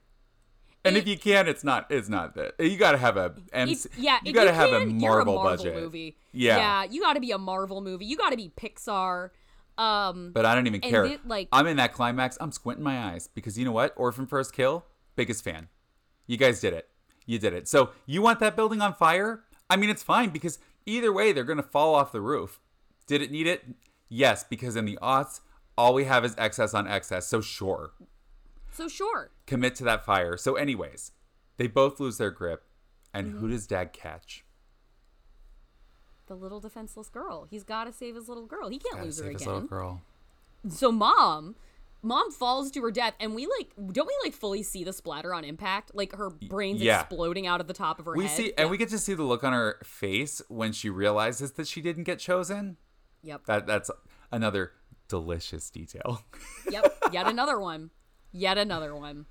And 0.85 0.97
if 0.97 1.07
you 1.07 1.17
can, 1.17 1.47
it's 1.47 1.63
not. 1.63 1.87
It's 1.91 2.09
not 2.09 2.35
that. 2.35 2.55
You 2.59 2.77
got 2.77 2.93
to 2.93 2.99
have 2.99 3.17
a 3.17 3.35
MC. 3.53 3.73
It's- 3.73 3.87
yeah 3.99 4.19
you 4.25 4.33
got 4.33 4.45
to 4.45 4.53
have 4.53 4.73
a 4.73 4.81
can, 4.81 4.99
you're 4.99 5.11
Marvel, 5.13 5.35
Marvel 5.35 5.57
budget. 5.57 5.75
movie 5.77 6.17
Yeah. 6.33 6.57
yeah 6.57 6.85
you 6.91 7.01
gotta 7.01 7.21
be 7.21 7.31
a 7.31 7.39
marvel 7.39 7.81
movie 7.81 8.05
you 8.07 8.17
gotta 8.17 8.37
be 8.37 8.51
pixar 8.57 9.31
um 9.79 10.33
But 10.33 10.45
I 10.45 10.55
don't 10.57 10.67
even 10.67 10.81
care. 10.81 11.05
it, 11.05 11.27
like- 11.27 11.49
I'm 11.53 11.67
in 11.67 11.77
that 11.77 11.93
climax. 11.93 12.37
I'm 12.41 12.51
squinting 12.53 12.83
my 12.85 12.99
eyes 13.13 13.29
because 13.29 13.57
you 13.59 13.65
know 13.65 13.73
what? 13.73 13.95
Orphan 13.97 14.27
First 14.27 14.53
Kill, 14.53 14.85
biggest 15.17 15.45
fan. 15.45 15.69
You 16.27 16.37
guys 16.37 16.61
did 16.61 16.73
it. 16.73 16.89
You 17.27 17.39
did 17.39 17.53
it. 17.53 17.69
So 17.69 17.91
you 18.07 18.21
want 18.21 18.41
that 18.41 18.57
building 18.57 18.81
on 18.83 18.93
fire? 18.95 19.45
I 19.71 19.77
mean, 19.77 19.89
it's 19.89 20.03
fine 20.03 20.31
because 20.31 20.59
either 20.85 21.13
way, 21.13 21.33
they're 21.33 21.45
gonna 21.45 21.63
fall 21.63 21.95
off 21.95 22.11
the 22.13 22.21
roof. 22.21 22.61
Did 23.07 23.23
it 23.23 23.31
need 23.31 23.47
it? 23.47 23.65
Yes, 24.15 24.45
because 24.45 24.77
in 24.77 24.85
the 24.85 24.99
aughts, 25.01 25.41
all 25.79 25.95
we 25.95 26.05
have 26.05 26.23
is 26.23 26.35
excess 26.37 26.75
on 26.75 26.87
excess. 26.87 27.27
So 27.27 27.41
sure, 27.41 27.93
so 28.71 28.87
sure 28.89 29.31
commit 29.47 29.75
to 29.77 29.85
that 29.85 30.05
fire. 30.05 30.37
So, 30.37 30.57
anyways, 30.57 31.13
they 31.57 31.67
both 31.67 31.99
lose 31.99 32.19
their 32.19 32.31
grip, 32.31 32.65
and 33.15 33.29
Mm-hmm. 33.29 33.39
who 33.39 33.49
does 33.49 33.67
Dad 33.67 33.93
catch? 33.95 34.45
the 36.27 36.35
little 36.37 36.61
defenseless 36.61 37.09
girl 37.09 37.47
he's 37.51 37.65
gotta 37.65 37.93
save 37.93 38.15
his 38.15 38.29
little 38.29 38.47
girl 38.47 38.69
he 38.69 38.79
can't 38.79 38.95
Gotta 38.95 39.05
lose 39.07 39.19
her 39.19 39.25
save 39.25 39.33
his 39.35 39.47
little 39.47 39.61
girl. 39.63 40.01
so 40.69 40.91
mom 40.93 41.57
mom 42.01 42.31
falls 42.31 42.71
to 42.71 42.81
her 42.83 42.91
death 42.91 43.15
and 43.21 43.35
we 43.35 43.47
like 43.59 43.73
don't 43.93 44.07
we 44.07 44.15
like 44.25 44.33
fully 44.33 44.63
see 44.63 44.83
the 44.85 44.93
splatter 44.93 45.35
on 45.35 45.45
impact 45.45 45.91
like 45.95 46.15
her 46.15 46.31
brain's 46.31 46.81
yeah. 46.81 47.01
exploding 47.01 47.47
out 47.47 47.61
of 47.61 47.67
the 47.67 47.75
top 47.75 47.99
of 47.99 48.07
her 48.07 48.13
head. 48.15 48.19
We 48.19 48.27
head 48.27 48.37
see, 48.37 48.53
and 48.57 48.71
we 48.71 48.77
get 48.79 48.89
to 48.91 48.99
see 48.99 49.15
the 49.15 49.25
look 49.25 49.43
on 49.45 49.53
her 49.53 49.79
face 49.85 50.41
when 50.49 50.73
she 50.73 50.89
realizes 50.89 51.53
that 51.53 51.67
she 51.67 51.81
didn't 51.83 52.05
get 52.05 52.19
chosen. 52.19 52.77
Yep 53.23 53.45
That 53.47 53.67
that's 53.67 53.91
another 54.31 54.73
delicious 55.09 55.69
detail. 55.71 56.23
yep 56.71 56.97
yet 57.13 57.27
another 57.27 57.59
one 57.61 57.91
yet 58.33 58.57
another 58.59 58.95
one 58.97 59.27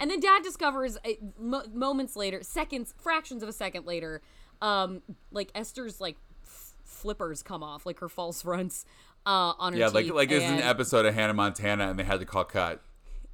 and 0.00 0.10
then 0.10 0.18
dad 0.20 0.42
discovers 0.42 0.96
uh, 1.04 1.10
mo- 1.38 1.62
moments 1.72 2.16
later 2.16 2.42
seconds 2.42 2.94
fractions 2.98 3.42
of 3.42 3.48
a 3.48 3.52
second 3.52 3.86
later 3.86 4.20
um 4.60 5.02
like 5.30 5.50
esther's 5.54 6.00
like 6.00 6.16
f- 6.44 6.74
flippers 6.84 7.42
come 7.42 7.62
off 7.62 7.86
like 7.86 8.00
her 8.00 8.08
false 8.08 8.42
fronts 8.42 8.84
uh 9.26 9.52
on 9.58 9.72
her 9.72 9.78
yeah, 9.78 9.86
like 9.88 10.12
like 10.12 10.30
it's 10.32 10.44
an 10.44 10.58
episode 10.60 11.04
of 11.06 11.14
Hannah 11.14 11.34
Montana, 11.34 11.90
and 11.90 11.98
they 11.98 12.04
had 12.04 12.20
to 12.20 12.26
call 12.26 12.44
cut. 12.44 12.82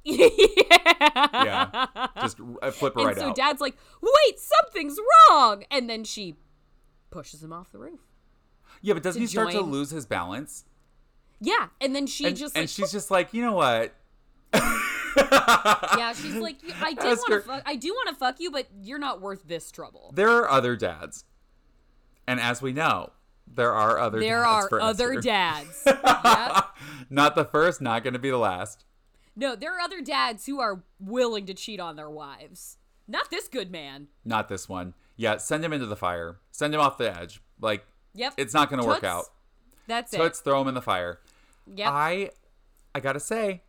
yeah, 0.03 0.27
yeah. 1.33 2.07
just 2.21 2.37
uh, 2.61 2.71
flip 2.71 2.93
her 2.95 2.99
and 2.99 3.07
right 3.07 3.17
so 3.17 3.29
out. 3.29 3.35
dad's 3.35 3.61
like 3.61 3.75
wait 4.01 4.39
something's 4.39 4.97
wrong 5.29 5.63
and 5.71 5.89
then 5.89 6.03
she 6.03 6.35
pushes 7.09 7.41
him 7.41 7.51
off 7.53 7.71
the 7.71 7.79
roof 7.79 8.01
yeah, 8.81 8.93
but 8.93 9.03
doesn't 9.03 9.21
he 9.21 9.27
start 9.27 9.51
to 9.51 9.61
lose 9.61 9.89
his 9.91 10.05
balance? 10.05 10.65
yeah 11.39 11.67
and 11.79 11.95
then 11.95 12.07
she 12.07 12.25
And, 12.25 12.35
just 12.35 12.55
and 12.55 12.63
like 12.63 12.69
she's 12.69 12.91
just 12.91 13.11
like, 13.11 13.31
you 13.33 13.43
know 13.43 13.53
what? 13.53 13.93
yeah 14.55 16.13
she's 16.13 16.35
like 16.35 16.57
i 16.81 16.93
did 16.93 17.03
want 17.17 17.27
to 17.29 17.39
fuck 17.41 17.63
i 17.65 17.75
do 17.75 17.89
want 17.89 18.09
to 18.09 18.15
fuck 18.15 18.39
you 18.39 18.51
but 18.51 18.67
you're 18.81 18.99
not 18.99 19.19
worth 19.21 19.43
this 19.47 19.71
trouble 19.71 20.11
There 20.15 20.29
are 20.29 20.49
other 20.49 20.75
dads, 20.75 21.25
and 22.27 22.39
as 22.39 22.61
we 22.61 22.71
know, 22.73 23.11
there 23.47 23.73
are 23.73 23.97
other. 23.99 24.19
there 24.19 24.41
dads 24.43 24.67
are 24.71 24.81
other 24.81 25.13
Esther. 25.13 25.21
dads 25.21 25.83
yep. 25.85 26.65
Not 27.09 27.35
the 27.35 27.45
first, 27.45 27.81
not 27.81 28.03
going 28.03 28.13
to 28.13 28.19
be 28.19 28.29
the 28.29 28.37
last. 28.37 28.85
no 29.35 29.55
there 29.55 29.75
are 29.75 29.79
other 29.81 30.01
dads 30.01 30.45
who 30.45 30.59
are 30.59 30.83
willing 30.99 31.45
to 31.47 31.53
cheat 31.53 31.79
on 31.79 31.95
their 31.95 32.09
wives 32.09 32.77
not 33.07 33.29
this 33.31 33.47
good 33.47 33.71
man 33.71 34.07
Not 34.25 34.49
this 34.49 34.67
one. 34.67 34.93
Yeah, 35.15 35.37
send 35.37 35.63
him 35.63 35.71
into 35.73 35.85
the 35.87 35.95
fire. 35.95 36.37
Send 36.51 36.75
him 36.75 36.81
off 36.81 36.97
the 36.97 37.17
edge. 37.17 37.41
Like, 37.59 37.85
yep 38.17 38.33
it's 38.37 38.53
not 38.53 38.69
going 38.69 38.81
to 38.81 38.87
work 38.87 39.03
out. 39.03 39.25
that's 39.87 40.13
it 40.13 40.17
So 40.17 40.23
Let's 40.23 40.39
throw 40.39 40.59
them 40.59 40.67
in 40.67 40.73
the 40.73 40.81
fire. 40.81 41.19
yep 41.73 41.89
I, 41.91 42.31
I 42.93 42.99
gotta 42.99 43.19
say, 43.19 43.61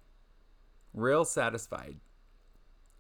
real 0.94 1.24
satisfied 1.24 1.96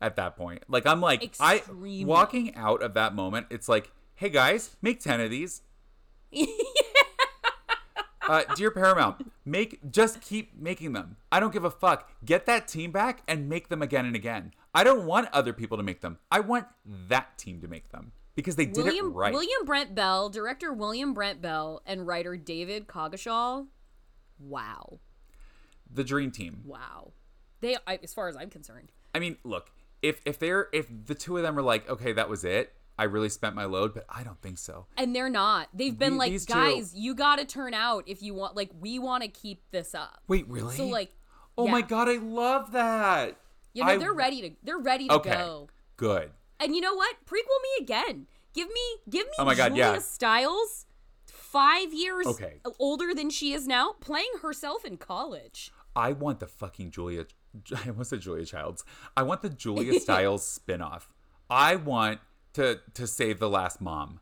at 0.00 0.16
that 0.16 0.36
point. 0.36 0.62
Like 0.68 0.86
I'm 0.86 1.00
like 1.00 1.24
Extremely. 1.24 2.02
I 2.02 2.06
walking 2.06 2.54
out 2.54 2.82
of 2.82 2.94
that 2.94 3.14
moment. 3.14 3.46
It's 3.50 3.68
like, 3.68 3.90
hey 4.14 4.28
guys, 4.28 4.76
make 4.82 5.00
ten 5.00 5.20
of 5.20 5.30
these. 5.30 5.62
uh, 8.28 8.42
dear 8.54 8.70
Paramount, 8.70 9.30
make 9.44 9.90
just 9.90 10.20
keep 10.20 10.58
making 10.58 10.92
them. 10.92 11.16
I 11.32 11.40
don't 11.40 11.52
give 11.52 11.64
a 11.64 11.70
fuck. 11.70 12.10
Get 12.24 12.46
that 12.46 12.68
team 12.68 12.92
back 12.92 13.22
and 13.26 13.48
make 13.48 13.68
them 13.68 13.82
again 13.82 14.04
and 14.06 14.14
again. 14.14 14.52
I 14.74 14.84
don't 14.84 15.06
want 15.06 15.28
other 15.32 15.52
people 15.52 15.76
to 15.78 15.82
make 15.82 16.02
them. 16.02 16.18
I 16.30 16.40
want 16.40 16.66
that 16.84 17.38
team 17.38 17.60
to 17.62 17.68
make 17.68 17.90
them 17.90 18.12
because 18.38 18.54
they 18.54 18.66
did 18.66 18.84
William 18.84 19.06
it 19.06 19.10
right. 19.10 19.32
William 19.32 19.64
Brent 19.64 19.96
Bell, 19.96 20.28
director 20.28 20.72
William 20.72 21.12
Brent 21.12 21.42
Bell, 21.42 21.82
and 21.84 22.06
writer 22.06 22.36
David 22.36 22.86
Coggeshall. 22.86 23.66
Wow, 24.38 25.00
the 25.92 26.04
dream 26.04 26.30
team. 26.30 26.62
wow. 26.64 27.12
They, 27.60 27.76
I, 27.88 27.98
as 28.04 28.14
far 28.14 28.28
as 28.28 28.36
I'm 28.36 28.50
concerned, 28.50 28.92
I 29.12 29.18
mean, 29.18 29.36
look, 29.42 29.72
if 30.00 30.20
if 30.24 30.38
they're 30.38 30.68
if 30.72 30.86
the 31.06 31.16
two 31.16 31.36
of 31.36 31.42
them 31.42 31.58
are 31.58 31.62
like, 31.62 31.90
okay, 31.90 32.12
that 32.12 32.28
was 32.28 32.44
it. 32.44 32.72
I 32.96 33.04
really 33.04 33.28
spent 33.28 33.54
my 33.56 33.64
load, 33.64 33.94
but 33.94 34.04
I 34.08 34.22
don't 34.24 34.40
think 34.40 34.58
so. 34.58 34.86
and 34.96 35.14
they're 35.14 35.28
not. 35.30 35.68
They've 35.74 35.96
been 35.96 36.16
like, 36.16 36.32
these 36.32 36.46
two- 36.46 36.52
guys, 36.54 36.94
you 36.96 37.14
got 37.14 37.38
to 37.40 37.44
turn 37.44 37.72
out 37.74 38.04
if 38.08 38.22
you 38.22 38.34
want. 38.34 38.56
Like, 38.56 38.70
we 38.80 38.98
want 38.98 39.22
to 39.22 39.28
keep 39.28 39.62
this 39.70 39.94
up. 39.94 40.20
Wait, 40.26 40.48
really? 40.48 40.74
So 40.76 40.86
like, 40.86 41.10
oh 41.56 41.66
my 41.68 41.80
god, 41.82 42.08
I 42.08 42.16
love 42.16 42.72
that. 42.72 43.36
you 43.72 43.84
know, 43.84 43.90
I- 43.90 43.96
they're 43.98 44.12
ready 44.12 44.42
to, 44.42 44.50
they're 44.64 44.78
ready 44.78 45.06
to 45.08 45.14
Okay, 45.14 45.30
go. 45.30 45.68
good. 45.96 46.30
And 46.60 46.74
you 46.74 46.80
know 46.80 46.94
what? 46.94 47.16
Prequel 47.26 47.62
me 47.62 47.84
again. 47.84 48.26
Give 48.54 48.68
me, 48.68 48.80
give 49.08 49.26
me 49.26 49.32
Oh 49.38 49.44
my 49.44 49.54
God, 49.54 49.68
Julia 49.68 49.84
yeah. 49.92 49.98
Stiles, 49.98 50.86
five 51.26 51.92
years 51.94 52.26
Okay. 52.26 52.60
older 52.78 53.14
than 53.14 53.30
she 53.30 53.52
is 53.52 53.66
now, 53.66 53.92
playing 54.00 54.30
herself 54.42 54.84
in 54.84 54.96
college. 54.96 55.70
I 55.94 56.12
want 56.12 56.40
the 56.40 56.46
fucking 56.46 56.90
Julia. 56.90 57.26
I 57.84 57.88
almost 57.90 58.10
said 58.10 58.20
Julia 58.20 58.44
Childs. 58.44 58.84
I 59.16 59.22
want 59.22 59.42
the 59.42 59.50
Julia 59.50 59.98
Stiles 60.00 60.60
spinoff. 60.66 61.04
I 61.50 61.76
want 61.76 62.20
to 62.54 62.80
to 62.94 63.06
save 63.06 63.38
the 63.38 63.48
last 63.48 63.80
mom. 63.80 64.20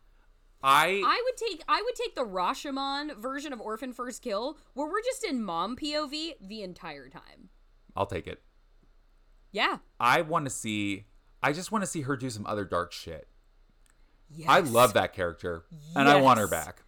I 0.62 1.02
I 1.04 1.22
would 1.24 1.36
take 1.36 1.62
I 1.68 1.82
would 1.82 1.94
take 1.94 2.14
the 2.14 2.24
Rashomon 2.24 3.16
version 3.18 3.52
of 3.52 3.60
Orphan 3.60 3.92
First 3.92 4.22
Kill, 4.22 4.58
where 4.74 4.86
we're 4.86 5.02
just 5.02 5.24
in 5.24 5.42
mom 5.44 5.76
POV 5.76 6.34
the 6.40 6.62
entire 6.62 7.08
time. 7.08 7.50
I'll 7.96 8.06
take 8.06 8.26
it. 8.26 8.42
Yeah. 9.52 9.78
I 9.98 10.22
want 10.22 10.44
to 10.46 10.50
see. 10.50 11.06
I 11.46 11.52
just 11.52 11.70
want 11.70 11.82
to 11.84 11.86
see 11.86 12.00
her 12.00 12.16
do 12.16 12.28
some 12.28 12.44
other 12.44 12.64
dark 12.64 12.90
shit. 12.90 13.28
Yes. 14.28 14.48
I 14.48 14.58
love 14.58 14.94
that 14.94 15.12
character, 15.12 15.62
and 15.94 16.08
I 16.08 16.20
want 16.20 16.40
her 16.40 16.48
back. 16.48 16.82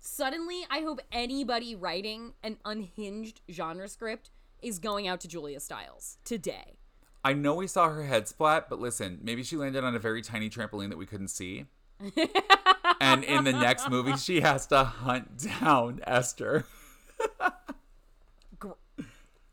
Suddenly, 0.00 0.66
I 0.70 0.80
hope 0.80 1.02
anybody 1.12 1.74
writing 1.74 2.32
an 2.42 2.56
unhinged 2.64 3.42
genre 3.50 3.86
script 3.86 4.30
is 4.62 4.78
going 4.78 5.06
out 5.06 5.20
to 5.20 5.28
Julia 5.28 5.60
Stiles 5.60 6.16
today. 6.24 6.78
I 7.22 7.34
know 7.34 7.56
we 7.56 7.66
saw 7.66 7.90
her 7.90 8.04
head 8.04 8.26
splat, 8.28 8.70
but 8.70 8.80
listen, 8.80 9.18
maybe 9.22 9.42
she 9.42 9.58
landed 9.58 9.84
on 9.84 9.94
a 9.94 9.98
very 9.98 10.22
tiny 10.22 10.48
trampoline 10.48 10.88
that 10.88 10.96
we 10.96 11.04
couldn't 11.04 11.28
see. 11.28 11.66
and 13.02 13.24
in 13.24 13.44
the 13.44 13.52
next 13.52 13.90
movie, 13.90 14.16
she 14.16 14.40
has 14.40 14.66
to 14.68 14.84
hunt 14.84 15.50
down 15.60 16.00
Esther. 16.06 16.64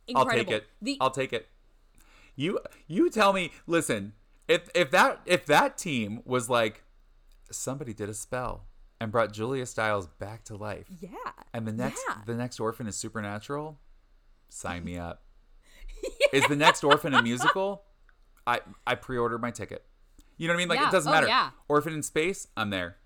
Incredible. 0.08 0.16
I'll 0.16 0.26
take 0.38 0.52
it. 0.52 0.68
The 0.82 0.98
I'll 1.02 1.12
take 1.12 1.34
it. 1.34 1.50
You 2.36 2.60
you 2.88 3.10
tell 3.10 3.34
me. 3.34 3.52
Listen, 3.68 4.14
if 4.48 4.70
if 4.76 4.92
that 4.92 5.22
if 5.26 5.46
that 5.46 5.78
team 5.78 6.22
was 6.26 6.50
like 6.50 6.84
somebody 7.52 7.94
did 7.94 8.10
a 8.10 8.14
spell 8.14 8.66
and 9.00 9.12
brought 9.12 9.32
Julia 9.34 9.66
Stiles 9.66 10.08
back 10.08 10.44
to 10.46 10.56
life, 10.56 10.88
yeah. 11.00 11.10
and 11.54 11.68
the 11.68 11.72
next 11.74 12.02
Yeah. 12.10 12.18
the 12.26 12.36
next 12.36 12.60
orphan 12.60 12.88
is 12.88 12.96
supernatural, 12.96 13.80
sign 14.50 14.84
me 14.84 14.98
up. 14.98 15.24
Is 16.34 16.46
the 16.48 16.56
next 16.56 16.84
orphan 16.84 17.14
a 17.14 17.22
musical? 17.22 17.84
I 18.48 18.62
I 18.88 18.96
pre-ordered 18.96 19.40
my 19.42 19.52
ticket. 19.52 19.86
You 20.38 20.48
know 20.48 20.54
what 20.54 20.58
I 20.58 20.62
mean? 20.62 20.68
Like 20.70 20.80
Yeah. 20.80 20.88
it 20.90 20.92
doesn't 20.92 21.10
Oh, 21.10 21.14
matter. 21.14 21.28
yeah. 21.28 21.52
Orphan 21.68 21.94
in 21.94 22.02
space, 22.04 22.48
I'm 22.58 22.72
there. 22.72 22.98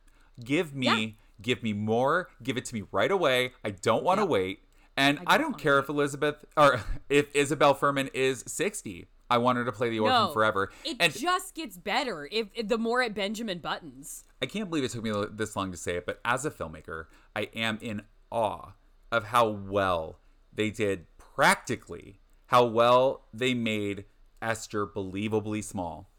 Give 0.44 0.74
me 0.74 0.86
Yeah. 0.88 1.12
give 1.42 1.64
me 1.64 1.74
more. 1.74 2.30
Give 2.42 2.56
it 2.58 2.66
to 2.66 2.74
me 2.76 2.84
right 2.92 3.12
away. 3.12 3.52
I 3.66 3.72
don't 3.72 4.04
want 4.04 4.20
to 4.20 4.24
Yeah. 4.24 4.30
wait. 4.30 4.64
And 4.96 5.20
I 5.20 5.22
I 5.36 5.38
don't, 5.38 5.42
don't 5.44 5.52
wanna 5.54 5.64
care 5.64 5.80
if 5.80 5.90
Elizabeth 5.90 6.46
or 6.56 6.80
if 7.10 7.28
Isabelle 7.36 7.76
Fuhrman 7.76 8.10
is 8.14 8.44
60. 8.48 9.08
I 9.30 9.38
want 9.40 9.58
her 9.58 9.66
to 9.66 9.72
play 9.72 9.90
the 9.90 10.00
orphan 10.00 10.28
No, 10.28 10.32
forever. 10.34 10.72
It 10.86 10.98
and 11.00 11.14
just 11.14 11.54
gets 11.56 11.78
better 11.78 12.28
if, 12.32 12.48
if 12.56 12.68
the 12.68 12.78
more 12.78 13.02
it 13.02 13.14
Benjamin 13.14 13.60
Buttons. 13.60 14.24
I 14.42 14.46
can't 14.46 14.70
believe 14.70 14.84
it 14.86 14.92
took 14.92 15.04
me 15.04 15.12
this 15.32 15.56
long 15.56 15.72
to 15.72 15.78
say 15.78 15.96
it, 15.98 16.06
but 16.06 16.20
as 16.24 16.46
a 16.46 16.52
filmmaker, 16.52 17.06
I 17.36 17.50
am 17.56 17.78
in 17.82 18.04
awe 18.32 18.74
of 19.12 19.26
how 19.26 19.48
well 19.50 20.20
they 20.54 20.70
did 20.70 21.08
practically, 21.18 22.20
how 22.48 22.66
well 22.66 23.26
they 23.34 23.54
made 23.54 24.06
Esther 24.42 24.86
believably 24.88 25.64
small. 25.64 26.10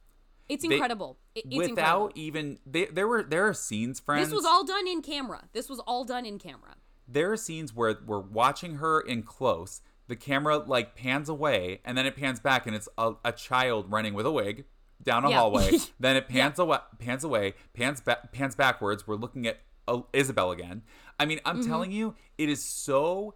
It's 0.48 0.64
incredible. 0.64 1.18
It- 1.34 1.44
it's 1.46 1.56
Without 1.56 1.70
incredible. 2.10 2.12
even 2.14 2.58
they, 2.64 2.86
there 2.86 3.06
were 3.06 3.22
there 3.22 3.46
are 3.46 3.52
scenes, 3.54 4.00
friends. 4.00 4.28
This 4.28 4.34
was 4.34 4.44
all 4.46 4.64
done 4.64 4.86
in 4.88 5.02
camera. 5.02 5.44
This 5.52 5.68
was 5.68 5.78
all 5.80 6.04
done 6.04 6.24
in 6.24 6.38
camera. 6.38 6.76
there 7.06 7.32
are 7.32 7.36
scenes 7.36 7.74
where 7.74 7.98
we're 8.06 8.18
watching 8.18 8.76
her 8.76 9.00
in 9.00 9.22
close. 9.22 9.80
The 10.08 10.16
camera 10.16 10.58
like 10.58 10.94
pans 10.96 11.28
away, 11.28 11.80
and 11.84 11.96
then 11.96 12.06
it 12.06 12.16
pans 12.16 12.40
back, 12.40 12.66
and 12.66 12.74
it's 12.74 12.88
a, 12.98 13.12
a 13.24 13.30
child 13.32 13.90
running 13.92 14.14
with 14.14 14.26
a 14.26 14.32
wig 14.32 14.64
down 15.02 15.24
a 15.24 15.30
Yeah. 15.30 15.36
hallway. 15.38 15.78
then 16.00 16.16
it 16.16 16.28
pans 16.28 16.58
away, 16.58 16.78
pans 16.98 17.22
away, 17.24 17.54
pans 17.74 18.00
back, 18.00 18.32
pans 18.32 18.54
backwards. 18.56 19.06
We're 19.06 19.16
looking 19.16 19.46
at 19.46 19.60
uh, 19.86 20.00
Isabelle 20.12 20.50
again. 20.50 20.82
I 21.20 21.24
mean, 21.26 21.40
I'm 21.44 21.60
Mm-hmm. 21.60 21.68
telling 21.70 21.92
you, 21.92 22.14
it 22.38 22.48
is 22.48 22.64
so 22.64 23.34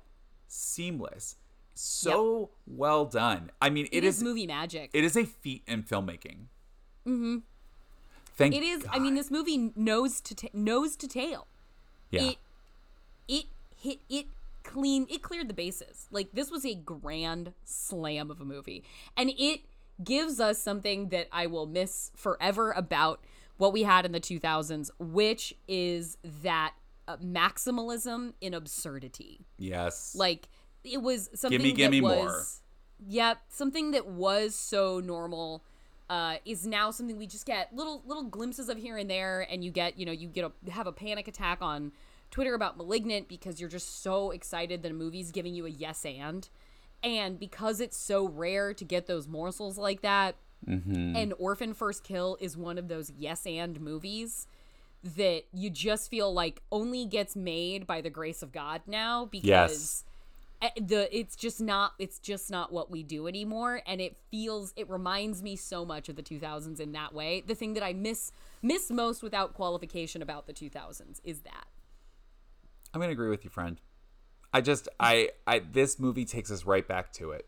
seamless, 0.49 1.37
so 1.75 2.51
well 2.67 3.05
done. 3.05 3.51
I 3.61 3.71
mean, 3.71 3.89
it 3.93 4.05
is, 4.05 4.23
movie 4.23 4.47
magic. 4.47 4.91
It 4.93 5.05
is 5.05 5.17
a 5.17 5.25
feat 5.25 5.63
in 5.67 5.83
filmmaking. 5.83 6.47
Mm-hmm. 7.07 7.39
Thank 8.35 8.55
it 8.55 8.63
is. 8.63 8.87
I 8.91 8.99
mean, 8.99 9.15
this 9.15 9.31
movie 9.31 9.73
nose 9.77 10.21
to 10.23 10.35
ta- 10.35 10.49
nose 10.55 10.97
to 10.97 11.07
tail. 11.09 11.47
yeah. 12.11 12.23
It 12.23 12.37
it 13.29 13.45
hit 13.77 13.99
it 14.09 14.27
clean. 14.65 15.07
It 15.09 15.23
cleared 15.23 15.49
the 15.49 15.55
bases. 15.55 16.07
Like 16.11 16.33
this 16.33 16.51
was 16.51 16.65
a 16.65 16.75
grand 16.75 17.53
slam 17.65 18.31
of 18.31 18.41
a 18.41 18.45
movie, 18.45 18.85
and 19.17 19.31
it 19.39 19.61
gives 20.03 20.41
us 20.41 20.59
something 20.59 21.11
that 21.11 21.29
I 21.33 21.47
will 21.47 21.67
miss 21.67 22.11
forever 22.17 22.73
about 22.73 23.21
what 23.59 23.73
we 23.73 23.83
had 23.85 24.05
in 24.05 24.13
the 24.13 24.21
2000s, 24.21 24.91
which 24.99 25.55
is 25.69 26.17
that 26.43 26.75
uh, 27.07 27.17
maximalism 27.19 28.33
in 28.41 28.55
absurdity. 28.55 29.47
yes. 29.59 30.15
Like 30.17 30.49
it 30.85 31.03
was 31.03 31.31
something 31.35 31.59
Gimme, 31.59 31.73
gimme 31.73 32.01
that 32.01 32.07
more. 32.07 32.25
was 32.27 32.63
Yep, 33.09 33.39
something 33.49 33.91
that 33.93 34.07
was 34.07 34.55
so 34.55 35.01
normal 35.01 35.65
uh, 36.09 36.37
is 36.45 36.67
now 36.67 36.91
something 36.91 37.17
we 37.17 37.27
just 37.27 37.47
get 37.47 37.75
little 37.75 38.03
little 38.07 38.25
glimpses 38.25 38.69
of 38.69 38.79
here 38.79 38.97
and 38.97 39.09
there, 39.11 39.47
and 39.51 39.65
you 39.65 39.71
get 39.71 39.99
you 39.99 40.07
know 40.07 40.13
you 40.13 40.29
get 40.29 40.45
a 40.45 40.71
have 40.71 40.87
a 40.87 40.93
panic 40.93 41.27
attack 41.27 41.59
on 41.61 41.93
Twitter 42.33 42.55
about 42.55 42.77
*Malignant* 42.77 43.29
because 43.29 43.61
you're 43.61 43.71
just 43.71 44.03
so 44.03 44.33
excited 44.33 44.83
that 44.83 44.91
a 44.91 44.95
movie's 44.95 45.31
giving 45.31 45.55
you 45.55 45.67
a 45.67 45.71
yes 45.71 46.05
and, 46.05 46.49
and 47.05 47.39
because 47.39 47.81
it's 47.81 47.97
so 47.97 48.27
rare 48.27 48.75
to 48.75 48.85
get 48.85 49.07
those 49.07 49.29
morsels 49.29 49.79
like 49.79 50.01
that, 50.03 50.35
Mm-hmm. 50.69 51.17
and 51.17 51.35
*Orphan 51.41 51.75
First 51.75 52.05
Kill* 52.05 52.37
is 52.41 52.57
one 52.57 52.79
of 52.79 52.87
those 52.87 53.11
yes 53.19 53.47
and 53.47 53.81
movies 53.81 54.47
that 55.03 55.43
you 55.53 55.71
just 55.71 56.09
feel 56.09 56.33
like 56.33 56.63
only 56.71 57.05
gets 57.05 57.35
made 57.35 57.85
by 57.85 58.01
the 58.01 58.11
grace 58.11 58.43
of 58.45 58.53
God 58.53 58.83
now 58.87 59.25
because 59.25 60.05
Yes. 60.63 60.75
the 60.81 61.09
it's 61.17 61.35
just 61.35 61.61
not 61.61 61.95
it's 61.99 62.21
just 62.21 62.49
not 62.49 62.73
what 62.73 62.93
we 62.93 63.03
do 63.03 63.27
anymore 63.27 63.83
and 63.85 64.01
it 64.01 64.17
feels 64.31 64.73
it 64.77 64.89
reminds 64.89 65.43
me 65.43 65.57
so 65.57 65.85
much 65.85 66.09
of 66.09 66.15
the 66.15 66.23
2000s 66.23 66.79
in 66.79 66.93
that 66.93 67.13
way 67.13 67.43
the 67.45 67.57
thing 67.57 67.75
that 67.75 67.83
i 67.83 67.93
miss 67.93 68.31
miss 68.63 68.89
most 68.89 69.25
without 69.25 69.55
qualification 69.55 70.23
about 70.23 70.47
the 70.47 70.53
2000s 70.53 71.21
is 71.25 71.41
that 71.41 71.67
I'm 72.95 73.01
gonna 73.01 73.13
agree 73.13 73.31
with 73.31 73.45
you, 73.45 73.51
friend. 73.51 73.81
I 74.53 74.61
just 74.61 74.89
I 75.01 75.31
I 75.47 75.61
this 75.61 75.99
movie 75.99 76.25
takes 76.25 76.51
us 76.51 76.65
right 76.67 76.87
back 76.87 77.13
to 77.15 77.31
it. 77.31 77.47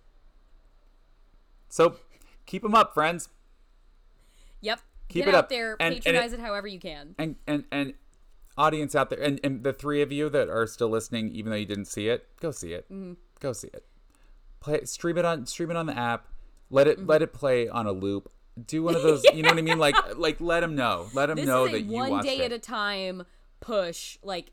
So 1.69 1.97
keep 2.47 2.63
them 2.63 2.75
up, 2.75 2.95
friends, 2.95 3.29
yep 4.61 4.81
Keep 5.09 5.25
get 5.27 5.29
it 5.29 5.35
out 5.35 5.45
up. 5.45 5.49
there 5.51 5.77
And- 5.81 5.95
and 5.95 6.03
patronize 6.05 6.33
it- 6.33 6.39
it, 6.39 6.43
however 6.43 6.67
you 6.67 6.79
can 6.81 7.15
and 7.19 7.37
and 7.47 7.65
and 7.71 7.95
audience 8.57 8.95
out 8.95 9.11
there, 9.11 9.21
and 9.21 9.39
and 9.45 9.63
the 9.65 9.73
three 9.73 10.01
of 10.01 10.11
you 10.13 10.29
that 10.31 10.49
are 10.49 10.67
still 10.67 10.89
listening, 10.89 11.29
even 11.31 11.51
though 11.51 11.57
you 11.57 11.67
didn't 11.67 11.87
see 11.87 12.09
it, 12.09 12.29
go 12.41 12.51
see 12.51 12.73
it. 12.73 12.85
Mm-hmm. 12.87 13.15
Go 13.41 13.53
see 13.53 13.69
it. 13.69 13.85
Play 14.61 14.85
stream 14.85 15.19
it 15.19 15.25
on 15.25 15.45
stream 15.47 15.71
it 15.71 15.77
on 15.77 15.87
the 15.87 15.97
app. 15.97 16.29
Let 16.71 16.87
it 16.87 17.07
let 17.07 17.17
Mm-hmm. 17.21 17.25
it 17.25 17.33
play 17.35 17.69
on 17.69 17.87
a 17.87 17.93
loop. 17.93 18.33
Do 18.67 18.83
one 18.85 18.95
of 18.95 19.03
those. 19.09 19.25
You 19.25 19.43
know 19.43 19.51
what 19.51 19.59
I 19.59 19.63
mean? 19.63 19.79
Like 19.79 19.97
like 20.17 20.41
let 20.41 20.61
them 20.61 20.75
know. 20.75 21.09
Let 21.13 21.27
them 21.27 21.37
this 21.37 21.47
know 21.47 21.67
that 21.69 21.81
you 21.83 21.93
one 21.93 22.11
watched 22.13 22.27
day 22.27 22.39
it. 22.39 22.45
at 22.45 22.53
a 22.53 22.59
time 22.59 23.25
push 23.61 24.19
like 24.23 24.53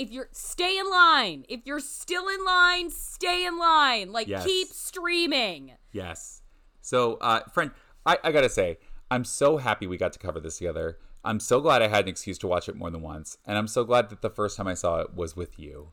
if 0.00 0.10
you're 0.10 0.28
stay 0.32 0.78
in 0.78 0.88
line 0.90 1.44
if 1.48 1.60
you're 1.64 1.80
still 1.80 2.28
in 2.28 2.44
line 2.44 2.90
stay 2.90 3.44
in 3.44 3.58
line 3.58 4.12
like 4.12 4.26
Yes. 4.26 4.44
keep 4.44 4.68
streaming 4.68 5.72
Yes. 5.92 6.42
So, 6.80 7.14
uh, 7.14 7.40
friend, 7.52 7.70
I, 8.06 8.18
I 8.24 8.32
gotta 8.32 8.48
say, 8.48 8.78
I'm 9.10 9.24
so 9.24 9.58
happy 9.58 9.86
we 9.86 9.96
got 9.96 10.12
to 10.12 10.18
cover 10.18 10.40
this 10.40 10.58
together. 10.58 10.98
I'm 11.24 11.40
so 11.40 11.60
glad 11.60 11.82
I 11.82 11.88
had 11.88 12.04
an 12.04 12.08
excuse 12.08 12.38
to 12.38 12.46
watch 12.46 12.68
it 12.68 12.76
more 12.76 12.90
than 12.90 13.02
once, 13.02 13.36
and 13.44 13.58
I'm 13.58 13.68
so 13.68 13.84
glad 13.84 14.08
that 14.08 14.22
the 14.22 14.30
first 14.30 14.56
time 14.56 14.66
I 14.66 14.74
saw 14.74 15.00
it 15.00 15.14
was 15.14 15.36
with 15.36 15.58
you. 15.58 15.92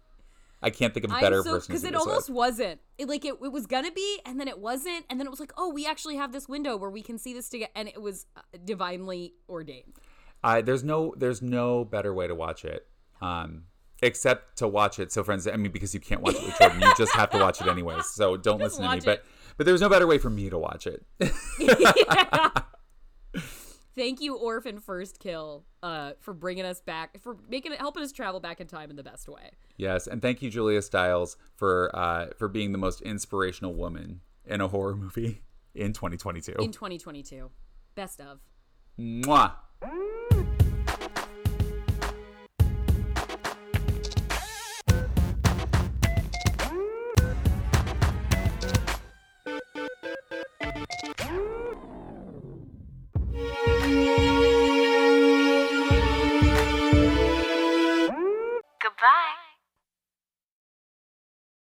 I 0.63 0.71
can't 0.71 0.93
think 0.93 1.05
of 1.05 1.11
a 1.11 1.19
better 1.19 1.43
so 1.43 1.51
person 1.51 1.73
because 1.73 1.83
it 1.83 1.93
almost 1.93 2.29
with. 2.29 2.35
wasn't. 2.35 2.79
It 2.97 3.07
like 3.07 3.25
it, 3.25 3.35
it 3.43 3.51
was 3.51 3.67
gonna 3.67 3.91
be, 3.91 4.19
and 4.25 4.39
then 4.39 4.47
it 4.47 4.57
wasn't, 4.57 5.05
and 5.09 5.19
then 5.19 5.27
it 5.27 5.29
was 5.29 5.39
like, 5.39 5.51
oh, 5.57 5.69
we 5.71 5.85
actually 5.85 6.15
have 6.15 6.31
this 6.31 6.47
window 6.47 6.77
where 6.77 6.89
we 6.89 7.03
can 7.03 7.19
see 7.19 7.33
this 7.33 7.49
together, 7.49 7.71
and 7.75 7.87
it 7.87 8.01
was 8.01 8.25
uh, 8.35 8.41
divinely 8.63 9.33
ordained. 9.49 9.93
I 10.43 10.61
there's 10.61 10.83
no 10.83 11.13
there's 11.17 11.41
no 11.41 11.83
better 11.83 12.13
way 12.13 12.27
to 12.27 12.33
watch 12.33 12.63
it, 12.65 12.87
um, 13.21 13.63
except 14.01 14.57
to 14.57 14.67
watch 14.67 14.99
it. 14.99 15.11
So, 15.11 15.23
friends, 15.23 15.47
I 15.47 15.55
mean, 15.55 15.71
because 15.71 15.93
you 15.93 15.99
can't 15.99 16.21
watch 16.21 16.35
it 16.35 16.43
with 16.43 16.57
Jordan, 16.59 16.81
you 16.81 16.93
just 16.97 17.13
have 17.15 17.29
to 17.31 17.39
watch 17.39 17.61
it 17.61 17.67
anyways. 17.67 18.05
So 18.07 18.37
don't 18.37 18.59
Just 18.59 18.79
listen 18.79 18.83
to 18.83 18.89
me. 18.89 18.95
watch 18.97 19.05
But 19.05 19.19
it. 19.19 19.25
but 19.57 19.65
there's 19.65 19.81
no 19.81 19.89
better 19.89 20.07
way 20.07 20.17
for 20.17 20.29
me 20.29 20.49
to 20.49 20.57
watch 20.57 20.87
it. 20.87 21.03
Thank 23.95 24.21
you, 24.21 24.35
Orphan 24.35 24.77
First 24.79 25.17
Kill, 25.19 25.65
uh, 25.81 26.11
for 26.19 26.31
bringing 26.35 26.65
us 26.65 26.81
back, 26.81 27.19
for 27.19 27.35
making 27.49 27.71
it, 27.71 27.79
helping 27.79 28.03
us 28.03 28.11
travel 28.11 28.39
back 28.39 28.61
in 28.61 28.67
time 28.67 28.91
in 28.91 28.95
the 28.95 29.01
best 29.01 29.27
way. 29.27 29.49
yes, 29.77 30.05
and 30.05 30.21
thank 30.21 30.43
you, 30.43 30.51
Julia 30.51 30.83
Stiles, 30.83 31.35
for 31.55 31.89
uh, 31.95 32.27
for 32.37 32.47
being 32.47 32.73
the 32.73 32.77
most 32.77 33.01
inspirational 33.01 33.73
woman 33.73 34.21
in 34.45 34.61
a 34.61 34.67
horror 34.67 34.95
movie 34.95 35.41
in 35.73 35.93
2022. 35.93 36.53
In 36.59 36.71
2022, 36.71 37.49
best 37.95 38.21
of. 38.21 38.39
Mwah. 38.99 39.53